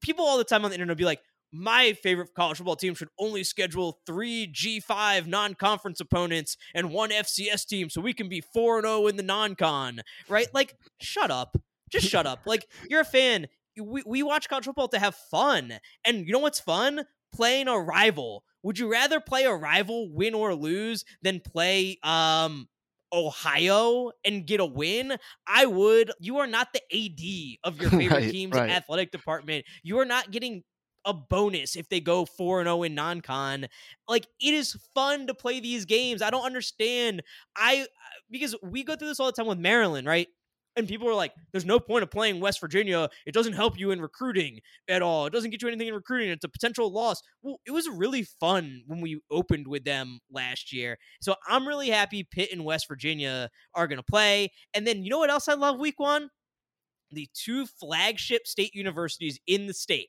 people 0.00 0.24
all 0.24 0.38
the 0.38 0.44
time 0.44 0.64
on 0.64 0.70
the 0.70 0.74
internet 0.74 0.96
be 0.96 1.04
like 1.04 1.20
my 1.52 1.94
favorite 1.94 2.30
college 2.34 2.58
football 2.58 2.76
team 2.76 2.94
should 2.94 3.08
only 3.18 3.42
schedule 3.44 3.98
three 4.06 4.46
G5 4.52 5.26
non 5.26 5.54
conference 5.54 6.00
opponents 6.00 6.56
and 6.74 6.90
one 6.90 7.10
FCS 7.10 7.66
team 7.66 7.90
so 7.90 8.00
we 8.00 8.12
can 8.12 8.28
be 8.28 8.40
4 8.40 8.82
0 8.82 9.06
in 9.08 9.16
the 9.16 9.22
non 9.22 9.54
con, 9.54 10.00
right? 10.28 10.46
Like, 10.54 10.76
shut 11.00 11.30
up. 11.30 11.56
Just 11.90 12.06
shut 12.06 12.26
up. 12.26 12.40
Like, 12.46 12.66
you're 12.88 13.00
a 13.00 13.04
fan. 13.04 13.48
We, 13.80 14.02
we 14.06 14.22
watch 14.22 14.48
college 14.48 14.64
football 14.66 14.88
to 14.88 14.98
have 14.98 15.14
fun. 15.14 15.74
And 16.04 16.26
you 16.26 16.32
know 16.32 16.38
what's 16.38 16.60
fun? 16.60 17.04
Playing 17.32 17.68
a 17.68 17.78
rival 17.78 18.44
would 18.62 18.78
you 18.78 18.90
rather 18.90 19.20
play 19.20 19.44
a 19.44 19.54
rival, 19.54 20.12
win 20.12 20.34
or 20.34 20.54
lose, 20.54 21.04
than 21.22 21.40
play 21.40 21.98
um 22.02 22.68
Ohio 23.12 24.12
and 24.24 24.46
get 24.46 24.60
a 24.60 24.64
win, 24.64 25.16
I 25.46 25.66
would. 25.66 26.12
You 26.20 26.38
are 26.38 26.46
not 26.46 26.68
the 26.72 26.80
AD 26.92 27.58
of 27.64 27.80
your 27.80 27.90
favorite 27.98 28.10
right, 28.10 28.30
team's 28.30 28.54
right. 28.54 28.70
athletic 28.70 29.10
department. 29.10 29.64
You 29.82 29.98
are 29.98 30.04
not 30.04 30.30
getting 30.30 30.62
a 31.04 31.14
bonus 31.14 31.76
if 31.76 31.88
they 31.88 32.00
go 32.00 32.24
4 32.24 32.64
0 32.64 32.82
in 32.82 32.94
non 32.94 33.20
con. 33.20 33.66
Like, 34.06 34.26
it 34.40 34.54
is 34.54 34.76
fun 34.94 35.26
to 35.26 35.34
play 35.34 35.60
these 35.60 35.86
games. 35.86 36.22
I 36.22 36.30
don't 36.30 36.44
understand. 36.44 37.22
I, 37.56 37.86
because 38.30 38.54
we 38.62 38.84
go 38.84 38.94
through 38.94 39.08
this 39.08 39.18
all 39.18 39.26
the 39.26 39.32
time 39.32 39.46
with 39.46 39.58
Maryland, 39.58 40.06
right? 40.06 40.28
And 40.80 40.88
people 40.88 41.08
are 41.08 41.14
like, 41.14 41.32
there's 41.52 41.64
no 41.64 41.78
point 41.78 42.02
of 42.02 42.10
playing 42.10 42.40
West 42.40 42.60
Virginia. 42.60 43.08
It 43.26 43.34
doesn't 43.34 43.52
help 43.52 43.78
you 43.78 43.90
in 43.90 44.00
recruiting 44.00 44.60
at 44.88 45.02
all. 45.02 45.26
It 45.26 45.32
doesn't 45.32 45.50
get 45.50 45.60
you 45.62 45.68
anything 45.68 45.88
in 45.88 45.94
recruiting. 45.94 46.30
It's 46.30 46.44
a 46.44 46.48
potential 46.48 46.90
loss. 46.90 47.22
Well, 47.42 47.60
it 47.66 47.70
was 47.70 47.88
really 47.88 48.22
fun 48.22 48.82
when 48.86 49.00
we 49.00 49.20
opened 49.30 49.68
with 49.68 49.84
them 49.84 50.20
last 50.32 50.72
year. 50.72 50.98
So 51.20 51.34
I'm 51.46 51.68
really 51.68 51.90
happy 51.90 52.24
Pitt 52.24 52.50
and 52.50 52.64
West 52.64 52.88
Virginia 52.88 53.50
are 53.74 53.86
going 53.86 53.98
to 53.98 54.02
play. 54.02 54.50
And 54.74 54.86
then 54.86 55.04
you 55.04 55.10
know 55.10 55.18
what 55.18 55.30
else 55.30 55.48
I 55.48 55.54
love 55.54 55.78
week 55.78 56.00
one? 56.00 56.30
The 57.12 57.28
two 57.34 57.66
flagship 57.66 58.46
state 58.46 58.74
universities 58.74 59.38
in 59.46 59.66
the 59.66 59.74
state, 59.74 60.08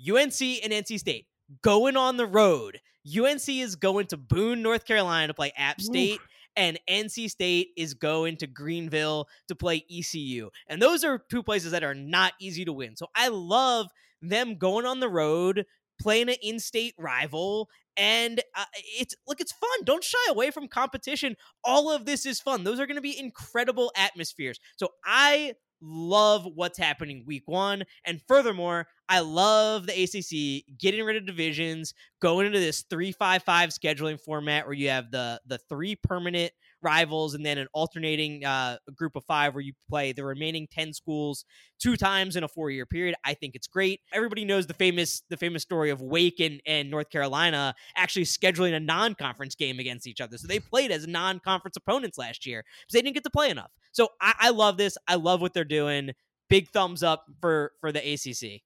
UNC 0.00 0.40
and 0.40 0.72
NC 0.72 0.98
State, 1.00 1.26
going 1.62 1.96
on 1.96 2.16
the 2.16 2.26
road. 2.26 2.80
UNC 3.06 3.48
is 3.48 3.76
going 3.76 4.06
to 4.08 4.16
Boone, 4.16 4.62
North 4.62 4.84
Carolina 4.84 5.28
to 5.28 5.34
play 5.34 5.52
App 5.56 5.80
State. 5.80 6.20
And 6.56 6.78
NC 6.88 7.30
State 7.30 7.68
is 7.76 7.94
going 7.94 8.36
to 8.38 8.46
Greenville 8.46 9.28
to 9.48 9.54
play 9.54 9.84
ECU. 9.90 10.50
And 10.68 10.80
those 10.80 11.04
are 11.04 11.22
two 11.30 11.42
places 11.42 11.72
that 11.72 11.84
are 11.84 11.94
not 11.94 12.32
easy 12.40 12.64
to 12.64 12.72
win. 12.72 12.96
So 12.96 13.06
I 13.14 13.28
love 13.28 13.88
them 14.22 14.56
going 14.56 14.86
on 14.86 15.00
the 15.00 15.08
road, 15.08 15.66
playing 16.00 16.28
an 16.28 16.36
in-state 16.42 16.94
rival 16.98 17.68
and 17.96 18.40
uh, 18.54 18.64
it's 18.98 19.14
look 19.26 19.40
it's 19.40 19.52
fun 19.52 19.84
don't 19.84 20.04
shy 20.04 20.18
away 20.28 20.50
from 20.50 20.68
competition 20.68 21.34
all 21.64 21.90
of 21.90 22.04
this 22.04 22.26
is 22.26 22.40
fun 22.40 22.64
those 22.64 22.78
are 22.78 22.86
going 22.86 22.96
to 22.96 23.00
be 23.00 23.18
incredible 23.18 23.90
atmospheres 23.96 24.60
so 24.76 24.88
i 25.04 25.54
love 25.80 26.46
what's 26.54 26.78
happening 26.78 27.24
week 27.26 27.44
one. 27.46 27.84
And 28.04 28.20
furthermore, 28.26 28.86
I 29.08 29.20
love 29.20 29.86
the 29.86 30.02
ACC 30.02 30.78
getting 30.78 31.04
rid 31.04 31.16
of 31.16 31.26
divisions, 31.26 31.94
going 32.20 32.46
into 32.46 32.58
this 32.58 32.82
355 32.90 33.70
scheduling 33.70 34.20
format 34.20 34.66
where 34.66 34.74
you 34.74 34.88
have 34.88 35.10
the 35.10 35.40
the 35.46 35.58
three 35.58 35.96
permanent 35.96 36.52
rivals 36.82 37.34
and 37.34 37.44
then 37.44 37.58
an 37.58 37.66
alternating 37.72 38.44
uh, 38.44 38.76
group 38.94 39.16
of 39.16 39.24
five 39.24 39.54
where 39.54 39.62
you 39.62 39.72
play 39.88 40.12
the 40.12 40.24
remaining 40.24 40.68
10 40.70 40.92
schools 40.92 41.44
two 41.80 41.96
times 41.96 42.36
in 42.36 42.44
a 42.44 42.48
four 42.48 42.70
year 42.70 42.86
period. 42.86 43.14
I 43.24 43.34
think 43.34 43.54
it's 43.54 43.66
great. 43.66 44.00
Everybody 44.12 44.44
knows 44.44 44.66
the 44.66 44.74
famous 44.74 45.22
the 45.28 45.36
famous 45.36 45.62
story 45.62 45.90
of 45.90 46.00
wake 46.00 46.40
and, 46.40 46.60
and 46.66 46.90
north 46.90 47.10
carolina 47.10 47.74
actually 47.96 48.24
scheduling 48.24 48.74
a 48.74 48.80
non-conference 48.80 49.54
game 49.54 49.78
against 49.78 50.06
each 50.06 50.20
other. 50.20 50.38
So 50.38 50.46
they 50.46 50.60
played 50.60 50.90
as 50.90 51.06
non-conference 51.06 51.76
opponents 51.76 52.18
last 52.18 52.46
year 52.46 52.64
because 52.82 52.92
they 52.92 53.02
didn't 53.02 53.14
get 53.14 53.24
to 53.24 53.30
play 53.30 53.50
enough 53.50 53.70
so 53.96 54.08
I, 54.20 54.34
I 54.38 54.50
love 54.50 54.76
this 54.76 54.98
i 55.08 55.14
love 55.14 55.40
what 55.40 55.54
they're 55.54 55.64
doing 55.64 56.10
big 56.48 56.68
thumbs 56.68 57.02
up 57.02 57.24
for 57.40 57.72
for 57.80 57.92
the 57.92 58.12
acc 58.12 58.62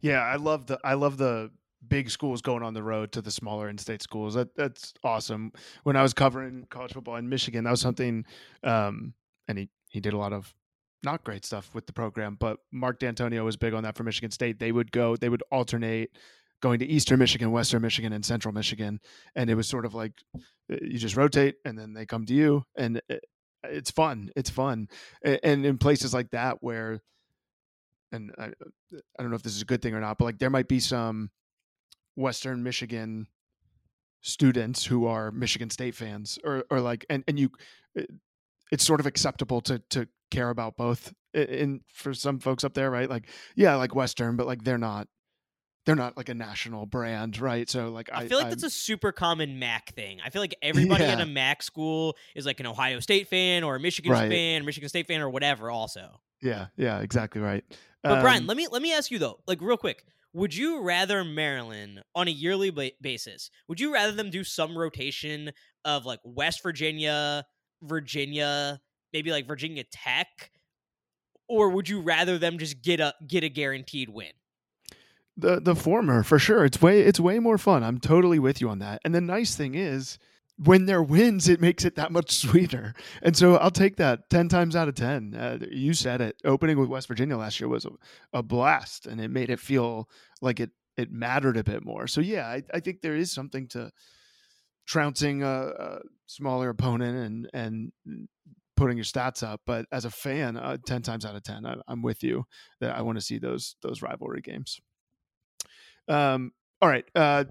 yeah 0.00 0.20
i 0.20 0.36
love 0.36 0.66
the 0.66 0.78
i 0.84 0.94
love 0.94 1.16
the 1.18 1.50
big 1.86 2.10
schools 2.10 2.42
going 2.42 2.62
on 2.62 2.74
the 2.74 2.82
road 2.82 3.12
to 3.12 3.22
the 3.22 3.30
smaller 3.30 3.68
in-state 3.68 4.02
schools. 4.02 4.34
That 4.34 4.54
that's 4.56 4.92
awesome. 5.04 5.52
When 5.84 5.96
I 5.96 6.02
was 6.02 6.12
covering 6.12 6.66
college 6.70 6.92
football 6.92 7.16
in 7.16 7.28
Michigan, 7.28 7.64
that 7.64 7.70
was 7.70 7.80
something. 7.80 8.24
Um, 8.64 9.14
and 9.46 9.58
he 9.58 9.68
he 9.90 10.00
did 10.00 10.12
a 10.12 10.18
lot 10.18 10.32
of 10.32 10.54
not 11.02 11.24
great 11.24 11.44
stuff 11.44 11.70
with 11.74 11.86
the 11.86 11.92
program, 11.92 12.36
but 12.38 12.58
Mark 12.72 12.98
Dantonio 12.98 13.44
was 13.44 13.56
big 13.56 13.72
on 13.72 13.84
that 13.84 13.96
for 13.96 14.02
Michigan 14.02 14.30
State. 14.30 14.58
They 14.58 14.72
would 14.72 14.90
go, 14.90 15.16
they 15.16 15.28
would 15.28 15.44
alternate 15.52 16.10
going 16.60 16.80
to 16.80 16.86
Eastern 16.86 17.20
Michigan, 17.20 17.52
Western 17.52 17.80
Michigan, 17.82 18.12
and 18.12 18.24
Central 18.24 18.52
Michigan, 18.52 18.98
and 19.36 19.48
it 19.48 19.54
was 19.54 19.68
sort 19.68 19.86
of 19.86 19.94
like 19.94 20.12
uh, 20.34 20.76
you 20.82 20.98
just 20.98 21.16
rotate, 21.16 21.56
and 21.64 21.78
then 21.78 21.92
they 21.92 22.04
come 22.04 22.26
to 22.26 22.34
you, 22.34 22.64
and 22.76 23.00
it, 23.08 23.24
it's 23.64 23.90
fun. 23.90 24.30
It's 24.36 24.50
fun, 24.50 24.88
and 25.22 25.66
in 25.66 25.78
places 25.78 26.14
like 26.14 26.30
that 26.30 26.58
where, 26.60 27.00
and 28.12 28.32
I, 28.38 28.46
I 28.46 29.20
don't 29.22 29.30
know 29.30 29.36
if 29.36 29.42
this 29.42 29.56
is 29.56 29.62
a 29.62 29.66
good 29.66 29.82
thing 29.82 29.94
or 29.94 30.00
not, 30.00 30.18
but 30.18 30.24
like 30.24 30.38
there 30.38 30.50
might 30.50 30.68
be 30.68 30.80
some 30.80 31.30
Western 32.16 32.62
Michigan 32.62 33.26
students 34.20 34.84
who 34.84 35.06
are 35.06 35.30
Michigan 35.30 35.70
State 35.70 35.94
fans, 35.94 36.38
or 36.44 36.64
or 36.70 36.80
like, 36.80 37.04
and 37.10 37.24
and 37.28 37.38
you, 37.38 37.50
eh, 37.96 38.04
it's 38.70 38.84
sort 38.84 39.00
of 39.00 39.06
acceptable 39.06 39.60
to 39.62 39.80
to 39.90 40.08
care 40.30 40.50
about 40.50 40.76
both. 40.76 41.12
And 41.34 41.82
for 41.92 42.14
some 42.14 42.40
folks 42.40 42.64
up 42.64 42.74
there, 42.74 42.90
right? 42.90 43.08
Like, 43.08 43.28
yeah, 43.54 43.74
like 43.76 43.94
Western, 43.94 44.36
but 44.36 44.46
like 44.46 44.64
they're 44.64 44.78
not 44.78 45.08
they're 45.88 45.96
not 45.96 46.18
like 46.18 46.28
a 46.28 46.34
national 46.34 46.84
brand, 46.84 47.40
right? 47.40 47.66
So 47.66 47.88
like 47.88 48.10
I, 48.12 48.18
I 48.18 48.28
feel 48.28 48.36
like 48.36 48.48
I'm, 48.48 48.50
that's 48.50 48.62
a 48.62 48.68
super 48.68 49.10
common 49.10 49.58
MAC 49.58 49.94
thing. 49.94 50.18
I 50.22 50.28
feel 50.28 50.42
like 50.42 50.54
everybody 50.60 51.04
yeah. 51.04 51.12
at 51.12 51.20
a 51.22 51.24
MAC 51.24 51.62
school 51.62 52.14
is 52.36 52.44
like 52.44 52.60
an 52.60 52.66
Ohio 52.66 53.00
State 53.00 53.28
fan 53.28 53.64
or 53.64 53.74
a 53.74 53.80
Michigan 53.80 54.12
right. 54.12 54.30
fan, 54.30 54.66
Michigan 54.66 54.90
State 54.90 55.06
fan 55.06 55.22
or 55.22 55.30
whatever. 55.30 55.70
Also, 55.70 56.20
yeah, 56.42 56.66
yeah, 56.76 57.00
exactly 57.00 57.40
right. 57.40 57.64
But 58.02 58.18
um, 58.18 58.20
Brian, 58.20 58.46
let 58.46 58.58
me 58.58 58.66
let 58.70 58.82
me 58.82 58.92
ask 58.92 59.10
you 59.10 59.18
though, 59.18 59.40
like 59.46 59.62
real 59.62 59.78
quick, 59.78 60.04
would 60.34 60.54
you 60.54 60.82
rather 60.82 61.24
Maryland 61.24 62.02
on 62.14 62.28
a 62.28 62.32
yearly 62.32 62.68
ba- 62.68 62.92
basis? 63.00 63.48
Would 63.68 63.80
you 63.80 63.90
rather 63.90 64.12
them 64.12 64.28
do 64.28 64.44
some 64.44 64.76
rotation 64.76 65.52
of 65.86 66.04
like 66.04 66.20
West 66.22 66.62
Virginia, 66.62 67.46
Virginia, 67.82 68.78
maybe 69.14 69.30
like 69.30 69.48
Virginia 69.48 69.84
Tech, 69.90 70.50
or 71.48 71.70
would 71.70 71.88
you 71.88 72.02
rather 72.02 72.36
them 72.36 72.58
just 72.58 72.82
get 72.82 73.00
a 73.00 73.14
get 73.26 73.42
a 73.42 73.48
guaranteed 73.48 74.10
win? 74.10 74.32
The 75.40 75.60
the 75.60 75.76
former 75.76 76.24
for 76.24 76.38
sure. 76.38 76.64
It's 76.64 76.82
way 76.82 77.00
it's 77.00 77.20
way 77.20 77.38
more 77.38 77.58
fun. 77.58 77.84
I'm 77.84 77.98
totally 77.98 78.40
with 78.40 78.60
you 78.60 78.68
on 78.68 78.80
that. 78.80 79.00
And 79.04 79.14
the 79.14 79.20
nice 79.20 79.54
thing 79.54 79.76
is 79.76 80.18
when 80.58 80.86
there 80.86 81.02
wins, 81.02 81.48
it 81.48 81.60
makes 81.60 81.84
it 81.84 81.94
that 81.94 82.12
much 82.12 82.32
sweeter. 82.36 82.94
And 83.22 83.36
so 83.36 83.56
I'll 83.56 83.70
take 83.70 83.96
that 83.96 84.28
10 84.30 84.48
times 84.48 84.74
out 84.74 84.88
of 84.88 84.94
10. 84.94 85.34
Uh, 85.34 85.58
you 85.70 85.94
said 85.94 86.20
it. 86.20 86.36
Opening 86.44 86.78
with 86.78 86.88
West 86.88 87.08
Virginia 87.08 87.36
last 87.36 87.60
year 87.60 87.68
was 87.68 87.84
a, 87.84 87.90
a, 88.32 88.42
blast 88.42 89.06
and 89.06 89.20
it 89.20 89.30
made 89.30 89.50
it 89.50 89.60
feel 89.60 90.08
like 90.40 90.60
it, 90.60 90.70
it 90.96 91.12
mattered 91.12 91.56
a 91.56 91.64
bit 91.64 91.84
more. 91.84 92.06
So, 92.06 92.20
yeah, 92.20 92.46
I, 92.48 92.62
I 92.74 92.80
think 92.80 93.00
there 93.00 93.14
is 93.14 93.30
something 93.30 93.68
to 93.68 93.92
trouncing 94.86 95.42
a, 95.42 95.70
a, 95.78 95.98
smaller 96.26 96.68
opponent 96.68 97.16
and, 97.16 97.92
and 98.04 98.28
putting 98.76 98.96
your 98.96 99.04
stats 99.04 99.42
up. 99.42 99.60
But 99.64 99.86
as 99.92 100.04
a 100.04 100.10
fan, 100.10 100.56
uh, 100.56 100.78
10 100.84 101.02
times 101.02 101.24
out 101.24 101.36
of 101.36 101.42
10, 101.42 101.64
I, 101.64 101.76
am 101.88 102.02
with 102.02 102.22
you 102.22 102.44
that 102.80 102.96
I 102.96 103.02
want 103.02 103.16
to 103.16 103.24
see 103.24 103.38
those, 103.38 103.76
those 103.82 104.02
rivalry 104.02 104.40
games. 104.40 104.80
Um, 106.08 106.52
all 106.80 106.88
right, 106.88 107.04
uh, 107.14 107.44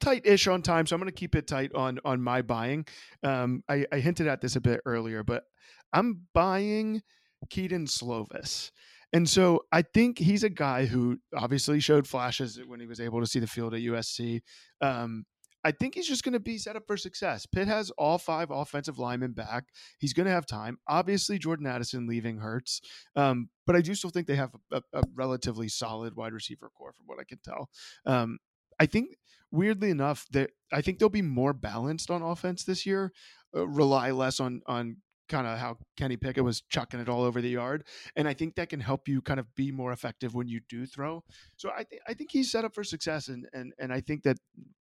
tight-ish 0.00 0.46
on 0.46 0.62
time, 0.62 0.86
so 0.86 0.94
I'm 0.94 1.00
going 1.00 1.10
to 1.10 1.18
keep 1.18 1.34
it 1.34 1.46
tight 1.46 1.74
on 1.74 1.98
on 2.04 2.22
my 2.22 2.42
buying. 2.42 2.86
Um, 3.22 3.62
I, 3.68 3.86
I 3.92 3.98
hinted 3.98 4.26
at 4.26 4.40
this 4.40 4.56
a 4.56 4.60
bit 4.60 4.80
earlier, 4.84 5.22
but 5.22 5.44
I'm 5.92 6.22
buying 6.34 7.02
Kedon 7.48 7.86
Slovis. 7.86 8.70
And 9.12 9.28
so 9.28 9.64
I 9.72 9.82
think 9.82 10.18
he's 10.18 10.44
a 10.44 10.50
guy 10.50 10.86
who 10.86 11.18
obviously 11.36 11.80
showed 11.80 12.06
flashes 12.06 12.60
when 12.64 12.78
he 12.78 12.86
was 12.86 13.00
able 13.00 13.20
to 13.20 13.26
see 13.26 13.40
the 13.40 13.46
field 13.46 13.74
at 13.74 13.80
USC. 13.80 14.40
Um, 14.80 15.24
I 15.64 15.72
think 15.72 15.94
he's 15.94 16.08
just 16.08 16.24
going 16.24 16.32
to 16.32 16.40
be 16.40 16.58
set 16.58 16.76
up 16.76 16.86
for 16.86 16.96
success. 16.96 17.46
Pitt 17.46 17.68
has 17.68 17.90
all 17.92 18.18
five 18.18 18.50
offensive 18.50 18.98
linemen 18.98 19.32
back. 19.32 19.64
He's 19.98 20.12
going 20.12 20.26
to 20.26 20.32
have 20.32 20.46
time. 20.46 20.78
Obviously, 20.88 21.38
Jordan 21.38 21.66
Addison 21.66 22.06
leaving 22.06 22.38
hurts, 22.38 22.80
um, 23.16 23.50
but 23.66 23.76
I 23.76 23.80
do 23.80 23.94
still 23.94 24.10
think 24.10 24.26
they 24.26 24.36
have 24.36 24.54
a, 24.72 24.82
a, 24.92 25.02
relatively 25.14 25.68
solid 25.68 26.16
wide 26.16 26.32
receiver 26.32 26.70
core, 26.74 26.92
from 26.92 27.06
what 27.06 27.18
I 27.20 27.24
can 27.24 27.38
tell. 27.44 27.68
Um, 28.06 28.38
I 28.78 28.86
think 28.86 29.16
weirdly 29.52 29.90
enough 29.90 30.26
that 30.30 30.50
I 30.72 30.80
think 30.80 30.98
they'll 30.98 31.08
be 31.08 31.22
more 31.22 31.52
balanced 31.52 32.10
on 32.10 32.22
offense 32.22 32.64
this 32.64 32.86
year, 32.86 33.12
uh, 33.54 33.66
rely 33.66 34.10
less 34.12 34.40
on 34.40 34.62
on 34.66 34.96
kind 35.30 35.46
of 35.46 35.58
how 35.58 35.78
Kenny 35.96 36.16
Pickett 36.16 36.44
was 36.44 36.60
chucking 36.68 37.00
it 37.00 37.08
all 37.08 37.22
over 37.22 37.40
the 37.40 37.48
yard, 37.48 37.84
and 38.16 38.28
I 38.28 38.34
think 38.34 38.56
that 38.56 38.68
can 38.68 38.80
help 38.80 39.08
you 39.08 39.22
kind 39.22 39.40
of 39.40 39.46
be 39.54 39.72
more 39.72 39.92
effective 39.92 40.34
when 40.34 40.48
you 40.48 40.60
do 40.68 40.84
throw. 40.84 41.24
So 41.56 41.70
I 41.70 41.84
think 41.84 42.02
I 42.06 42.14
think 42.14 42.30
he's 42.30 42.50
set 42.50 42.64
up 42.64 42.74
for 42.74 42.84
success, 42.84 43.28
and 43.28 43.46
and 43.54 43.72
and 43.78 43.92
I 43.92 44.00
think 44.00 44.24
that 44.24 44.36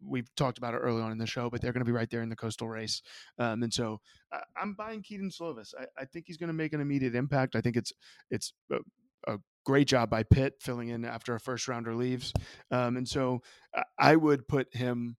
we've 0.03 0.33
talked 0.35 0.57
about 0.57 0.73
it 0.73 0.77
early 0.77 1.01
on 1.01 1.11
in 1.11 1.19
the 1.19 1.27
show, 1.27 1.49
but 1.49 1.61
they're 1.61 1.73
going 1.73 1.85
to 1.85 1.91
be 1.91 1.95
right 1.95 2.09
there 2.09 2.23
in 2.23 2.29
the 2.29 2.35
coastal 2.35 2.67
race, 2.67 3.03
um, 3.37 3.61
and 3.61 3.73
so 3.73 3.99
I, 4.31 4.39
am 4.61 4.73
buying 4.73 5.03
Kedon 5.03 5.29
Slovis. 5.29 5.73
I, 5.79 5.85
I 6.01 6.05
think 6.05 6.25
he's 6.27 6.37
going 6.37 6.47
to 6.47 6.53
make 6.53 6.73
an 6.73 6.81
immediate 6.81 7.13
impact. 7.13 7.55
I 7.55 7.61
think 7.61 7.75
it's 7.75 7.93
it's. 8.31 8.53
A, 9.27 9.37
great 9.65 9.87
job 9.87 10.09
by 10.09 10.23
Pitt 10.23 10.53
filling 10.61 10.87
in 10.87 11.03
after 11.03 11.35
a 11.35 11.39
first 11.41 11.67
rounder 11.67 11.93
leaves. 11.93 12.31
Um, 12.71 12.95
and 12.95 13.05
so 13.05 13.41
I 13.99 14.15
would 14.15 14.47
put 14.47 14.73
him 14.73 15.17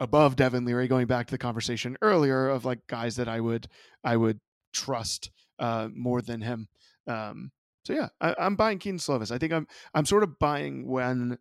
above 0.00 0.34
Devin 0.34 0.64
Leary, 0.64 0.88
going 0.88 1.06
back 1.06 1.26
to 1.26 1.30
the 1.30 1.38
conversation 1.38 1.96
earlier 2.02 2.48
of 2.48 2.64
like 2.64 2.86
guys 2.88 3.16
that 3.16 3.28
I 3.28 3.38
would 3.40 3.68
I 4.02 4.16
would 4.16 4.40
trust 4.72 5.30
uh, 5.58 5.88
more 5.94 6.22
than 6.22 6.40
him. 6.40 6.68
Um, 7.06 7.52
so 7.84 7.92
yeah, 7.92 8.08
I, 8.20 8.34
am 8.38 8.56
buying 8.56 8.78
Kedon 8.78 8.98
Slovis. 8.98 9.30
I 9.30 9.38
think 9.38 9.52
I'm 9.52 9.66
I'm 9.94 10.06
sort 10.06 10.22
of 10.22 10.38
buying 10.38 10.86
when 10.86 11.38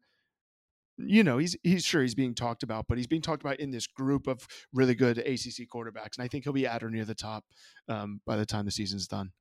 you 0.98 1.24
know 1.24 1.38
he's 1.38 1.56
he's 1.64 1.84
sure 1.84 2.02
he's 2.02 2.16
being 2.16 2.34
talked 2.34 2.64
about, 2.64 2.86
but 2.88 2.98
he's 2.98 3.08
being 3.08 3.22
talked 3.22 3.44
about 3.44 3.60
in 3.60 3.72
this 3.72 3.88
group 3.88 4.28
of 4.28 4.48
really 4.74 4.96
good 4.96 5.18
ACC 5.18 5.68
quarterbacks, 5.74 6.18
and 6.18 6.24
I 6.24 6.28
think 6.28 6.44
he'll 6.46 6.54
be 6.54 6.68
at 6.68 6.84
or 6.84 6.90
near 6.90 7.06
the 7.06 7.16
top 7.16 7.46
um, 7.88 8.22
by 8.26 8.38
the 8.38 8.46
time 8.46 8.66
the 8.66 8.72
season's 8.72 9.08
done. 9.08 9.32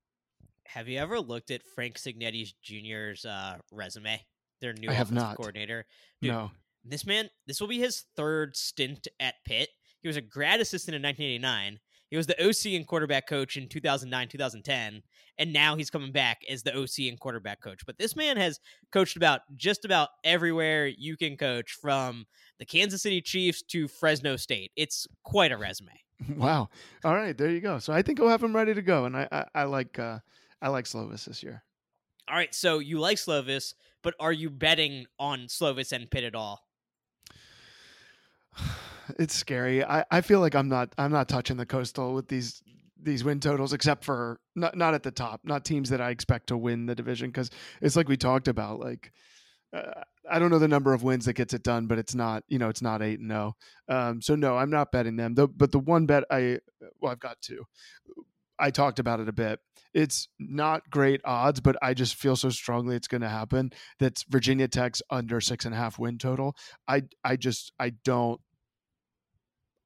Have 0.66 0.88
you 0.88 0.98
ever 0.98 1.18
looked 1.20 1.50
at 1.50 1.62
Frank 1.74 1.96
Cignetti 1.96 2.52
Jr.'s 2.62 3.24
uh, 3.24 3.56
resume? 3.72 4.20
Their 4.60 4.72
new 4.72 4.90
I 4.90 4.92
have 4.92 5.12
not. 5.12 5.36
coordinator. 5.36 5.86
Dude, 6.20 6.32
no, 6.32 6.50
this 6.84 7.06
man, 7.06 7.30
this 7.46 7.60
will 7.60 7.68
be 7.68 7.78
his 7.78 8.04
third 8.16 8.56
stint 8.56 9.08
at 9.20 9.36
Pitt. 9.44 9.68
He 10.00 10.08
was 10.08 10.16
a 10.16 10.20
grad 10.20 10.60
assistant 10.60 10.94
in 10.94 11.02
1989. 11.02 11.78
He 12.10 12.16
was 12.16 12.26
the 12.26 12.42
OC 12.42 12.74
and 12.74 12.86
quarterback 12.86 13.26
coach 13.26 13.56
in 13.56 13.68
2009, 13.68 14.28
2010, 14.28 15.02
and 15.38 15.52
now 15.52 15.76
he's 15.76 15.90
coming 15.90 16.10
back 16.10 16.42
as 16.50 16.62
the 16.62 16.76
OC 16.76 17.08
and 17.08 17.20
quarterback 17.20 17.60
coach. 17.60 17.84
But 17.86 17.98
this 17.98 18.16
man 18.16 18.36
has 18.38 18.60
coached 18.92 19.16
about 19.16 19.42
just 19.56 19.84
about 19.84 20.08
everywhere 20.24 20.86
you 20.86 21.16
can 21.16 21.36
coach, 21.36 21.72
from 21.72 22.26
the 22.58 22.64
Kansas 22.64 23.02
City 23.02 23.20
Chiefs 23.20 23.62
to 23.62 23.88
Fresno 23.88 24.36
State. 24.36 24.72
It's 24.74 25.06
quite 25.22 25.52
a 25.52 25.56
resume. 25.56 25.92
Wow! 26.36 26.68
All 27.04 27.14
right, 27.14 27.38
there 27.38 27.50
you 27.50 27.60
go. 27.60 27.78
So 27.78 27.92
I 27.92 28.02
think 28.02 28.18
we'll 28.18 28.28
have 28.28 28.42
him 28.42 28.56
ready 28.56 28.74
to 28.74 28.82
go, 28.82 29.04
and 29.04 29.16
I 29.16 29.28
I, 29.30 29.44
I 29.54 29.62
like 29.64 30.00
uh, 30.00 30.18
I 30.60 30.68
like 30.68 30.86
Slovis 30.86 31.26
this 31.26 31.44
year. 31.44 31.62
All 32.28 32.34
right, 32.34 32.52
so 32.52 32.80
you 32.80 32.98
like 32.98 33.18
Slovis, 33.18 33.74
but 34.02 34.14
are 34.18 34.32
you 34.32 34.50
betting 34.50 35.06
on 35.20 35.42
Slovis 35.46 35.92
and 35.92 36.10
Pitt 36.10 36.24
at 36.24 36.34
all? 36.34 36.66
It's 39.18 39.34
scary. 39.34 39.84
I, 39.84 40.04
I 40.10 40.20
feel 40.20 40.40
like 40.40 40.54
I'm 40.54 40.68
not 40.68 40.94
I'm 40.98 41.12
not 41.12 41.28
touching 41.28 41.56
the 41.56 41.66
coastal 41.66 42.14
with 42.14 42.28
these 42.28 42.62
these 43.00 43.24
win 43.24 43.40
totals 43.40 43.72
except 43.72 44.04
for 44.04 44.40
not 44.56 44.76
not 44.76 44.94
at 44.94 45.02
the 45.02 45.10
top, 45.10 45.40
not 45.44 45.64
teams 45.64 45.90
that 45.90 46.00
I 46.00 46.10
expect 46.10 46.48
to 46.48 46.56
win 46.56 46.86
the 46.86 46.94
division 46.94 47.30
because 47.30 47.50
it's 47.80 47.96
like 47.96 48.08
we 48.08 48.16
talked 48.16 48.48
about 48.48 48.80
like 48.80 49.12
uh, 49.72 50.02
I 50.30 50.38
don't 50.38 50.50
know 50.50 50.58
the 50.58 50.68
number 50.68 50.92
of 50.92 51.02
wins 51.02 51.24
that 51.24 51.34
gets 51.34 51.54
it 51.54 51.62
done, 51.62 51.86
but 51.86 51.98
it's 51.98 52.14
not, 52.14 52.44
you 52.48 52.58
know, 52.58 52.68
it's 52.68 52.82
not 52.82 53.02
eight 53.02 53.18
and 53.18 53.28
no. 53.28 53.54
Um, 53.88 54.20
so 54.20 54.34
no, 54.34 54.56
I'm 54.56 54.70
not 54.70 54.92
betting 54.92 55.16
them. 55.16 55.34
The, 55.34 55.48
but 55.48 55.72
the 55.72 55.78
one 55.78 56.06
bet 56.06 56.24
I, 56.30 56.58
well, 57.00 57.12
I've 57.12 57.20
got 57.20 57.40
two. 57.40 57.64
I 58.58 58.70
talked 58.70 58.98
about 58.98 59.20
it 59.20 59.28
a 59.28 59.32
bit. 59.32 59.60
It's 59.94 60.28
not 60.38 60.90
great 60.90 61.20
odds, 61.24 61.60
but 61.60 61.76
I 61.80 61.94
just 61.94 62.16
feel 62.16 62.36
so 62.36 62.50
strongly 62.50 62.96
it's 62.96 63.08
going 63.08 63.20
to 63.20 63.28
happen. 63.28 63.70
That's 63.98 64.24
Virginia 64.28 64.68
Tech's 64.68 65.00
under 65.10 65.40
six 65.40 65.64
and 65.64 65.74
a 65.74 65.78
half 65.78 65.98
win 65.98 66.18
total. 66.18 66.56
I 66.86 67.04
I 67.24 67.36
just 67.36 67.72
I 67.78 67.90
don't 68.04 68.40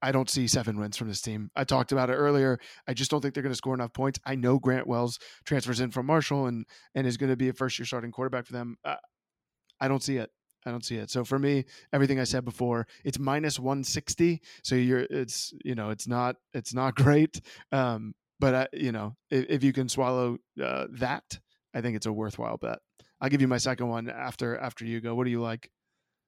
I 0.02 0.12
don't 0.12 0.28
see 0.28 0.46
seven 0.48 0.78
wins 0.78 0.96
from 0.96 1.08
this 1.08 1.20
team. 1.20 1.50
I 1.54 1.64
talked 1.64 1.92
about 1.92 2.10
it 2.10 2.14
earlier. 2.14 2.58
I 2.88 2.94
just 2.94 3.10
don't 3.10 3.20
think 3.20 3.34
they're 3.34 3.42
going 3.42 3.52
to 3.52 3.56
score 3.56 3.74
enough 3.74 3.92
points. 3.92 4.18
I 4.26 4.34
know 4.34 4.58
Grant 4.58 4.86
Wells 4.86 5.18
transfers 5.44 5.80
in 5.80 5.90
from 5.90 6.06
Marshall 6.06 6.46
and 6.46 6.66
and 6.94 7.06
is 7.06 7.16
going 7.16 7.30
to 7.30 7.36
be 7.36 7.48
a 7.48 7.52
first 7.52 7.78
year 7.78 7.86
starting 7.86 8.10
quarterback 8.10 8.46
for 8.46 8.52
them. 8.52 8.76
Uh, 8.84 8.96
I 9.80 9.88
don't 9.88 10.02
see 10.02 10.16
it. 10.16 10.30
I 10.64 10.70
don't 10.70 10.84
see 10.84 10.96
it. 10.96 11.10
So 11.10 11.24
for 11.24 11.38
me, 11.38 11.64
everything 11.92 12.20
I 12.20 12.24
said 12.24 12.44
before, 12.44 12.86
it's 13.04 13.18
minus 13.18 13.58
160. 13.58 14.40
So 14.62 14.74
you're, 14.74 15.06
it's, 15.10 15.52
you 15.64 15.74
know, 15.74 15.90
it's 15.90 16.06
not, 16.06 16.36
it's 16.54 16.72
not 16.72 16.94
great. 16.96 17.40
Um, 17.72 18.14
but 18.38 18.54
I, 18.54 18.66
you 18.72 18.92
know, 18.92 19.16
if, 19.30 19.46
if 19.48 19.64
you 19.64 19.72
can 19.72 19.88
swallow 19.88 20.38
uh, 20.62 20.86
that, 20.92 21.24
I 21.74 21.80
think 21.80 21.96
it's 21.96 22.06
a 22.06 22.12
worthwhile 22.12 22.58
bet. 22.58 22.78
I'll 23.20 23.28
give 23.28 23.40
you 23.40 23.48
my 23.48 23.58
second 23.58 23.88
one 23.88 24.10
after 24.10 24.58
after 24.58 24.84
you 24.84 25.00
go. 25.00 25.14
What 25.14 25.24
do 25.24 25.30
you 25.30 25.40
like? 25.40 25.70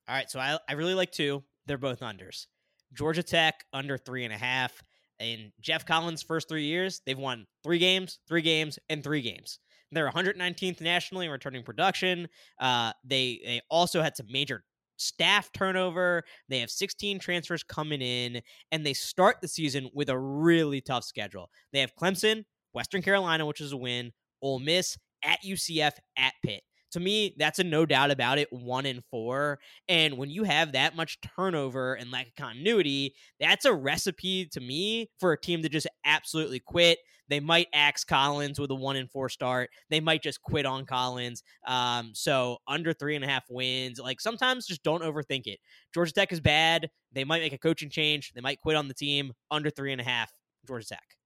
All 0.09 0.15
right, 0.15 0.31
so 0.31 0.39
I 0.39 0.59
I 0.69 0.75
really 0.75 0.95
like 0.95 1.11
two. 1.11 1.43
They're 1.67 1.77
both 1.77 2.01
unders. 2.01 2.47
Georgia 2.95 3.23
Tech 3.23 3.65
under 3.73 3.99
three 3.99 4.25
and 4.25 4.33
a 4.33 4.39
half. 4.39 4.83
In 5.21 5.53
Geoff 5.61 5.87
Collins' 5.87 6.23
first 6.23 6.49
three 6.49 6.65
years, 6.65 7.01
they've 7.07 7.19
won 7.19 7.47
three 7.63 7.79
games, 7.79 8.19
three 8.27 8.43
games, 8.43 8.79
and 8.89 9.03
three 9.03 9.23
games. 9.23 9.61
They're 9.93 10.11
119th 10.11 10.81
nationally 10.81 11.27
in 11.27 11.33
returning 11.33 11.63
production. 11.63 12.29
Uh, 12.61 12.93
they 13.05 13.41
they 13.45 13.61
also 13.71 14.03
had 14.03 14.17
some 14.17 14.27
major 14.29 14.65
staff 14.97 15.51
turnover. 15.53 16.25
They 16.49 16.59
have 16.61 16.71
16 16.71 17.21
transfers 17.21 17.63
coming 17.63 18.03
in, 18.03 18.41
and 18.73 18.85
they 18.85 18.93
start 18.93 19.37
the 19.41 19.49
season 19.49 19.89
with 19.95 20.09
a 20.09 20.19
really 20.19 20.81
tough 20.81 21.05
schedule. 21.05 21.49
They 21.73 21.81
have 21.81 21.95
Clemson, 21.95 22.45
Western 22.73 23.03
Carolina, 23.03 23.47
which 23.47 23.61
is 23.61 23.73
a 23.73 23.77
win, 23.77 24.13
Ole 24.43 24.59
Miss, 24.59 24.99
at 25.23 25.39
UCF, 25.47 25.93
at 26.17 26.35
Pitt. 26.45 26.63
To 26.95 27.01
me, 27.01 27.35
that's 27.37 27.59
a 27.59 27.65
no 27.65 27.85
doubt 27.85 28.13
about 28.13 28.39
it, 28.39 28.53
one 28.53 28.87
in 28.87 29.03
four. 29.11 29.59
And 29.89 30.17
when 30.17 30.31
you 30.31 30.45
have 30.45 30.73
that 30.73 30.95
much 30.95 31.19
turnover 31.37 31.95
and 31.95 32.13
lack 32.13 32.29
of 32.29 32.37
continuity, 32.37 33.17
that's 33.41 33.65
a 33.65 33.75
recipe 33.75 34.47
to 34.53 34.61
me 34.61 35.11
for 35.19 35.33
a 35.33 35.41
team 35.41 35.63
to 35.63 35.69
just 35.69 35.89
absolutely 36.05 36.61
quit. 36.61 36.99
They 37.29 37.41
might 37.41 37.67
axe 37.75 38.05
Collins 38.05 38.61
with 38.61 38.71
a 38.71 38.77
one 38.77 38.95
in 38.95 39.09
four 39.09 39.29
start. 39.29 39.71
They 39.91 39.99
might 39.99 40.23
just 40.23 40.41
quit 40.41 40.67
on 40.67 40.87
Collins. 40.87 41.43
Um, 41.67 42.13
so 42.15 42.59
under 42.69 42.93
three 42.93 43.17
and 43.17 43.25
a 43.25 43.29
half 43.29 43.43
wins. 43.51 43.99
Like 43.99 44.21
sometimes 44.21 44.65
just 44.65 44.85
don't 44.85 45.03
overthink 45.03 45.49
it. 45.49 45.59
Georgia 45.93 46.13
Tech 46.13 46.31
is 46.31 46.41
bad. 46.41 46.91
They 47.13 47.25
might 47.25 47.43
make 47.43 47.53
a 47.53 47.59
coaching 47.59 47.91
change. 47.91 48.31
They 48.37 48.41
might 48.41 48.61
quit 48.61 48.77
on 48.77 48.87
the 48.87 48.95
team. 48.95 49.33
Under 49.51 49.69
three 49.69 49.91
and 49.91 50.01
a 50.01 50.05
half, 50.05 50.31
Georgia 50.65 50.87
Tech. 50.87 51.17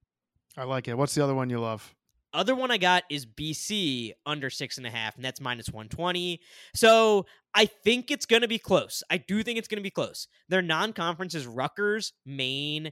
I 0.56 0.64
like 0.64 0.88
it. 0.88 0.96
What's 0.96 1.14
the 1.14 1.22
other 1.22 1.34
one 1.34 1.50
you 1.50 1.60
love? 1.60 1.94
Other 2.34 2.54
one 2.54 2.70
I 2.70 2.76
got 2.76 3.04
is 3.10 3.24
BC 3.24 4.12
under 4.26 4.50
six 4.50 4.76
and 4.76 4.86
a 4.86 4.90
half, 4.90 5.16
and 5.16 5.24
that's 5.24 5.40
minus 5.40 5.68
120. 5.68 6.40
So 6.74 7.26
I 7.54 7.66
think 7.66 8.10
it's 8.10 8.26
going 8.26 8.42
to 8.42 8.48
be 8.48 8.58
close. 8.58 9.02
I 9.10 9.16
do 9.16 9.42
think 9.42 9.58
it's 9.58 9.68
going 9.68 9.78
to 9.78 9.82
be 9.82 9.90
close. 9.90 10.28
Their 10.48 10.62
non 10.62 10.92
conference 10.92 11.34
is 11.34 11.46
Rutgers, 11.46 12.12
Maine, 12.26 12.90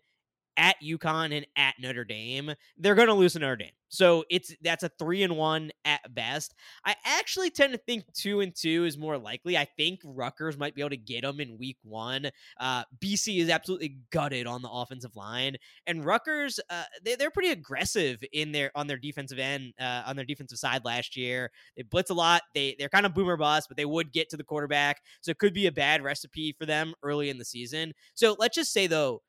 at 0.57 0.77
UConn 0.83 1.37
and 1.37 1.47
at 1.57 1.75
Notre 1.81 2.05
Dame, 2.05 2.55
they're 2.77 2.95
going 2.95 3.09
to 3.09 3.15
lose 3.15 3.35
to 3.35 3.39
Notre 3.39 3.57
Dame. 3.57 3.71
So 3.89 4.25
it's 4.31 4.55
that's 4.63 4.83
a 4.83 4.91
three 4.99 5.23
and 5.23 5.37
one 5.37 5.71
at 5.85 6.15
best. 6.15 6.55
I 6.85 6.95
actually 7.05 7.51
tend 7.51 7.73
to 7.73 7.79
think 7.79 8.05
two 8.13 8.41
and 8.41 8.55
two 8.55 8.85
is 8.85 8.99
more 8.99 9.17
likely. 9.17 9.57
I 9.57 9.65
think 9.77 10.01
Rutgers 10.05 10.59
might 10.59 10.75
be 10.75 10.83
able 10.83 10.91
to 10.91 10.97
get 10.97 11.23
them 11.23 11.41
in 11.41 11.59
week 11.59 11.79
one. 11.83 12.31
Uh, 12.59 12.85
BC 12.99 13.39
is 13.39 13.49
absolutely 13.49 13.99
gutted 14.11 14.47
on 14.47 14.63
the 14.63 14.69
offensive 14.71 15.15
line, 15.15 15.57
and 15.87 16.05
Rutgers 16.05 16.59
uh, 16.69 16.85
they, 17.05 17.15
they're 17.15 17.31
pretty 17.31 17.51
aggressive 17.51 18.23
in 18.33 18.53
their 18.53 18.71
on 18.75 18.87
their 18.87 18.99
defensive 18.99 19.39
end 19.39 19.73
uh, 19.81 20.03
on 20.07 20.17
their 20.17 20.25
defensive 20.25 20.59
side 20.59 20.85
last 20.85 21.17
year. 21.17 21.51
They 21.77 21.83
blitz 21.83 22.11
a 22.11 22.15
lot. 22.15 22.43
They 22.55 22.75
they're 22.79 22.89
kind 22.89 23.07
of 23.07 23.15
boomer 23.15 23.37
bust, 23.37 23.69
but 23.69 23.77
they 23.77 23.85
would 23.85 24.13
get 24.13 24.29
to 24.31 24.37
the 24.37 24.45
quarterback, 24.45 25.01
so 25.21 25.31
it 25.31 25.39
could 25.39 25.55
be 25.55 25.67
a 25.67 25.73
bad 25.73 26.03
recipe 26.03 26.55
for 26.59 26.67
them 26.67 26.95
early 27.03 27.31
in 27.31 27.39
the 27.39 27.45
season. 27.45 27.93
So 28.15 28.37
let's 28.39 28.57
just 28.57 28.73
say 28.73 28.89
though 28.89 29.23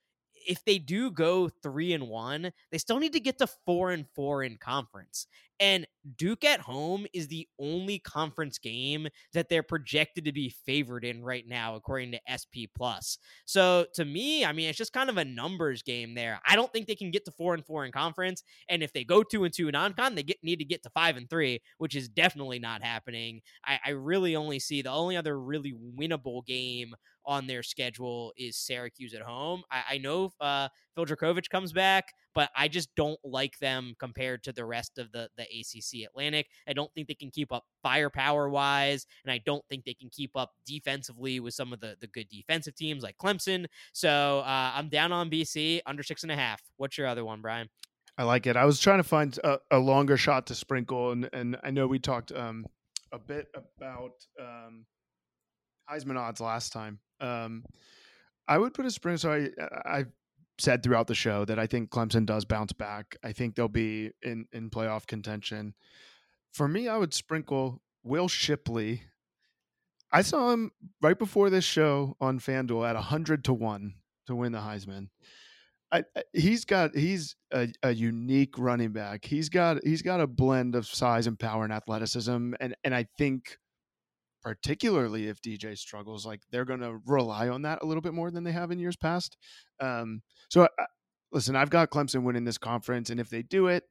if 0.48 0.64
they 0.66 0.80
do 0.80 1.12
go 1.12 1.50
three 1.50 1.94
and 1.94 2.08
one, 2.08 2.52
they 2.72 2.78
still 2.78 3.00
need 3.00 3.14
to 3.14 3.20
get 3.20 3.38
to 3.40 3.48
four 3.66 3.92
and 3.92 4.06
four 4.16 4.44
in 4.44 4.58
conference. 4.58 5.28
And 5.60 5.88
Duke 6.18 6.46
at 6.46 6.62
home 6.62 7.06
is 7.14 7.28
the 7.28 7.48
only 7.60 8.00
conference 8.00 8.58
game 8.58 9.08
that 9.34 9.50
they're 9.50 9.64
projected 9.64 10.26
to 10.26 10.32
be 10.32 10.50
favored 10.50 11.04
in 11.04 11.24
right 11.24 11.48
now, 11.48 11.76
according 11.76 12.12
to 12.12 12.20
SP 12.30 12.70
Plus. 12.76 13.18
So 13.46 13.86
to 13.96 14.06
me, 14.06 14.46
I 14.46 14.54
mean, 14.54 14.70
it's 14.70 14.78
just 14.78 14.94
kind 14.94 15.10
of 15.10 15.18
a 15.18 15.26
numbers 15.26 15.82
game 15.84 16.14
there. 16.16 16.40
I 16.48 16.56
don't 16.56 16.72
think 16.72 16.88
they 16.88 16.96
can 16.96 17.12
get 17.12 17.26
to 17.26 17.32
four 17.32 17.54
and 17.54 17.66
four 17.66 17.86
in 17.86 17.92
conference. 17.92 18.44
And 18.70 18.84
if 18.84 18.94
they 18.94 19.04
go 19.04 19.24
two 19.24 19.44
and 19.44 19.54
two 19.54 19.68
in 19.68 19.74
non-con, 19.74 20.16
they 20.16 20.24
get 20.24 20.38
need 20.44 20.60
to 20.60 20.66
get 20.66 20.84
to 20.84 20.90
five 20.92 21.18
and 21.18 21.30
three, 21.30 21.62
which 21.78 21.96
is 21.96 22.08
definitely 22.08 22.60
not 22.60 22.84
happening. 22.84 23.42
I, 23.66 23.80
I 23.86 23.90
really 23.92 24.36
only 24.36 24.60
see 24.60 24.82
the 24.82 24.92
only 24.92 25.18
other 25.18 25.40
really 25.40 25.74
winnable 25.74 26.46
game 26.46 26.96
on 27.26 27.46
their 27.46 27.62
schedule 27.62 28.34
is 28.38 28.58
Syracuse 28.58 29.14
at 29.14 29.22
home. 29.22 29.64
I, 29.70 29.84
I 29.92 29.98
know 29.98 30.32
uh, 30.40 30.70
Phil 31.06 31.36
comes 31.52 31.72
back, 31.72 32.14
but 32.34 32.50
I 32.56 32.68
just 32.68 32.90
don't 32.96 33.20
like 33.24 33.58
them 33.60 33.96
compared 34.00 34.44
to 34.44 34.54
the 34.54 34.66
rest 34.66 34.98
of 34.98 35.12
the 35.12 35.30
the 35.38 35.44
ACC 35.44 36.08
Atlantic. 36.08 36.48
I 36.68 36.74
don't 36.74 36.92
think 36.94 37.08
they 37.08 37.14
can 37.14 37.32
keep 37.32 37.52
up 37.52 37.66
firepower 37.84 38.50
wise, 38.50 39.06
and 39.24 39.32
I 39.32 39.40
don't 39.46 39.64
think 39.70 39.86
they 39.86 39.94
can 39.94 40.10
keep 40.10 40.32
up 40.36 40.52
defensively 40.66 41.40
with 41.40 41.54
some 41.54 41.74
of 41.74 41.80
the 41.80 41.96
the 42.00 42.08
good 42.08 42.28
defensive 42.30 42.76
teams 42.76 43.04
like 43.04 43.18
Clemson. 43.18 43.66
So 43.94 44.40
uh, 44.40 44.72
I'm 44.76 44.90
down 44.90 45.12
on 45.12 45.30
BC 45.30 45.82
under 45.86 46.04
six 46.04 46.24
and 46.24 46.32
a 46.32 46.36
half. 46.36 46.62
What's 46.78 46.98
your 46.98 47.08
other 47.08 47.26
one, 47.26 47.42
Brian? 47.42 47.70
I 48.18 48.24
like 48.24 48.48
it. 48.48 48.58
I 48.58 48.66
was 48.66 48.80
trying 48.80 48.98
to 48.98 49.04
find 49.04 49.38
a, 49.44 49.60
a 49.70 49.78
longer 49.78 50.18
shot 50.18 50.48
to 50.48 50.56
sprinkle, 50.56 51.12
and 51.12 51.30
and 51.34 51.58
I 51.64 51.72
know 51.72 51.88
we 51.88 52.00
talked 52.00 52.32
um, 52.32 52.66
a 53.12 53.20
bit 53.20 53.48
about 53.56 54.14
um, 54.40 54.86
Heisman 55.90 56.18
odds 56.18 56.42
last 56.42 56.74
time. 56.74 57.00
Um, 57.20 57.64
I 58.48 58.58
would 58.58 58.74
put 58.74 58.86
a 58.86 58.92
spring. 58.92 59.18
So 59.18 59.32
I 59.32 59.50
I 59.86 60.06
said 60.60 60.84
throughout 60.84 61.08
the 61.08 61.16
show 61.16 61.46
that 61.46 61.60
I 61.60 61.68
think 61.68 61.90
Clemson 61.90 62.26
does 62.26 62.46
bounce 62.46 62.74
back. 62.74 63.18
I 63.24 63.32
think 63.32 63.56
they'll 63.56 63.68
be 63.68 64.12
in 64.22 64.46
in 64.52 64.70
playoff 64.70 65.08
contention. 65.08 65.74
For 66.52 66.68
me, 66.68 66.88
I 66.88 66.98
would 66.98 67.14
sprinkle 67.14 67.82
Will 68.04 68.28
Shipley. 68.28 69.04
I 70.12 70.22
saw 70.22 70.52
him 70.52 70.72
right 71.02 71.18
before 71.20 71.50
this 71.50 71.66
show 71.66 72.16
on 72.22 72.40
FanDuel 72.40 72.90
at 72.90 72.96
hundred 72.96 73.44
to 73.46 73.54
one 73.54 73.96
to 74.28 74.36
win 74.36 74.54
the 74.54 74.60
Heisman. 74.60 75.10
I, 75.92 76.04
he's 76.34 76.66
got 76.66 76.96
he's 76.96 77.36
a, 77.54 77.70
a, 77.82 77.94
unique 77.94 78.58
running 78.58 78.92
back. 78.92 79.24
He's 79.24 79.48
got 79.48 79.78
he's 79.86 80.02
got 80.02 80.20
a 80.20 80.28
blend 80.28 80.76
of 80.76 80.86
size 80.86 81.28
and 81.28 81.40
power 81.40 81.64
and 81.64 81.72
athleticism, 81.72 82.54
and 82.60 82.76
and 82.84 82.94
I 82.94 83.08
think 83.18 83.58
particularly 84.42 85.28
if 85.28 85.42
DJ 85.42 85.78
struggles, 85.78 86.26
like 86.26 86.42
they're 86.52 86.66
going 86.66 86.80
to 86.80 87.00
rely 87.06 87.50
on 87.50 87.64
that 87.64 87.80
a 87.82 87.86
little 87.86 88.02
bit 88.02 88.14
more 88.14 88.32
than 88.32 88.44
they 88.44 88.52
have 88.52 88.72
in 88.72 88.80
years 88.80 88.96
past. 88.96 89.38
Um, 89.80 90.22
so, 90.50 90.64
uh, 90.64 90.86
listen, 91.32 91.56
I've 91.56 91.70
got 91.70 91.90
Clemson 91.90 92.24
winning 92.24 92.46
this 92.46 92.58
conference, 92.58 93.10
and 93.10 93.20
if 93.20 93.30
they 93.30 93.42
do 93.42 93.68
it, 93.68 93.84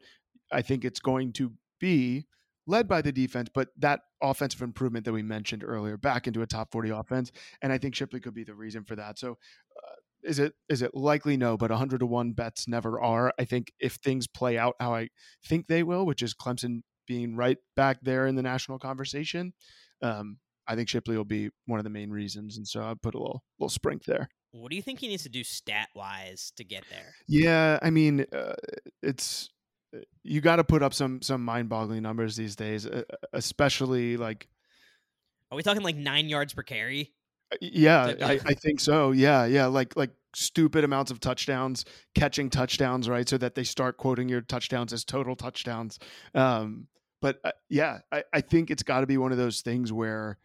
I 0.52 0.62
think 0.62 0.84
it's 0.84 1.00
going 1.00 1.32
to 1.34 1.52
be 1.80 2.26
led 2.66 2.88
by 2.88 3.02
the 3.02 3.12
defense, 3.12 3.48
but 3.52 3.68
that 3.78 4.00
offensive 4.22 4.62
improvement 4.62 5.04
that 5.04 5.12
we 5.12 5.22
mentioned 5.22 5.62
earlier 5.64 5.96
back 5.96 6.26
into 6.26 6.42
a 6.42 6.46
top 6.46 6.72
40 6.72 6.90
offense. 6.90 7.30
And 7.62 7.72
I 7.72 7.78
think 7.78 7.94
Shipley 7.94 8.20
could 8.20 8.34
be 8.34 8.44
the 8.44 8.54
reason 8.54 8.84
for 8.84 8.96
that. 8.96 9.18
So, 9.18 9.32
uh, 9.32 9.94
is 10.26 10.38
it 10.38 10.54
is 10.68 10.82
it 10.82 10.94
likely 10.94 11.36
no 11.36 11.56
but 11.56 11.70
100 11.70 11.98
to 11.98 12.06
1 12.06 12.32
bets 12.32 12.66
never 12.66 13.00
are 13.00 13.32
i 13.38 13.44
think 13.44 13.72
if 13.78 13.94
things 13.94 14.26
play 14.26 14.58
out 14.58 14.74
how 14.80 14.94
i 14.94 15.08
think 15.44 15.66
they 15.66 15.82
will 15.82 16.04
which 16.04 16.22
is 16.22 16.34
clemson 16.34 16.80
being 17.06 17.36
right 17.36 17.58
back 17.76 17.98
there 18.02 18.26
in 18.26 18.34
the 18.34 18.42
national 18.42 18.78
conversation 18.78 19.52
um, 20.02 20.38
I 20.66 20.74
think 20.74 20.88
Shipley 20.88 21.16
will 21.16 21.24
be 21.24 21.50
one 21.66 21.78
of 21.78 21.84
the 21.84 21.90
main 21.90 22.10
reasons, 22.10 22.56
and 22.56 22.66
so 22.66 22.82
I 22.82 22.94
put 23.00 23.14
a 23.14 23.18
little 23.18 23.42
little 23.58 23.76
sprink 23.76 24.04
there. 24.04 24.28
What 24.52 24.70
do 24.70 24.76
you 24.76 24.82
think 24.82 25.00
he 25.00 25.08
needs 25.08 25.22
to 25.24 25.28
do 25.28 25.44
stat 25.44 25.88
wise 25.94 26.52
to 26.56 26.64
get 26.64 26.84
there? 26.90 27.14
Yeah, 27.28 27.78
I 27.82 27.90
mean, 27.90 28.24
uh, 28.32 28.54
it's 29.02 29.50
uh, 29.94 30.00
you 30.22 30.40
got 30.40 30.56
to 30.56 30.64
put 30.64 30.82
up 30.82 30.94
some 30.94 31.22
some 31.22 31.44
mind 31.44 31.68
boggling 31.68 32.02
numbers 32.02 32.36
these 32.36 32.56
days, 32.56 32.86
uh, 32.86 33.02
especially 33.32 34.16
like. 34.16 34.48
Are 35.52 35.56
we 35.56 35.62
talking 35.62 35.82
like 35.82 35.96
nine 35.96 36.28
yards 36.28 36.54
per 36.54 36.62
carry? 36.62 37.12
Uh, 37.52 37.56
yeah, 37.60 38.14
I, 38.22 38.40
I 38.44 38.54
think 38.54 38.80
so. 38.80 39.12
Yeah, 39.12 39.44
yeah, 39.44 39.66
like 39.66 39.96
like 39.96 40.10
stupid 40.34 40.84
amounts 40.84 41.10
of 41.10 41.20
touchdowns, 41.20 41.84
catching 42.14 42.50
touchdowns, 42.50 43.08
right? 43.08 43.28
So 43.28 43.38
that 43.38 43.54
they 43.54 43.64
start 43.64 43.96
quoting 43.96 44.28
your 44.28 44.40
touchdowns 44.40 44.92
as 44.92 45.04
total 45.04 45.36
touchdowns. 45.36 45.98
Um, 46.34 46.88
but 47.26 47.40
uh, 47.42 47.50
yeah, 47.68 47.98
I, 48.12 48.22
I 48.32 48.40
think 48.40 48.70
it's 48.70 48.84
got 48.84 49.00
to 49.00 49.06
be 49.08 49.18
one 49.18 49.32
of 49.32 49.38
those 49.38 49.60
things 49.60 49.92
where 49.92 50.38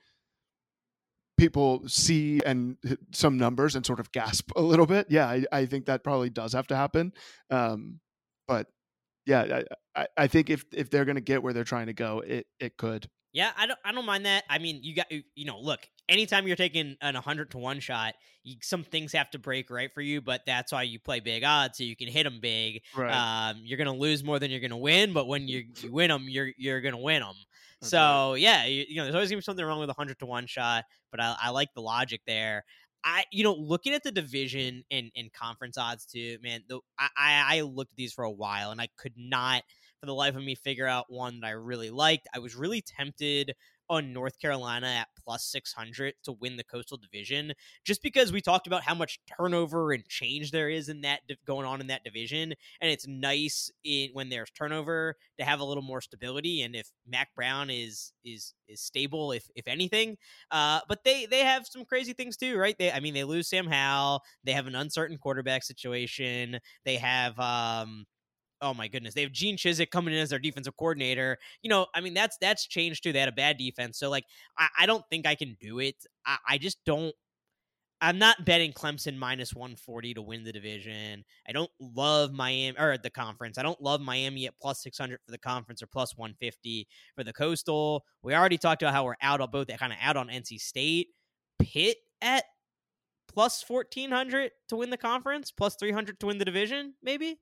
people 1.38 1.84
see 1.88 2.42
and 2.44 2.76
some 3.12 3.38
numbers 3.38 3.76
and 3.76 3.86
sort 3.86 4.00
of 4.00 4.12
gasp 4.12 4.50
a 4.56 4.62
little 4.62 4.88
bit. 4.88 5.06
Yeah, 5.08 5.28
I, 5.28 5.46
I 5.52 5.66
think 5.68 5.86
that 5.86 6.04
probably 6.04 6.32
does 6.32 6.54
have 6.54 6.66
to 6.68 6.76
happen. 6.76 7.14
Um, 7.52 8.00
but 8.48 8.66
yeah, 9.28 9.62
I, 9.96 10.08
I 10.18 10.26
think 10.26 10.50
if 10.50 10.66
if 10.74 10.90
they're 10.90 11.06
going 11.06 11.18
to 11.18 11.22
get 11.22 11.44
where 11.44 11.54
they're 11.54 11.64
trying 11.64 11.86
to 11.86 11.94
go, 11.94 12.24
it 12.26 12.48
it 12.60 12.78
could. 12.78 13.08
Yeah, 13.34 13.52
I 13.58 13.66
don't 13.66 13.80
I 13.86 13.92
don't 13.92 14.06
mind 14.06 14.26
that. 14.26 14.44
I 14.50 14.58
mean, 14.60 14.80
you 14.84 14.96
got 14.96 15.08
you 15.10 15.46
know, 15.46 15.60
look, 15.60 15.80
anytime 16.10 16.48
you're 16.48 16.56
taking 16.56 16.98
an 17.02 17.14
100 17.14 17.52
to 17.52 17.58
1 17.58 17.80
shot, 17.80 18.16
you, 18.44 18.58
some 18.62 18.84
things 18.84 19.14
have 19.14 19.30
to 19.32 19.40
break 19.40 19.70
right 19.70 19.92
for 19.94 20.02
you, 20.02 20.22
but 20.22 20.42
that's 20.46 20.72
why 20.72 20.84
you 20.84 21.00
play 21.00 21.20
big 21.22 21.44
odds 21.44 21.78
so 21.78 21.84
you 21.84 21.96
can 21.96 22.08
hit 22.08 22.24
them 22.24 22.40
big. 22.42 22.82
Right. 22.96 23.12
Um, 23.50 23.62
you're 23.64 23.78
going 23.78 23.88
to 23.88 24.00
lose 24.00 24.24
more 24.24 24.38
than 24.40 24.52
you're 24.52 24.60
going 24.60 24.72
to 24.72 24.78
win, 24.78 25.14
but 25.14 25.28
when 25.28 25.48
you, 25.48 25.64
you 25.82 25.92
win 25.92 26.10
them, 26.10 26.26
you're 26.28 26.52
you're 26.58 26.82
going 26.82 26.96
to 26.96 27.02
win 27.02 27.22
them. 27.22 27.36
So 27.84 28.36
yeah, 28.36 28.66
you, 28.66 28.86
you, 28.88 28.96
know, 28.98 29.04
there's 29.04 29.16
always 29.16 29.30
gonna 29.30 29.40
be 29.40 29.44
something 29.44 29.66
wrong 29.66 29.80
with 29.80 29.90
a 29.90 29.94
hundred 29.94 30.20
to 30.20 30.26
one 30.28 30.46
shot, 30.46 30.86
but 31.10 31.20
I, 31.20 31.36
I 31.42 31.50
like 31.50 31.74
the 31.74 31.82
logic 31.82 32.22
there. 32.28 32.64
I, 33.04 33.24
you 33.32 33.44
know, 33.44 33.54
looking 33.54 33.94
at 33.94 34.04
the 34.04 34.12
division 34.12 34.84
and, 34.92 35.12
and 35.16 35.34
conference 35.34 35.78
odds 35.78 36.06
too, 36.06 36.38
man. 36.44 36.62
The, 36.70 36.80
I, 37.00 37.10
I 37.18 37.62
looked 37.62 37.94
at 37.94 37.98
these 37.98 38.14
for 38.14 38.24
a 38.24 38.32
while 38.32 38.70
and 38.70 38.80
I 38.80 38.90
could 38.98 39.14
not, 39.18 39.64
for 40.02 40.08
the 40.08 40.14
life 40.14 40.36
of 40.36 40.44
me, 40.44 40.56
figure 40.56 40.88
out 40.88 41.06
one 41.10 41.40
that 41.40 41.48
I 41.48 41.52
really 41.52 41.90
liked. 41.92 42.28
I 42.36 42.40
was 42.40 42.56
really 42.56 42.82
tempted 42.82 43.54
on 43.90 44.14
North 44.14 44.40
Carolina 44.40 44.88
at 44.88 45.08
plus 45.22 45.44
600 45.52 46.14
to 46.24 46.32
win 46.32 46.56
the 46.56 46.64
Coastal 46.64 46.98
Division, 46.98 47.52
just 47.84 48.02
because 48.02 48.32
we 48.32 48.40
talked 48.42 48.66
about 48.66 48.84
how 48.84 48.96
much 48.96 49.20
turnover 49.38 49.92
and 49.92 50.08
change 50.08 50.52
there 50.52 50.70
is 50.70 50.88
in 50.88 51.02
that 51.02 51.20
going 51.46 51.66
on 51.66 51.82
in 51.82 51.88
that 51.88 52.04
division, 52.06 52.54
and 52.80 52.90
it's 52.90 53.06
nice 53.06 53.70
in, 53.84 54.10
when 54.14 54.30
there's 54.30 54.50
turnover 54.52 55.16
to 55.38 55.46
have 55.46 55.60
a 55.60 55.66
little 55.66 55.84
more 55.84 56.00
stability. 56.02 56.62
And 56.62 56.74
if 56.76 56.90
Mack 57.06 57.36
Brown 57.36 57.70
is 57.70 58.14
is 58.24 58.54
is 58.70 58.82
stable, 58.82 59.34
if 59.34 59.50
if 59.56 59.68
anything, 59.68 60.18
uh, 60.52 60.80
but 60.88 61.04
they 61.04 61.26
they 61.26 61.40
have 61.40 61.68
some 61.68 61.86
crazy 61.86 62.14
things 62.14 62.38
too, 62.38 62.58
right? 62.58 62.78
They 62.78 62.92
I 62.92 63.00
mean 63.02 63.14
they 63.14 63.24
lose 63.26 63.50
Sam 63.50 63.68
Howell, 63.68 64.22
they 64.44 64.54
have 64.54 64.68
an 64.68 64.76
uncertain 64.76 65.18
quarterback 65.18 65.64
situation, 65.64 66.60
they 66.86 66.96
have 66.98 67.38
um 67.40 68.06
oh 68.62 68.74
my 68.74 68.88
goodness, 68.88 69.14
they 69.14 69.22
have 69.22 69.32
Gene 69.32 69.58
Chizik 69.58 69.92
coming 69.92 70.14
in 70.14 70.20
as 70.20 70.30
their 70.30 70.40
defensive 70.40 70.78
coordinator. 70.78 71.38
You 71.62 71.70
know, 71.70 71.88
I 71.96 72.02
mean, 72.02 72.14
that's 72.14 72.38
that's 72.40 72.68
changed 72.68 73.04
too. 73.04 73.12
They 73.12 73.20
had 73.20 73.30
a 73.30 73.34
bad 73.34 73.58
defense, 73.58 73.98
so 73.98 74.10
like, 74.10 74.26
I, 74.58 74.68
I 74.82 74.86
don't 74.86 75.04
think 75.10 75.26
I 75.26 75.36
can 75.36 75.58
do 75.60 75.80
it. 75.80 75.96
I, 76.26 76.38
I 76.48 76.58
just 76.58 76.78
don't. 76.86 77.14
I'm 78.04 78.18
not 78.18 78.46
betting 78.46 78.74
Clemson 78.74 79.16
minus 79.16 79.54
140 79.54 80.16
to 80.16 80.24
win 80.24 80.44
the 80.44 80.52
division. 80.52 81.24
I 81.48 81.52
don't 81.52 81.70
love 81.80 82.34
Miami 82.34 82.76
or 82.80 82.98
the 82.98 83.12
conference. 83.12 83.60
I 83.60 83.62
don't 83.62 83.80
love 83.80 84.02
Miami 84.02 84.48
at 84.48 84.56
plus 84.60 84.82
600 84.82 85.20
for 85.24 85.32
the 85.32 85.38
conference 85.38 85.84
or 85.84 85.88
plus 85.88 86.18
150 86.18 86.88
for 87.16 87.24
the 87.24 87.32
coastal. 87.32 88.04
We 88.24 88.34
already 88.34 88.58
talked 88.58 88.82
about 88.82 88.96
how 88.96 89.06
we're 89.06 89.18
out 89.22 89.40
on 89.40 89.52
both, 89.52 89.68
that 89.68 89.78
kind 89.78 89.94
of 89.94 90.00
out 90.02 90.18
on 90.18 90.30
NC 90.30 90.60
State. 90.60 91.10
Pitt 91.60 91.98
at 92.24 92.46
plus 93.32 93.64
1400 93.68 94.52
to 94.70 94.76
win 94.76 94.90
the 94.90 94.98
conference, 94.98 95.52
plus 95.52 95.76
300 95.76 96.20
to 96.20 96.26
win 96.26 96.40
the 96.40 96.46
division, 96.46 96.96
maybe. 97.04 97.38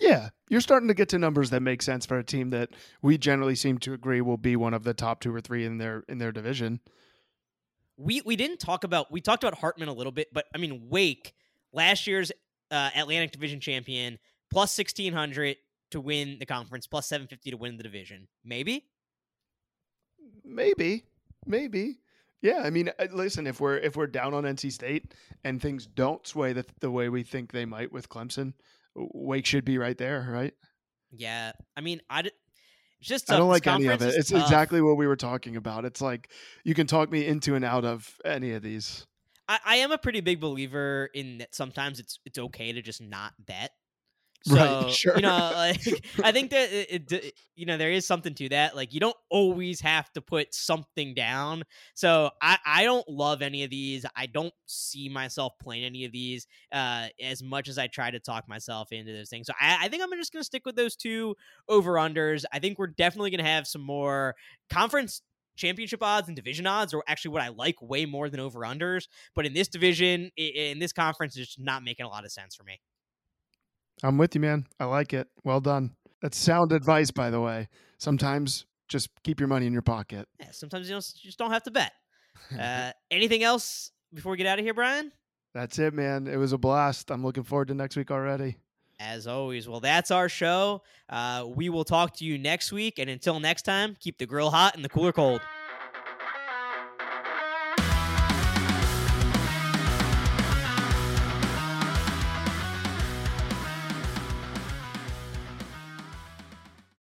Yeah, 0.00 0.30
you're 0.48 0.60
starting 0.60 0.88
to 0.88 0.94
get 0.94 1.08
to 1.10 1.18
numbers 1.18 1.50
that 1.50 1.60
make 1.60 1.82
sense 1.82 2.04
for 2.04 2.18
a 2.18 2.24
team 2.24 2.50
that 2.50 2.70
we 3.00 3.16
generally 3.16 3.54
seem 3.54 3.78
to 3.78 3.92
agree 3.92 4.20
will 4.20 4.36
be 4.36 4.56
one 4.56 4.74
of 4.74 4.82
the 4.82 4.94
top 4.94 5.20
two 5.20 5.34
or 5.34 5.40
three 5.40 5.64
in 5.64 5.78
their 5.78 6.04
in 6.08 6.18
their 6.18 6.32
division. 6.32 6.80
We 7.96 8.20
we 8.24 8.36
didn't 8.36 8.58
talk 8.58 8.84
about 8.84 9.12
we 9.12 9.20
talked 9.20 9.44
about 9.44 9.58
Hartman 9.58 9.88
a 9.88 9.92
little 9.92 10.12
bit, 10.12 10.28
but 10.32 10.46
I 10.54 10.58
mean 10.58 10.88
Wake 10.88 11.34
last 11.72 12.06
year's 12.06 12.32
uh, 12.70 12.90
Atlantic 12.96 13.30
Division 13.30 13.60
champion 13.60 14.18
plus 14.50 14.72
sixteen 14.72 15.12
hundred 15.12 15.56
to 15.92 16.00
win 16.00 16.38
the 16.40 16.46
conference, 16.46 16.86
plus 16.88 17.06
seven 17.06 17.28
fifty 17.28 17.52
to 17.52 17.56
win 17.56 17.76
the 17.76 17.84
division. 17.84 18.26
Maybe, 18.44 18.86
maybe, 20.44 21.04
maybe. 21.46 21.98
Yeah, 22.42 22.60
I 22.62 22.68
mean, 22.68 22.90
uh, 22.98 23.06
listen, 23.12 23.46
if 23.46 23.60
we're 23.60 23.78
if 23.78 23.96
we're 23.96 24.08
down 24.08 24.34
on 24.34 24.42
NC 24.42 24.72
State 24.72 25.14
and 25.44 25.62
things 25.62 25.86
don't 25.86 26.26
sway 26.26 26.52
the, 26.52 26.66
the 26.80 26.90
way 26.90 27.08
we 27.08 27.22
think 27.22 27.52
they 27.52 27.64
might 27.64 27.90
with 27.90 28.08
Clemson, 28.08 28.52
Wake 28.94 29.46
should 29.46 29.64
be 29.64 29.78
right 29.78 29.96
there, 29.96 30.26
right? 30.30 30.54
Yeah, 31.10 31.52
I 31.76 31.80
mean, 31.80 32.00
I 32.10 32.22
d- 32.22 32.30
just 33.00 33.30
I 33.30 33.36
don't 33.36 33.48
like 33.48 33.66
any 33.66 33.86
of 33.86 34.02
it. 34.02 34.14
It's 34.14 34.30
tough. 34.30 34.42
exactly 34.42 34.80
what 34.80 34.96
we 34.96 35.06
were 35.06 35.16
talking 35.16 35.56
about. 35.56 35.84
It's 35.84 36.00
like 36.00 36.30
you 36.64 36.74
can 36.74 36.86
talk 36.86 37.10
me 37.10 37.26
into 37.26 37.54
and 37.54 37.64
out 37.64 37.84
of 37.84 38.14
any 38.24 38.52
of 38.52 38.62
these. 38.62 39.06
I, 39.48 39.58
I 39.64 39.76
am 39.76 39.92
a 39.92 39.98
pretty 39.98 40.20
big 40.20 40.40
believer 40.40 41.10
in 41.14 41.38
that. 41.38 41.54
Sometimes 41.54 42.00
it's 42.00 42.18
it's 42.24 42.38
okay 42.38 42.72
to 42.72 42.82
just 42.82 43.00
not 43.00 43.34
bet. 43.38 43.72
So, 44.46 44.56
Right, 44.56 44.90
sure. 44.90 45.16
You 45.16 45.22
know, 45.22 45.52
like 45.54 45.80
I 46.22 46.30
think 46.30 46.50
that 46.50 46.70
it, 46.70 47.10
it, 47.10 47.32
you 47.56 47.64
know 47.64 47.78
there 47.78 47.90
is 47.90 48.06
something 48.06 48.34
to 48.34 48.50
that. 48.50 48.76
Like 48.76 48.92
you 48.92 49.00
don't 49.00 49.16
always 49.30 49.80
have 49.80 50.12
to 50.12 50.20
put 50.20 50.54
something 50.54 51.14
down. 51.14 51.62
So 51.94 52.30
I 52.42 52.58
I 52.66 52.84
don't 52.84 53.08
love 53.08 53.40
any 53.40 53.64
of 53.64 53.70
these. 53.70 54.04
I 54.14 54.26
don't 54.26 54.52
see 54.66 55.08
myself 55.08 55.54
playing 55.62 55.84
any 55.84 56.04
of 56.04 56.12
these 56.12 56.46
uh, 56.72 57.08
as 57.22 57.42
much 57.42 57.68
as 57.68 57.78
I 57.78 57.86
try 57.86 58.10
to 58.10 58.20
talk 58.20 58.46
myself 58.46 58.92
into 58.92 59.14
those 59.14 59.30
things. 59.30 59.46
So 59.46 59.54
I, 59.58 59.78
I 59.86 59.88
think 59.88 60.02
I'm 60.02 60.10
just 60.12 60.30
gonna 60.30 60.44
stick 60.44 60.66
with 60.66 60.76
those 60.76 60.94
two 60.94 61.34
over 61.66 61.94
unders. 61.94 62.44
I 62.52 62.58
think 62.58 62.78
we're 62.78 62.88
definitely 62.88 63.30
gonna 63.30 63.48
have 63.48 63.66
some 63.66 63.82
more 63.82 64.34
conference 64.68 65.22
championship 65.56 66.02
odds 66.02 66.28
and 66.28 66.36
division 66.36 66.66
odds 66.66 66.92
are 66.92 67.02
actually 67.06 67.30
what 67.30 67.42
I 67.42 67.48
like 67.48 67.76
way 67.80 68.04
more 68.04 68.28
than 68.28 68.40
over 68.40 68.60
unders. 68.60 69.06
But 69.34 69.46
in 69.46 69.54
this 69.54 69.68
division, 69.68 70.30
in 70.36 70.80
this 70.80 70.92
conference, 70.92 71.36
it's 71.36 71.46
just 71.46 71.60
not 71.60 71.82
making 71.82 72.04
a 72.04 72.08
lot 72.08 72.24
of 72.24 72.32
sense 72.32 72.54
for 72.54 72.64
me. 72.64 72.80
I'm 74.02 74.18
with 74.18 74.34
you, 74.34 74.40
man. 74.40 74.66
I 74.78 74.84
like 74.86 75.12
it. 75.12 75.28
Well 75.44 75.60
done. 75.60 75.94
That's 76.22 76.36
sound 76.36 76.72
advice, 76.72 77.10
by 77.10 77.30
the 77.30 77.40
way. 77.40 77.68
Sometimes 77.98 78.66
just 78.88 79.10
keep 79.22 79.40
your 79.40 79.48
money 79.48 79.66
in 79.66 79.72
your 79.72 79.82
pocket. 79.82 80.28
Yeah, 80.40 80.48
sometimes 80.52 80.88
you, 80.88 80.94
don't, 80.94 81.12
you 81.22 81.28
just 81.28 81.38
don't 81.38 81.50
have 81.50 81.62
to 81.64 81.70
bet. 81.70 81.92
Uh, 82.60 82.90
anything 83.10 83.42
else 83.42 83.90
before 84.12 84.32
we 84.32 84.36
get 84.36 84.46
out 84.46 84.58
of 84.58 84.64
here, 84.64 84.74
Brian? 84.74 85.10
That's 85.54 85.78
it, 85.78 85.94
man. 85.94 86.26
It 86.26 86.36
was 86.36 86.52
a 86.52 86.58
blast. 86.58 87.10
I'm 87.10 87.24
looking 87.24 87.44
forward 87.44 87.68
to 87.68 87.74
next 87.74 87.96
week 87.96 88.10
already. 88.10 88.58
As 89.00 89.26
always, 89.26 89.68
well, 89.68 89.80
that's 89.80 90.10
our 90.10 90.28
show. 90.28 90.82
Uh, 91.08 91.46
we 91.48 91.68
will 91.68 91.84
talk 91.84 92.16
to 92.16 92.24
you 92.24 92.36
next 92.36 92.72
week. 92.72 92.98
And 92.98 93.08
until 93.08 93.40
next 93.40 93.62
time, 93.62 93.96
keep 93.98 94.18
the 94.18 94.26
grill 94.26 94.50
hot 94.50 94.74
and 94.74 94.84
the 94.84 94.88
cooler 94.88 95.12
cold. 95.12 95.40